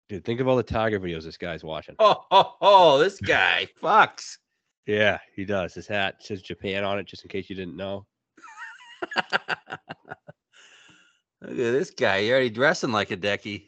dude, 0.08 0.24
think 0.24 0.40
of 0.40 0.48
all 0.48 0.56
the 0.56 0.64
Tiger 0.64 1.02
videos 1.02 1.24
this 1.24 1.36
guy's 1.36 1.66
watching. 1.66 1.96
Oh, 2.00 2.24
oh, 2.32 2.56
oh 2.62 2.98
this 2.98 3.20
guy. 3.20 3.68
Fucks. 3.84 4.38
Yeah, 4.86 5.18
he 5.36 5.44
does. 5.44 5.74
His 5.74 5.86
hat 5.86 6.24
says 6.24 6.42
Japan 6.42 6.86
on 6.86 6.98
it, 6.98 7.08
just 7.08 7.24
in 7.24 7.30
case 7.30 7.50
you 7.50 7.58
didn't 7.58 7.76
know. 7.76 8.06
Look 9.16 9.32
at 11.42 11.56
this 11.58 11.90
guy. 11.90 12.20
You're 12.20 12.36
already 12.36 12.52
dressing 12.52 12.94
like 12.94 13.12
a 13.12 13.18
decky. 13.18 13.66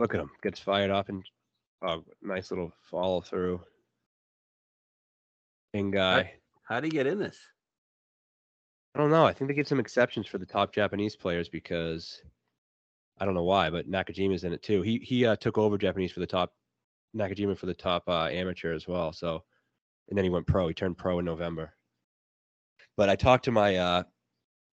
Look 0.00 0.14
at 0.14 0.20
him. 0.20 0.30
Gets 0.42 0.58
fired 0.58 0.90
off 0.90 1.10
and 1.10 1.22
oh, 1.86 2.02
nice 2.22 2.50
little 2.50 2.72
follow 2.90 3.20
through. 3.20 3.60
King 5.72 5.92
guy. 5.92 6.32
How'd 6.64 6.82
he 6.82 6.90
get 6.90 7.06
in 7.06 7.20
this? 7.20 7.38
I 8.98 9.00
don't 9.00 9.12
know. 9.12 9.24
I 9.24 9.32
think 9.32 9.46
they 9.46 9.54
give 9.54 9.68
some 9.68 9.78
exceptions 9.78 10.26
for 10.26 10.38
the 10.38 10.44
top 10.44 10.74
Japanese 10.74 11.14
players 11.14 11.48
because 11.48 12.20
I 13.20 13.24
don't 13.24 13.34
know 13.34 13.44
why, 13.44 13.70
but 13.70 13.88
Nakajima's 13.88 14.42
in 14.42 14.52
it 14.52 14.60
too. 14.60 14.82
He 14.82 14.98
he 14.98 15.24
uh, 15.24 15.36
took 15.36 15.56
over 15.56 15.78
Japanese 15.78 16.10
for 16.10 16.18
the 16.18 16.26
top 16.26 16.52
Nakajima 17.16 17.56
for 17.56 17.66
the 17.66 17.74
top 17.74 18.02
uh, 18.08 18.26
amateur 18.26 18.74
as 18.74 18.88
well. 18.88 19.12
So, 19.12 19.44
and 20.08 20.18
then 20.18 20.24
he 20.24 20.30
went 20.30 20.48
pro. 20.48 20.66
He 20.66 20.74
turned 20.74 20.98
pro 20.98 21.20
in 21.20 21.24
November. 21.24 21.74
But 22.96 23.08
I 23.08 23.14
talked 23.14 23.44
to 23.44 23.52
my 23.52 23.76
uh 23.76 24.02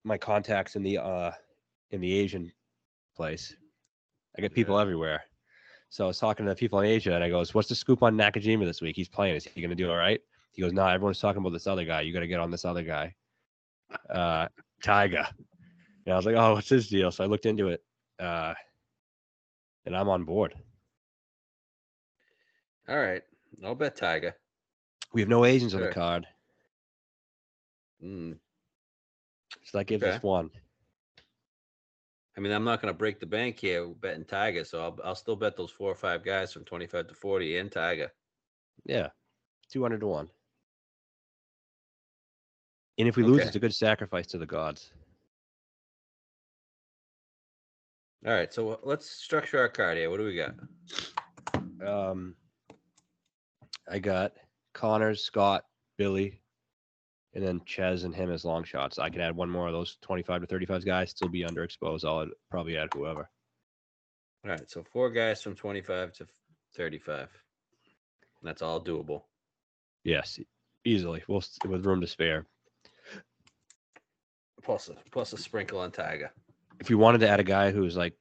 my 0.04 0.18
contacts 0.18 0.76
in 0.76 0.82
the 0.82 0.98
uh 0.98 1.32
in 1.92 2.02
the 2.02 2.12
Asian 2.12 2.52
place. 3.16 3.56
I 4.36 4.42
get 4.42 4.56
people 4.56 4.80
everywhere. 4.80 5.22
So 5.90 6.06
I 6.06 6.08
was 6.08 6.18
talking 6.18 6.48
to 6.48 6.52
the 6.52 6.56
people 6.56 6.80
in 6.80 6.88
Asia, 6.88 7.14
and 7.14 7.24
I 7.24 7.30
goes, 7.30 7.54
"What's 7.54 7.70
the 7.70 7.76
scoop 7.76 8.02
on 8.02 8.18
Nakajima 8.18 8.66
this 8.66 8.82
week? 8.82 8.96
He's 8.96 9.08
playing. 9.08 9.36
Is 9.36 9.46
he 9.46 9.62
going 9.62 9.70
to 9.70 9.76
do 9.76 9.92
all 9.92 9.98
right?" 9.98 10.20
He 10.52 10.64
goes, 10.64 10.74
"Nah, 10.74 10.90
everyone's 10.90 11.20
talking 11.20 11.42
about 11.42 11.54
this 11.54 11.68
other 11.68 11.86
guy. 11.86 12.02
You 12.02 12.12
got 12.12 12.22
to 12.22 12.28
get 12.28 12.40
on 12.40 12.50
this 12.50 12.66
other 12.66 12.82
guy." 12.82 13.14
Uh, 14.10 14.48
Taiga. 14.84 15.28
And 16.06 16.14
I 16.14 16.18
was 16.18 16.26
like, 16.26 16.36
oh, 16.36 16.54
what's 16.54 16.70
his 16.70 16.88
deal? 16.88 17.12
So 17.12 17.24
I 17.24 17.28
looked 17.28 17.46
into 17.46 17.70
it, 17.70 17.84
uh, 18.20 18.54
and 19.86 19.96
I'm 19.96 20.10
on 20.10 20.24
board. 20.24 20.54
All 22.88 22.98
right. 23.00 23.24
I'll 23.64 23.74
bet 23.76 23.96
Tiger. 23.96 24.36
We 25.14 25.22
have 25.22 25.30
no 25.30 25.46
Asians 25.46 25.74
on 25.74 25.82
the 25.82 25.88
card, 25.88 26.28
Mm. 28.04 28.38
so 29.64 29.78
that 29.78 29.86
gives 29.86 30.04
Okay. 30.04 30.18
us 30.18 30.22
one. 30.22 30.52
I 32.38 32.42
mean, 32.42 32.52
I'm 32.52 32.66
not 32.66 32.82
going 32.82 32.94
to 32.94 32.98
break 32.98 33.20
the 33.20 33.26
bank 33.26 33.58
here 33.58 33.88
betting 33.88 34.26
Tiger, 34.26 34.66
so 34.66 34.82
I'll, 34.82 35.00
I'll 35.06 35.16
still 35.16 35.38
bet 35.38 35.56
those 35.56 35.72
four 35.72 35.90
or 35.90 35.96
five 35.96 36.22
guys 36.24 36.52
from 36.52 36.66
25 36.66 37.08
to 37.08 37.16
40 37.16 37.58
and 37.58 37.72
Tiger. 37.72 38.12
Yeah, 38.86 39.08
two 39.72 39.82
hundred 39.82 40.02
to 40.02 40.08
one. 40.08 40.30
And 42.98 43.08
if 43.08 43.18
we 43.18 43.24
lose, 43.24 43.40
Okay. 43.40 43.48
it's 43.48 43.56
a 43.56 43.60
good 43.60 43.74
sacrifice 43.74 44.28
to 44.28 44.38
the 44.38 44.46
gods. 44.46 44.92
All 48.26 48.34
right. 48.34 48.52
So 48.54 48.70
uh, 48.72 48.78
let's 48.84 49.10
structure 49.10 49.60
our 49.60 49.70
card 49.70 49.98
here. 49.98 50.10
What 50.10 50.18
do 50.18 50.26
we 50.26 50.36
got? 50.36 50.56
Um, 51.86 52.36
I 53.90 54.00
got 54.00 54.34
Conners, 54.74 55.22
Scott, 55.24 55.66
Billy, 55.98 56.42
and 57.34 57.46
then 57.46 57.62
Ches 57.66 58.04
and 58.04 58.16
him 58.16 58.32
as 58.32 58.46
long 58.46 58.64
shots. 58.64 58.98
I 58.98 59.10
can 59.10 59.22
add 59.22 59.36
one 59.36 59.50
more 59.50 59.68
of 59.68 59.74
those 59.74 59.98
25 60.02 60.42
to 60.42 60.48
35 60.48 60.86
guys, 60.86 61.12
still 61.12 61.28
be 61.28 61.44
underexposed. 61.44 62.06
I'll 62.06 62.28
probably 62.50 62.78
add 62.78 62.90
whoever. 62.94 63.30
All 64.46 64.52
right. 64.52 64.70
So 64.70 64.84
four 64.84 65.10
guys 65.12 65.42
from 65.44 65.56
25 65.56 66.14
to 66.14 66.28
35. 66.76 67.30
That's 68.42 68.62
all 68.62 68.82
doable. 68.82 69.24
Yes, 70.04 70.40
easily. 70.86 71.24
We'll 71.28 71.44
with 71.68 71.86
room 71.86 72.00
to 72.02 72.08
spare. 72.08 72.46
Plus 74.66 74.90
a, 74.90 74.96
plus 75.12 75.32
a 75.32 75.38
sprinkle 75.38 75.80
on 75.80 75.92
Tiger. 75.92 76.32
If 76.80 76.90
you 76.90 76.98
wanted 76.98 77.20
to 77.20 77.30
add 77.30 77.40
a 77.40 77.44
guy 77.44 77.72
who's 77.72 77.96
like 77.96 78.16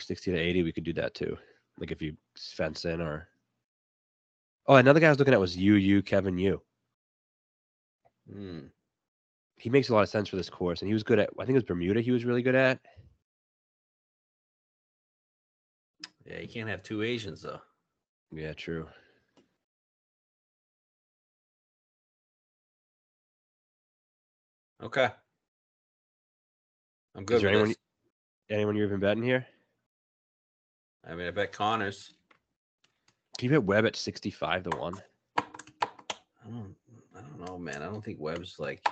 60 0.00 0.30
to 0.30 0.38
80, 0.38 0.62
we 0.62 0.72
could 0.72 0.84
do 0.84 0.92
that 0.92 1.14
too. 1.14 1.36
Like 1.78 1.90
if 1.90 2.00
you 2.00 2.16
fence 2.38 2.84
in 2.84 3.00
or. 3.00 3.28
Oh, 4.68 4.76
another 4.76 5.00
guy 5.00 5.08
I 5.08 5.10
was 5.10 5.18
looking 5.18 5.34
at 5.34 5.40
was 5.40 5.56
you, 5.56 5.74
you, 5.74 6.00
Kevin, 6.00 6.38
you. 6.38 6.62
Hmm. 8.32 8.60
He 9.56 9.70
makes 9.70 9.88
a 9.88 9.94
lot 9.94 10.02
of 10.02 10.08
sense 10.08 10.28
for 10.28 10.36
this 10.36 10.48
course, 10.48 10.82
and 10.82 10.88
he 10.88 10.94
was 10.94 11.02
good 11.02 11.18
at. 11.18 11.30
I 11.38 11.44
think 11.44 11.50
it 11.50 11.54
was 11.54 11.64
Bermuda. 11.64 12.00
He 12.00 12.12
was 12.12 12.24
really 12.24 12.42
good 12.42 12.54
at. 12.54 12.78
Yeah, 16.24 16.38
you 16.38 16.48
can't 16.48 16.68
have 16.68 16.84
two 16.84 17.02
Asians 17.02 17.42
though. 17.42 17.60
Yeah, 18.30 18.52
true. 18.52 18.88
Okay. 24.80 25.10
I'm 27.14 27.24
good 27.24 27.36
Is 27.36 27.42
there 27.42 27.50
anyone? 27.50 27.68
this. 27.68 27.76
Anyone 28.50 28.76
you're 28.76 28.86
even 28.86 29.00
betting 29.00 29.22
here? 29.22 29.46
I 31.08 31.14
mean, 31.14 31.26
I 31.26 31.30
bet 31.30 31.52
Conners. 31.52 32.14
Can 33.38 33.50
you 33.50 33.58
bet 33.58 33.64
Webb 33.64 33.86
at 33.86 33.96
65 33.96 34.64
to 34.64 34.70
one? 34.76 34.94
I 35.38 35.42
don't, 36.48 36.74
I 37.16 37.20
don't 37.20 37.46
know, 37.46 37.58
man. 37.58 37.82
I 37.82 37.86
don't 37.86 38.04
think 38.04 38.20
Webb's 38.20 38.56
like, 38.58 38.86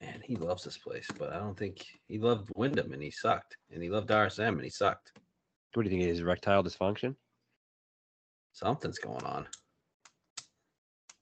man, 0.00 0.22
he 0.22 0.36
loves 0.36 0.64
this 0.64 0.78
place, 0.78 1.08
but 1.18 1.32
I 1.32 1.38
don't 1.38 1.56
think 1.56 1.86
he 2.08 2.18
loved 2.18 2.50
Wyndham 2.54 2.92
and 2.92 3.02
he 3.02 3.10
sucked, 3.10 3.56
and 3.72 3.82
he 3.82 3.88
loved 3.88 4.10
RSM 4.10 4.48
and 4.48 4.62
he 4.62 4.70
sucked. 4.70 5.12
What 5.72 5.84
do 5.84 5.90
you 5.90 5.96
think? 5.96 6.08
Is 6.08 6.20
erectile 6.20 6.62
dysfunction? 6.62 7.16
Something's 8.52 8.98
going 8.98 9.24
on. 9.24 9.46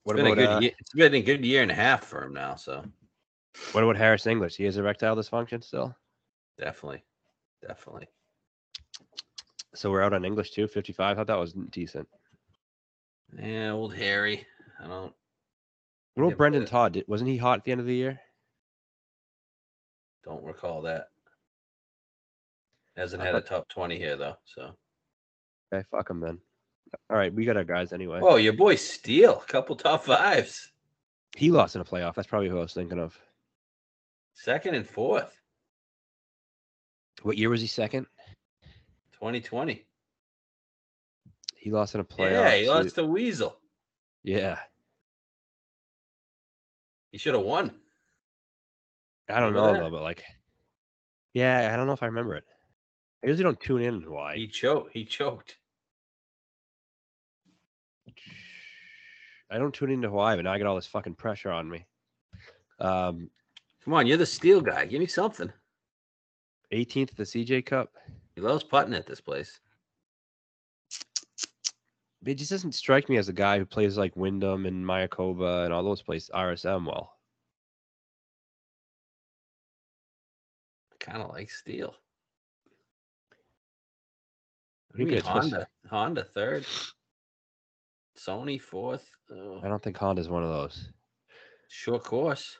What 0.03 0.19
It's 0.19 0.23
been, 0.23 0.33
about 0.33 0.43
a 0.43 0.45
good 0.45 0.55
uh, 0.55 0.59
year, 0.59 0.71
it's 0.77 0.93
been 0.93 1.13
a 1.15 1.21
good 1.21 1.45
year 1.45 1.61
and 1.63 1.71
a 1.71 1.75
half 1.75 2.03
for 2.03 2.23
him 2.23 2.33
now, 2.33 2.55
so 2.55 2.83
what 3.73 3.83
about 3.83 3.97
Harris 3.97 4.25
English? 4.27 4.55
He 4.55 4.63
has 4.65 4.77
erectile 4.77 5.15
dysfunction 5.15 5.63
still. 5.63 5.95
definitely, 6.57 7.03
definitely. 7.67 8.07
So 9.75 9.89
we're 9.89 10.01
out 10.03 10.13
on 10.13 10.25
English 10.25 10.51
too. 10.51 10.67
55. 10.67 11.11
I 11.11 11.19
thought 11.19 11.27
that 11.27 11.39
was 11.39 11.53
decent. 11.71 12.07
Yeah, 13.41 13.71
old 13.71 13.95
Harry. 13.95 14.45
I 14.83 14.87
don't. 14.87 15.13
What 16.15 16.25
about 16.27 16.37
Brendon 16.37 16.65
Todd? 16.65 16.93
Did- 16.93 17.07
Wasn't 17.07 17.29
he 17.29 17.37
hot 17.37 17.59
at 17.59 17.63
the 17.65 17.71
end 17.71 17.81
of 17.81 17.87
the 17.87 17.95
year? 17.95 18.19
Don't 20.23 20.43
recall 20.43 20.83
that. 20.83 21.07
Hasn't 22.95 23.23
had 23.23 23.33
a 23.35 23.41
top 23.41 23.67
twenty 23.69 23.97
here 23.97 24.15
though. 24.15 24.35
So, 24.45 24.75
Okay, 25.73 25.83
fuck 25.89 26.09
him 26.09 26.19
then. 26.19 26.37
All 27.09 27.17
right, 27.17 27.33
we 27.33 27.43
got 27.45 27.57
our 27.57 27.63
guys 27.63 27.91
anyway. 27.91 28.19
oh, 28.21 28.35
your 28.35 28.53
boy 28.53 28.75
Steele, 28.75 29.37
couple 29.47 29.75
top 29.75 30.03
fives, 30.03 30.71
he 31.35 31.49
lost 31.49 31.73
in 31.75 31.81
a 31.81 31.85
playoff. 31.85 32.13
That's 32.13 32.27
probably 32.27 32.49
who 32.49 32.59
I 32.59 32.61
was 32.61 32.73
thinking 32.75 32.99
of. 32.99 33.17
Second 34.33 34.75
and 34.75 34.87
fourth, 34.87 35.35
What 37.21 37.37
year 37.37 37.49
was 37.49 37.61
he 37.61 37.67
second? 37.67 38.05
2020. 39.13 39.85
He 41.55 41.71
lost 41.71 41.95
in 41.95 42.01
a 42.01 42.03
playoff. 42.03 42.31
Yeah, 42.31 42.55
he 42.55 42.69
lost 42.69 42.95
to 42.95 43.05
Weasel. 43.05 43.57
Yeah, 44.23 44.59
He 47.11 47.17
should 47.17 47.33
have 47.35 47.43
won. 47.43 47.71
I 49.29 49.39
don't 49.39 49.53
Remember 49.53 49.67
know 49.67 49.73
that? 49.73 49.79
though, 49.83 49.91
but 49.97 50.01
like, 50.03 50.23
yeah, 51.33 51.69
I 51.71 51.75
don't 51.77 51.87
know 51.87 51.93
if 51.93 52.03
I 52.03 52.07
remember 52.07 52.35
it. 52.35 52.43
I 53.23 53.27
usually 53.27 53.43
don't 53.43 53.59
tune 53.59 53.81
in. 53.81 54.01
Why? 54.11 54.35
He 54.35 54.47
choked. 54.47 54.91
He 54.93 55.05
choked. 55.05 55.57
I 59.49 59.57
don't 59.57 59.73
tune 59.73 59.91
into 59.91 60.09
Hawaii, 60.09 60.35
but 60.35 60.43
now 60.45 60.53
I 60.53 60.57
get 60.57 60.67
all 60.67 60.75
this 60.75 60.87
fucking 60.87 61.15
pressure 61.15 61.51
on 61.51 61.69
me. 61.69 61.85
Um, 62.79 63.29
Come 63.83 63.93
on, 63.93 64.07
you're 64.07 64.17
the 64.17 64.25
Steele 64.25 64.61
guy. 64.61 64.85
Give 64.85 64.99
me 64.99 65.07
something. 65.07 65.51
18th 66.71 67.11
at 67.11 67.17
the 67.17 67.23
CJ 67.23 67.65
Cup. 67.65 67.91
He 68.35 68.41
loves 68.41 68.63
putting 68.63 68.93
at 68.93 69.05
this 69.05 69.21
place. 69.21 69.59
It 72.25 72.35
just 72.35 72.51
doesn't 72.51 72.71
strike 72.71 73.09
me 73.09 73.17
as 73.17 73.27
a 73.27 73.33
guy 73.33 73.59
who 73.59 73.65
plays 73.65 73.97
like 73.97 74.15
Wyndham 74.15 74.65
and 74.65 74.85
Mayakoba 74.85 75.65
and 75.65 75.73
all 75.73 75.83
those 75.83 76.01
places 76.01 76.29
RSM 76.33 76.85
well. 76.85 77.17
I 80.93 80.95
kind 81.03 81.21
of 81.21 81.29
like 81.31 81.51
Steele. 81.51 81.93
I 84.93 84.97
What 84.97 84.97
do 84.97 85.03
you 85.03 85.09
think 85.09 85.25
mean 85.25 85.33
Honda? 85.33 85.67
Honda 85.89 86.23
third. 86.23 86.65
Sony 88.17 88.61
fourth. 88.61 89.09
Oh, 89.29 89.59
I 89.61 89.67
don't 89.67 89.83
think 89.83 89.97
Honda's 89.97 90.29
one 90.29 90.43
of 90.43 90.49
those. 90.49 90.89
short 91.67 92.03
course. 92.03 92.59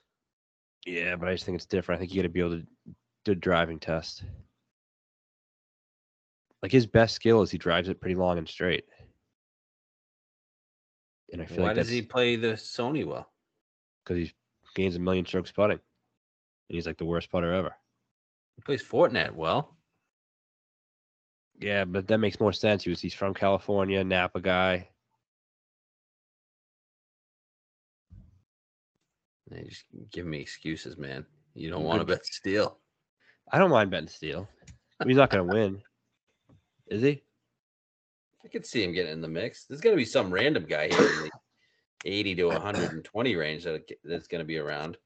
Yeah, 0.86 1.15
but 1.15 1.29
I 1.29 1.34
just 1.34 1.45
think 1.45 1.55
it's 1.55 1.65
different. 1.65 1.99
I 1.99 2.01
think 2.01 2.13
you 2.13 2.21
got 2.21 2.27
to 2.27 2.29
be 2.29 2.39
able 2.39 2.59
to 2.59 2.65
do 3.25 3.31
a 3.31 3.36
driving 3.36 3.79
test. 3.79 4.23
Like 6.61 6.71
his 6.71 6.86
best 6.86 7.15
skill 7.15 7.41
is 7.41 7.51
he 7.51 7.57
drives 7.57 7.89
it 7.89 7.99
pretty 7.99 8.15
long 8.15 8.38
and 8.38 8.47
straight. 8.47 8.86
And 11.31 11.41
I 11.41 11.45
feel 11.45 11.57
like 11.57 11.63
Why 11.63 11.67
like 11.69 11.75
does 11.77 11.89
he 11.89 12.01
play 12.01 12.36
the 12.36 12.53
Sony 12.53 13.05
well? 13.05 13.29
because 14.03 14.17
he 14.17 14.34
gains 14.75 14.95
a 14.95 14.99
million 14.99 15.25
strokes 15.25 15.51
putting. 15.51 15.79
And 15.79 16.75
he's 16.75 16.86
like 16.86 16.97
the 16.97 17.05
worst 17.05 17.31
putter 17.31 17.53
ever. 17.53 17.73
He 18.55 18.61
plays 18.61 18.84
Fortinet 18.84 19.34
well. 19.34 19.75
Yeah, 21.59 21.86
but 21.86 22.07
that 22.07 22.17
makes 22.17 22.39
more 22.39 22.53
sense. 22.53 22.84
He 22.84 22.89
was 22.89 22.99
he's 22.99 23.13
from 23.13 23.34
California, 23.34 24.03
Napa 24.03 24.41
guy. 24.41 24.89
They 29.49 29.63
just 29.63 29.85
give 30.11 30.25
me 30.25 30.39
excuses, 30.39 30.97
man. 30.97 31.25
You 31.53 31.69
don't 31.69 31.83
want 31.83 31.99
to 31.99 32.05
bet 32.05 32.25
Steele. 32.25 32.77
I 33.51 33.59
don't 33.59 33.69
mind 33.69 33.91
betting 33.91 34.07
Steele. 34.07 34.47
He's 35.05 35.17
not 35.17 35.29
gonna 35.29 35.43
win. 35.43 35.81
Is 36.87 37.01
he? 37.01 37.21
I 38.43 38.47
could 38.47 38.65
see 38.65 38.83
him 38.83 38.93
getting 38.93 39.11
in 39.11 39.21
the 39.21 39.27
mix. 39.27 39.65
There's 39.65 39.81
gonna 39.81 39.95
be 39.95 40.05
some 40.05 40.33
random 40.33 40.65
guy 40.65 40.87
here 40.87 40.99
in 40.99 41.23
the 41.23 41.31
80 42.05 42.35
to 42.35 42.45
120 42.47 43.35
range 43.35 43.63
that 43.63 43.89
that's 44.03 44.27
gonna 44.27 44.43
be 44.43 44.57
around. 44.57 44.97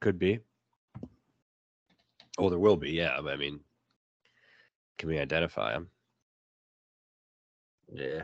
Could 0.00 0.18
be. 0.18 0.40
Oh, 2.38 2.50
there 2.50 2.58
will 2.58 2.76
be, 2.76 2.90
yeah. 2.90 3.18
But 3.22 3.32
I 3.32 3.36
mean, 3.36 3.60
can 4.98 5.08
we 5.08 5.18
identify 5.18 5.74
him? 5.74 5.88
Yeah. 7.92 8.22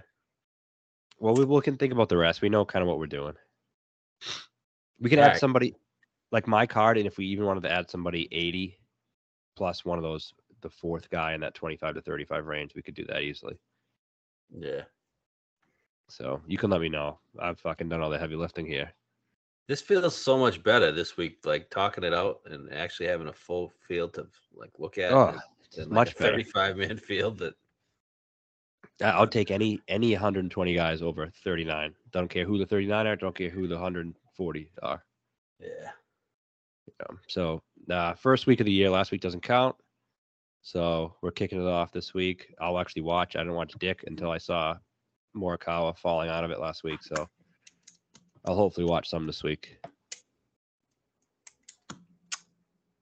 Well, 1.19 1.35
we, 1.35 1.45
we 1.45 1.61
can 1.61 1.77
think 1.77 1.93
about 1.93 2.09
the 2.09 2.17
rest. 2.17 2.43
We 2.43 2.49
know 2.49 2.65
kind 2.65 2.83
of 2.83 2.89
what 2.89 2.99
we're 2.99 3.07
doing. 3.07 3.35
We 5.03 5.11
could 5.11 5.19
All 5.19 5.25
add 5.27 5.33
right. 5.33 5.41
somebody 5.41 5.75
like 6.31 6.47
my 6.47 6.65
card, 6.65 6.97
and 6.97 7.07
if 7.07 7.19
we 7.19 7.27
even 7.27 7.45
wanted 7.45 7.65
to 7.65 7.73
add 7.73 7.91
somebody 7.91 8.29
80 8.33 8.79
plus 9.57 9.85
one 9.85 9.99
of 9.99 10.05
those, 10.05 10.33
the 10.63 10.71
fourth 10.71 11.11
guy 11.11 11.35
in 11.35 11.41
that 11.41 11.55
25 11.55 11.97
to 11.97 12.01
35 12.01 12.47
range, 12.47 12.75
we 12.75 12.83
could 12.83 12.95
do 12.95 13.05
that 13.07 13.23
easily. 13.23 13.59
Yeah. 14.57 14.83
So 16.09 16.41
you 16.47 16.57
can 16.57 16.71
let 16.71 16.81
me 16.81 16.89
know. 16.89 17.19
I've 17.39 17.59
fucking 17.59 17.89
done 17.89 18.01
all 18.01 18.11
the 18.11 18.19
heavy 18.19 18.37
lifting 18.37 18.65
here. 18.65 18.93
This 19.67 19.81
feels 19.81 20.17
so 20.17 20.39
much 20.39 20.63
better 20.63 20.93
this 20.93 21.17
week, 21.17 21.39
like 21.45 21.69
talking 21.69 22.05
it 22.05 22.15
out 22.15 22.41
and 22.47 22.73
actually 22.73 23.07
having 23.09 23.29
a 23.29 23.33
full 23.33 23.73
field 23.89 24.15
to 24.15 24.27
like 24.55 24.71
look 24.79 24.99
at. 24.99 25.13
Oh, 25.13 25.33
than- 25.33 25.41
than, 25.75 25.89
like, 25.89 25.95
much 25.95 26.13
a 26.13 26.17
better. 26.17 26.33
35 26.33 26.77
man 26.77 26.97
field 26.99 27.39
that 27.39 27.55
I'll 29.03 29.27
take 29.27 29.51
any 29.51 29.81
any 29.89 30.13
120 30.13 30.75
guys 30.75 31.01
over 31.03 31.33
39. 31.43 31.95
Don't 32.13 32.29
care 32.29 32.45
who 32.45 32.59
the 32.59 32.67
39 32.67 33.07
are. 33.07 33.17
Don't 33.17 33.35
care 33.35 33.49
who 33.49 33.67
the 33.67 33.79
140 34.37 34.71
are. 34.83 35.05
yeah. 35.61 35.91
Um, 37.09 37.19
so 37.29 37.63
uh, 37.91 38.15
first 38.15 38.47
week 38.47 38.61
of 38.61 38.67
the 38.67 38.73
year, 38.73 38.91
last 38.91 39.13
week 39.13 39.21
doesn't 39.21 39.43
count. 39.43 39.77
So 40.63 41.15
we're 41.23 41.31
kicking 41.33 41.61
it 41.61 41.69
off 41.69 41.93
this 41.93 42.15
week. 42.15 42.55
I'll 42.61 42.79
actually 42.79 43.03
watch. 43.03 43.35
I 43.37 43.41
didn't 43.41 43.55
watch 43.55 43.73
Dick 43.79 44.05
until 44.07 44.31
I 44.31 44.39
saw 44.39 44.77
Morikawa 45.37 45.97
falling 45.97 46.29
out 46.31 46.45
of 46.45 46.51
it 46.51 46.61
last 46.61 46.85
week. 46.85 47.03
So 47.03 47.29
I'll 48.45 48.57
hopefully 48.57 48.87
watch 48.87 49.09
some 49.09 49.27
this 49.27 49.43
week. 49.43 49.77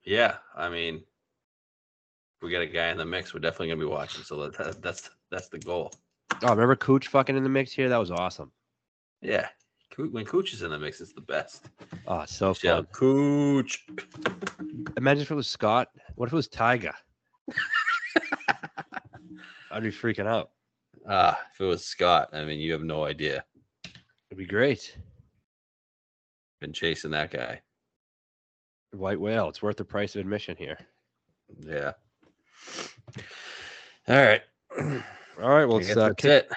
Yeah. 0.05 0.37
I 0.57 0.69
mean, 0.69 1.03
we 2.43 2.51
got 2.51 2.63
a 2.63 2.67
guy 2.67 2.89
in 2.89 2.97
the 2.97 3.05
mix, 3.05 3.35
we're 3.35 3.41
definitely 3.41 3.69
gonna 3.69 3.81
be 3.81 3.87
watching. 3.87 4.23
So 4.25 4.49
that- 4.49 4.81
that's 4.83 5.11
that's 5.31 5.49
the 5.49 5.59
goal. 5.59 5.93
Oh, 6.43 6.51
remember 6.51 6.77
Cooch 6.77 7.09
fucking 7.09 7.37
in 7.37 7.43
the 7.43 7.49
mix 7.51 7.73
here? 7.73 7.89
That 7.89 7.99
was 7.99 8.11
awesome. 8.11 8.51
Yeah. 9.21 9.49
When 10.09 10.25
Cooch 10.25 10.53
is 10.53 10.63
in 10.63 10.71
the 10.71 10.79
mix, 10.79 11.01
it's 11.01 11.13
the 11.13 11.21
best. 11.21 11.67
Oh, 12.07 12.21
it's 12.21 12.35
so 12.35 12.55
Shout 12.55 12.87
fun. 12.87 12.93
Cooch. 12.93 13.87
Imagine 14.97 15.23
if 15.23 15.31
it 15.31 15.35
was 15.35 15.49
Scott. 15.49 15.89
What 16.15 16.27
if 16.27 16.33
it 16.33 16.37
was 16.37 16.49
Taiga? 16.49 16.95
I'd 19.71 19.83
be 19.83 19.91
freaking 19.91 20.27
out. 20.27 20.51
Ah, 21.09 21.41
if 21.53 21.61
it 21.61 21.65
was 21.65 21.85
Scott, 21.85 22.31
I 22.33 22.45
mean, 22.45 22.59
you 22.61 22.73
have 22.73 22.83
no 22.83 23.05
idea. 23.05 23.45
It'd 24.31 24.39
be 24.39 24.47
great. 24.47 24.97
Been 26.61 26.73
chasing 26.73 27.11
that 27.13 27.31
guy. 27.31 27.61
White 28.93 29.21
whale. 29.21 29.49
It's 29.49 29.63
worth 29.63 29.77
the 29.77 29.85
price 29.85 30.15
of 30.15 30.21
admission 30.21 30.57
here. 30.57 30.79
Yeah. 31.65 31.93
All 34.09 34.17
right. 34.17 34.43
All 34.79 35.49
right. 35.49 35.65
Well, 35.65 35.79
I 35.79 35.83
let's 35.83 35.97
uh, 35.97 36.09
that's 36.09 36.23
kick, 36.23 36.31
it. 36.31 36.51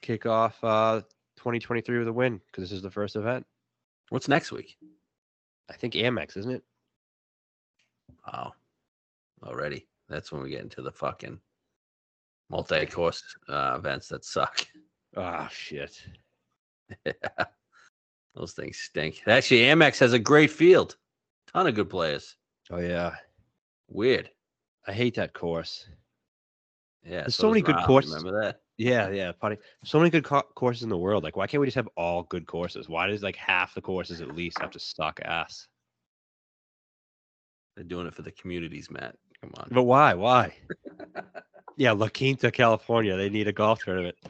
kick 0.00 0.26
off 0.26 0.62
uh, 0.62 1.00
2023 1.42 1.98
with 1.98 2.06
a 2.06 2.12
win 2.12 2.40
because 2.46 2.62
this 2.62 2.76
is 2.76 2.82
the 2.82 2.90
first 2.90 3.16
event. 3.16 3.44
What's 4.10 4.28
next 4.28 4.52
week? 4.52 4.76
I 5.68 5.72
think 5.72 5.94
Amex, 5.94 6.36
isn't 6.36 6.52
it? 6.52 6.62
Wow. 8.24 8.52
Already. 9.42 9.88
That's 10.08 10.30
when 10.30 10.40
we 10.40 10.50
get 10.50 10.60
into 10.60 10.82
the 10.82 10.92
fucking 10.92 11.40
multi 12.48 12.86
course 12.86 13.24
uh, 13.48 13.74
events 13.76 14.06
that 14.08 14.24
suck. 14.24 14.64
Oh 15.16 15.48
shit. 15.50 16.00
Those 18.36 18.52
things 18.52 18.78
stink. 18.78 19.22
Actually, 19.26 19.62
Amex 19.62 19.98
has 19.98 20.12
a 20.12 20.20
great 20.20 20.50
field. 20.50 20.96
Ton 21.52 21.66
of 21.66 21.74
good 21.74 21.90
players. 21.90 22.36
Oh 22.70 22.78
yeah. 22.78 23.16
Weird. 23.88 24.30
I 24.86 24.92
hate 24.92 25.16
that 25.16 25.34
course. 25.34 25.88
Yeah. 27.04 27.22
There's 27.22 27.34
so 27.34 27.48
many 27.48 27.62
good 27.62 27.78
courses. 27.84 28.14
Remember 28.14 28.40
that? 28.42 28.60
Yeah, 28.82 29.10
yeah, 29.10 29.30
putting. 29.30 29.58
So 29.84 29.98
many 29.98 30.10
good 30.10 30.24
co- 30.24 30.42
courses 30.56 30.82
in 30.82 30.88
the 30.88 30.98
world. 30.98 31.22
Like, 31.22 31.36
why 31.36 31.46
can't 31.46 31.60
we 31.60 31.68
just 31.68 31.76
have 31.76 31.88
all 31.96 32.24
good 32.24 32.46
courses? 32.46 32.88
Why 32.88 33.06
does 33.06 33.22
like 33.22 33.36
half 33.36 33.74
the 33.74 33.80
courses 33.80 34.20
at 34.20 34.34
least 34.34 34.58
have 34.58 34.72
to 34.72 34.80
suck 34.80 35.20
ass? 35.24 35.68
They're 37.76 37.84
doing 37.84 38.08
it 38.08 38.14
for 38.14 38.22
the 38.22 38.32
communities, 38.32 38.90
Matt. 38.90 39.14
Come 39.40 39.52
on. 39.56 39.68
But 39.70 39.84
why? 39.84 40.14
Why? 40.14 40.56
yeah, 41.76 41.92
La 41.92 42.08
Quinta, 42.08 42.50
California. 42.50 43.16
They 43.16 43.28
need 43.28 43.46
a 43.46 43.52
golf 43.52 43.84
tournament. 43.84 44.16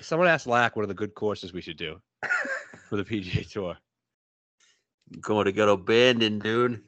Someone 0.00 0.28
asked 0.28 0.46
Lack 0.46 0.76
what 0.76 0.84
are 0.84 0.88
the 0.88 0.94
good 0.94 1.14
courses 1.14 1.52
we 1.52 1.62
should 1.62 1.76
do 1.78 2.00
for 2.88 2.96
the 2.96 3.04
PGA 3.04 3.50
Tour. 3.50 3.76
Going 5.20 5.46
to 5.46 5.52
get 5.52 5.68
abandoned, 5.68 6.42
dude. 6.42 6.84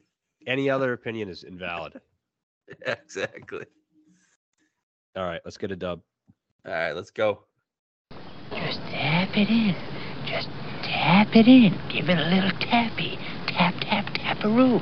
Any 0.47 0.69
other 0.69 0.93
opinion 0.93 1.27
is 1.27 1.43
invalid. 1.43 1.99
exactly. 2.85 3.65
All 5.15 5.23
right, 5.23 5.41
let's 5.45 5.57
get 5.57 5.71
a 5.71 5.75
dub. 5.75 6.01
All 6.65 6.71
right, 6.71 6.93
let's 6.93 7.11
go. 7.11 7.43
Just 8.51 8.79
tap 8.89 9.37
it 9.37 9.49
in. 9.49 9.75
Just 10.25 10.47
tap 10.83 11.35
it 11.35 11.47
in. 11.47 11.79
Give 11.91 12.09
it 12.09 12.17
a 12.17 12.29
little 12.29 12.51
tappy. 12.59 13.17
Tap, 13.47 13.75
tap, 13.81 14.13
taparoo. 14.15 14.81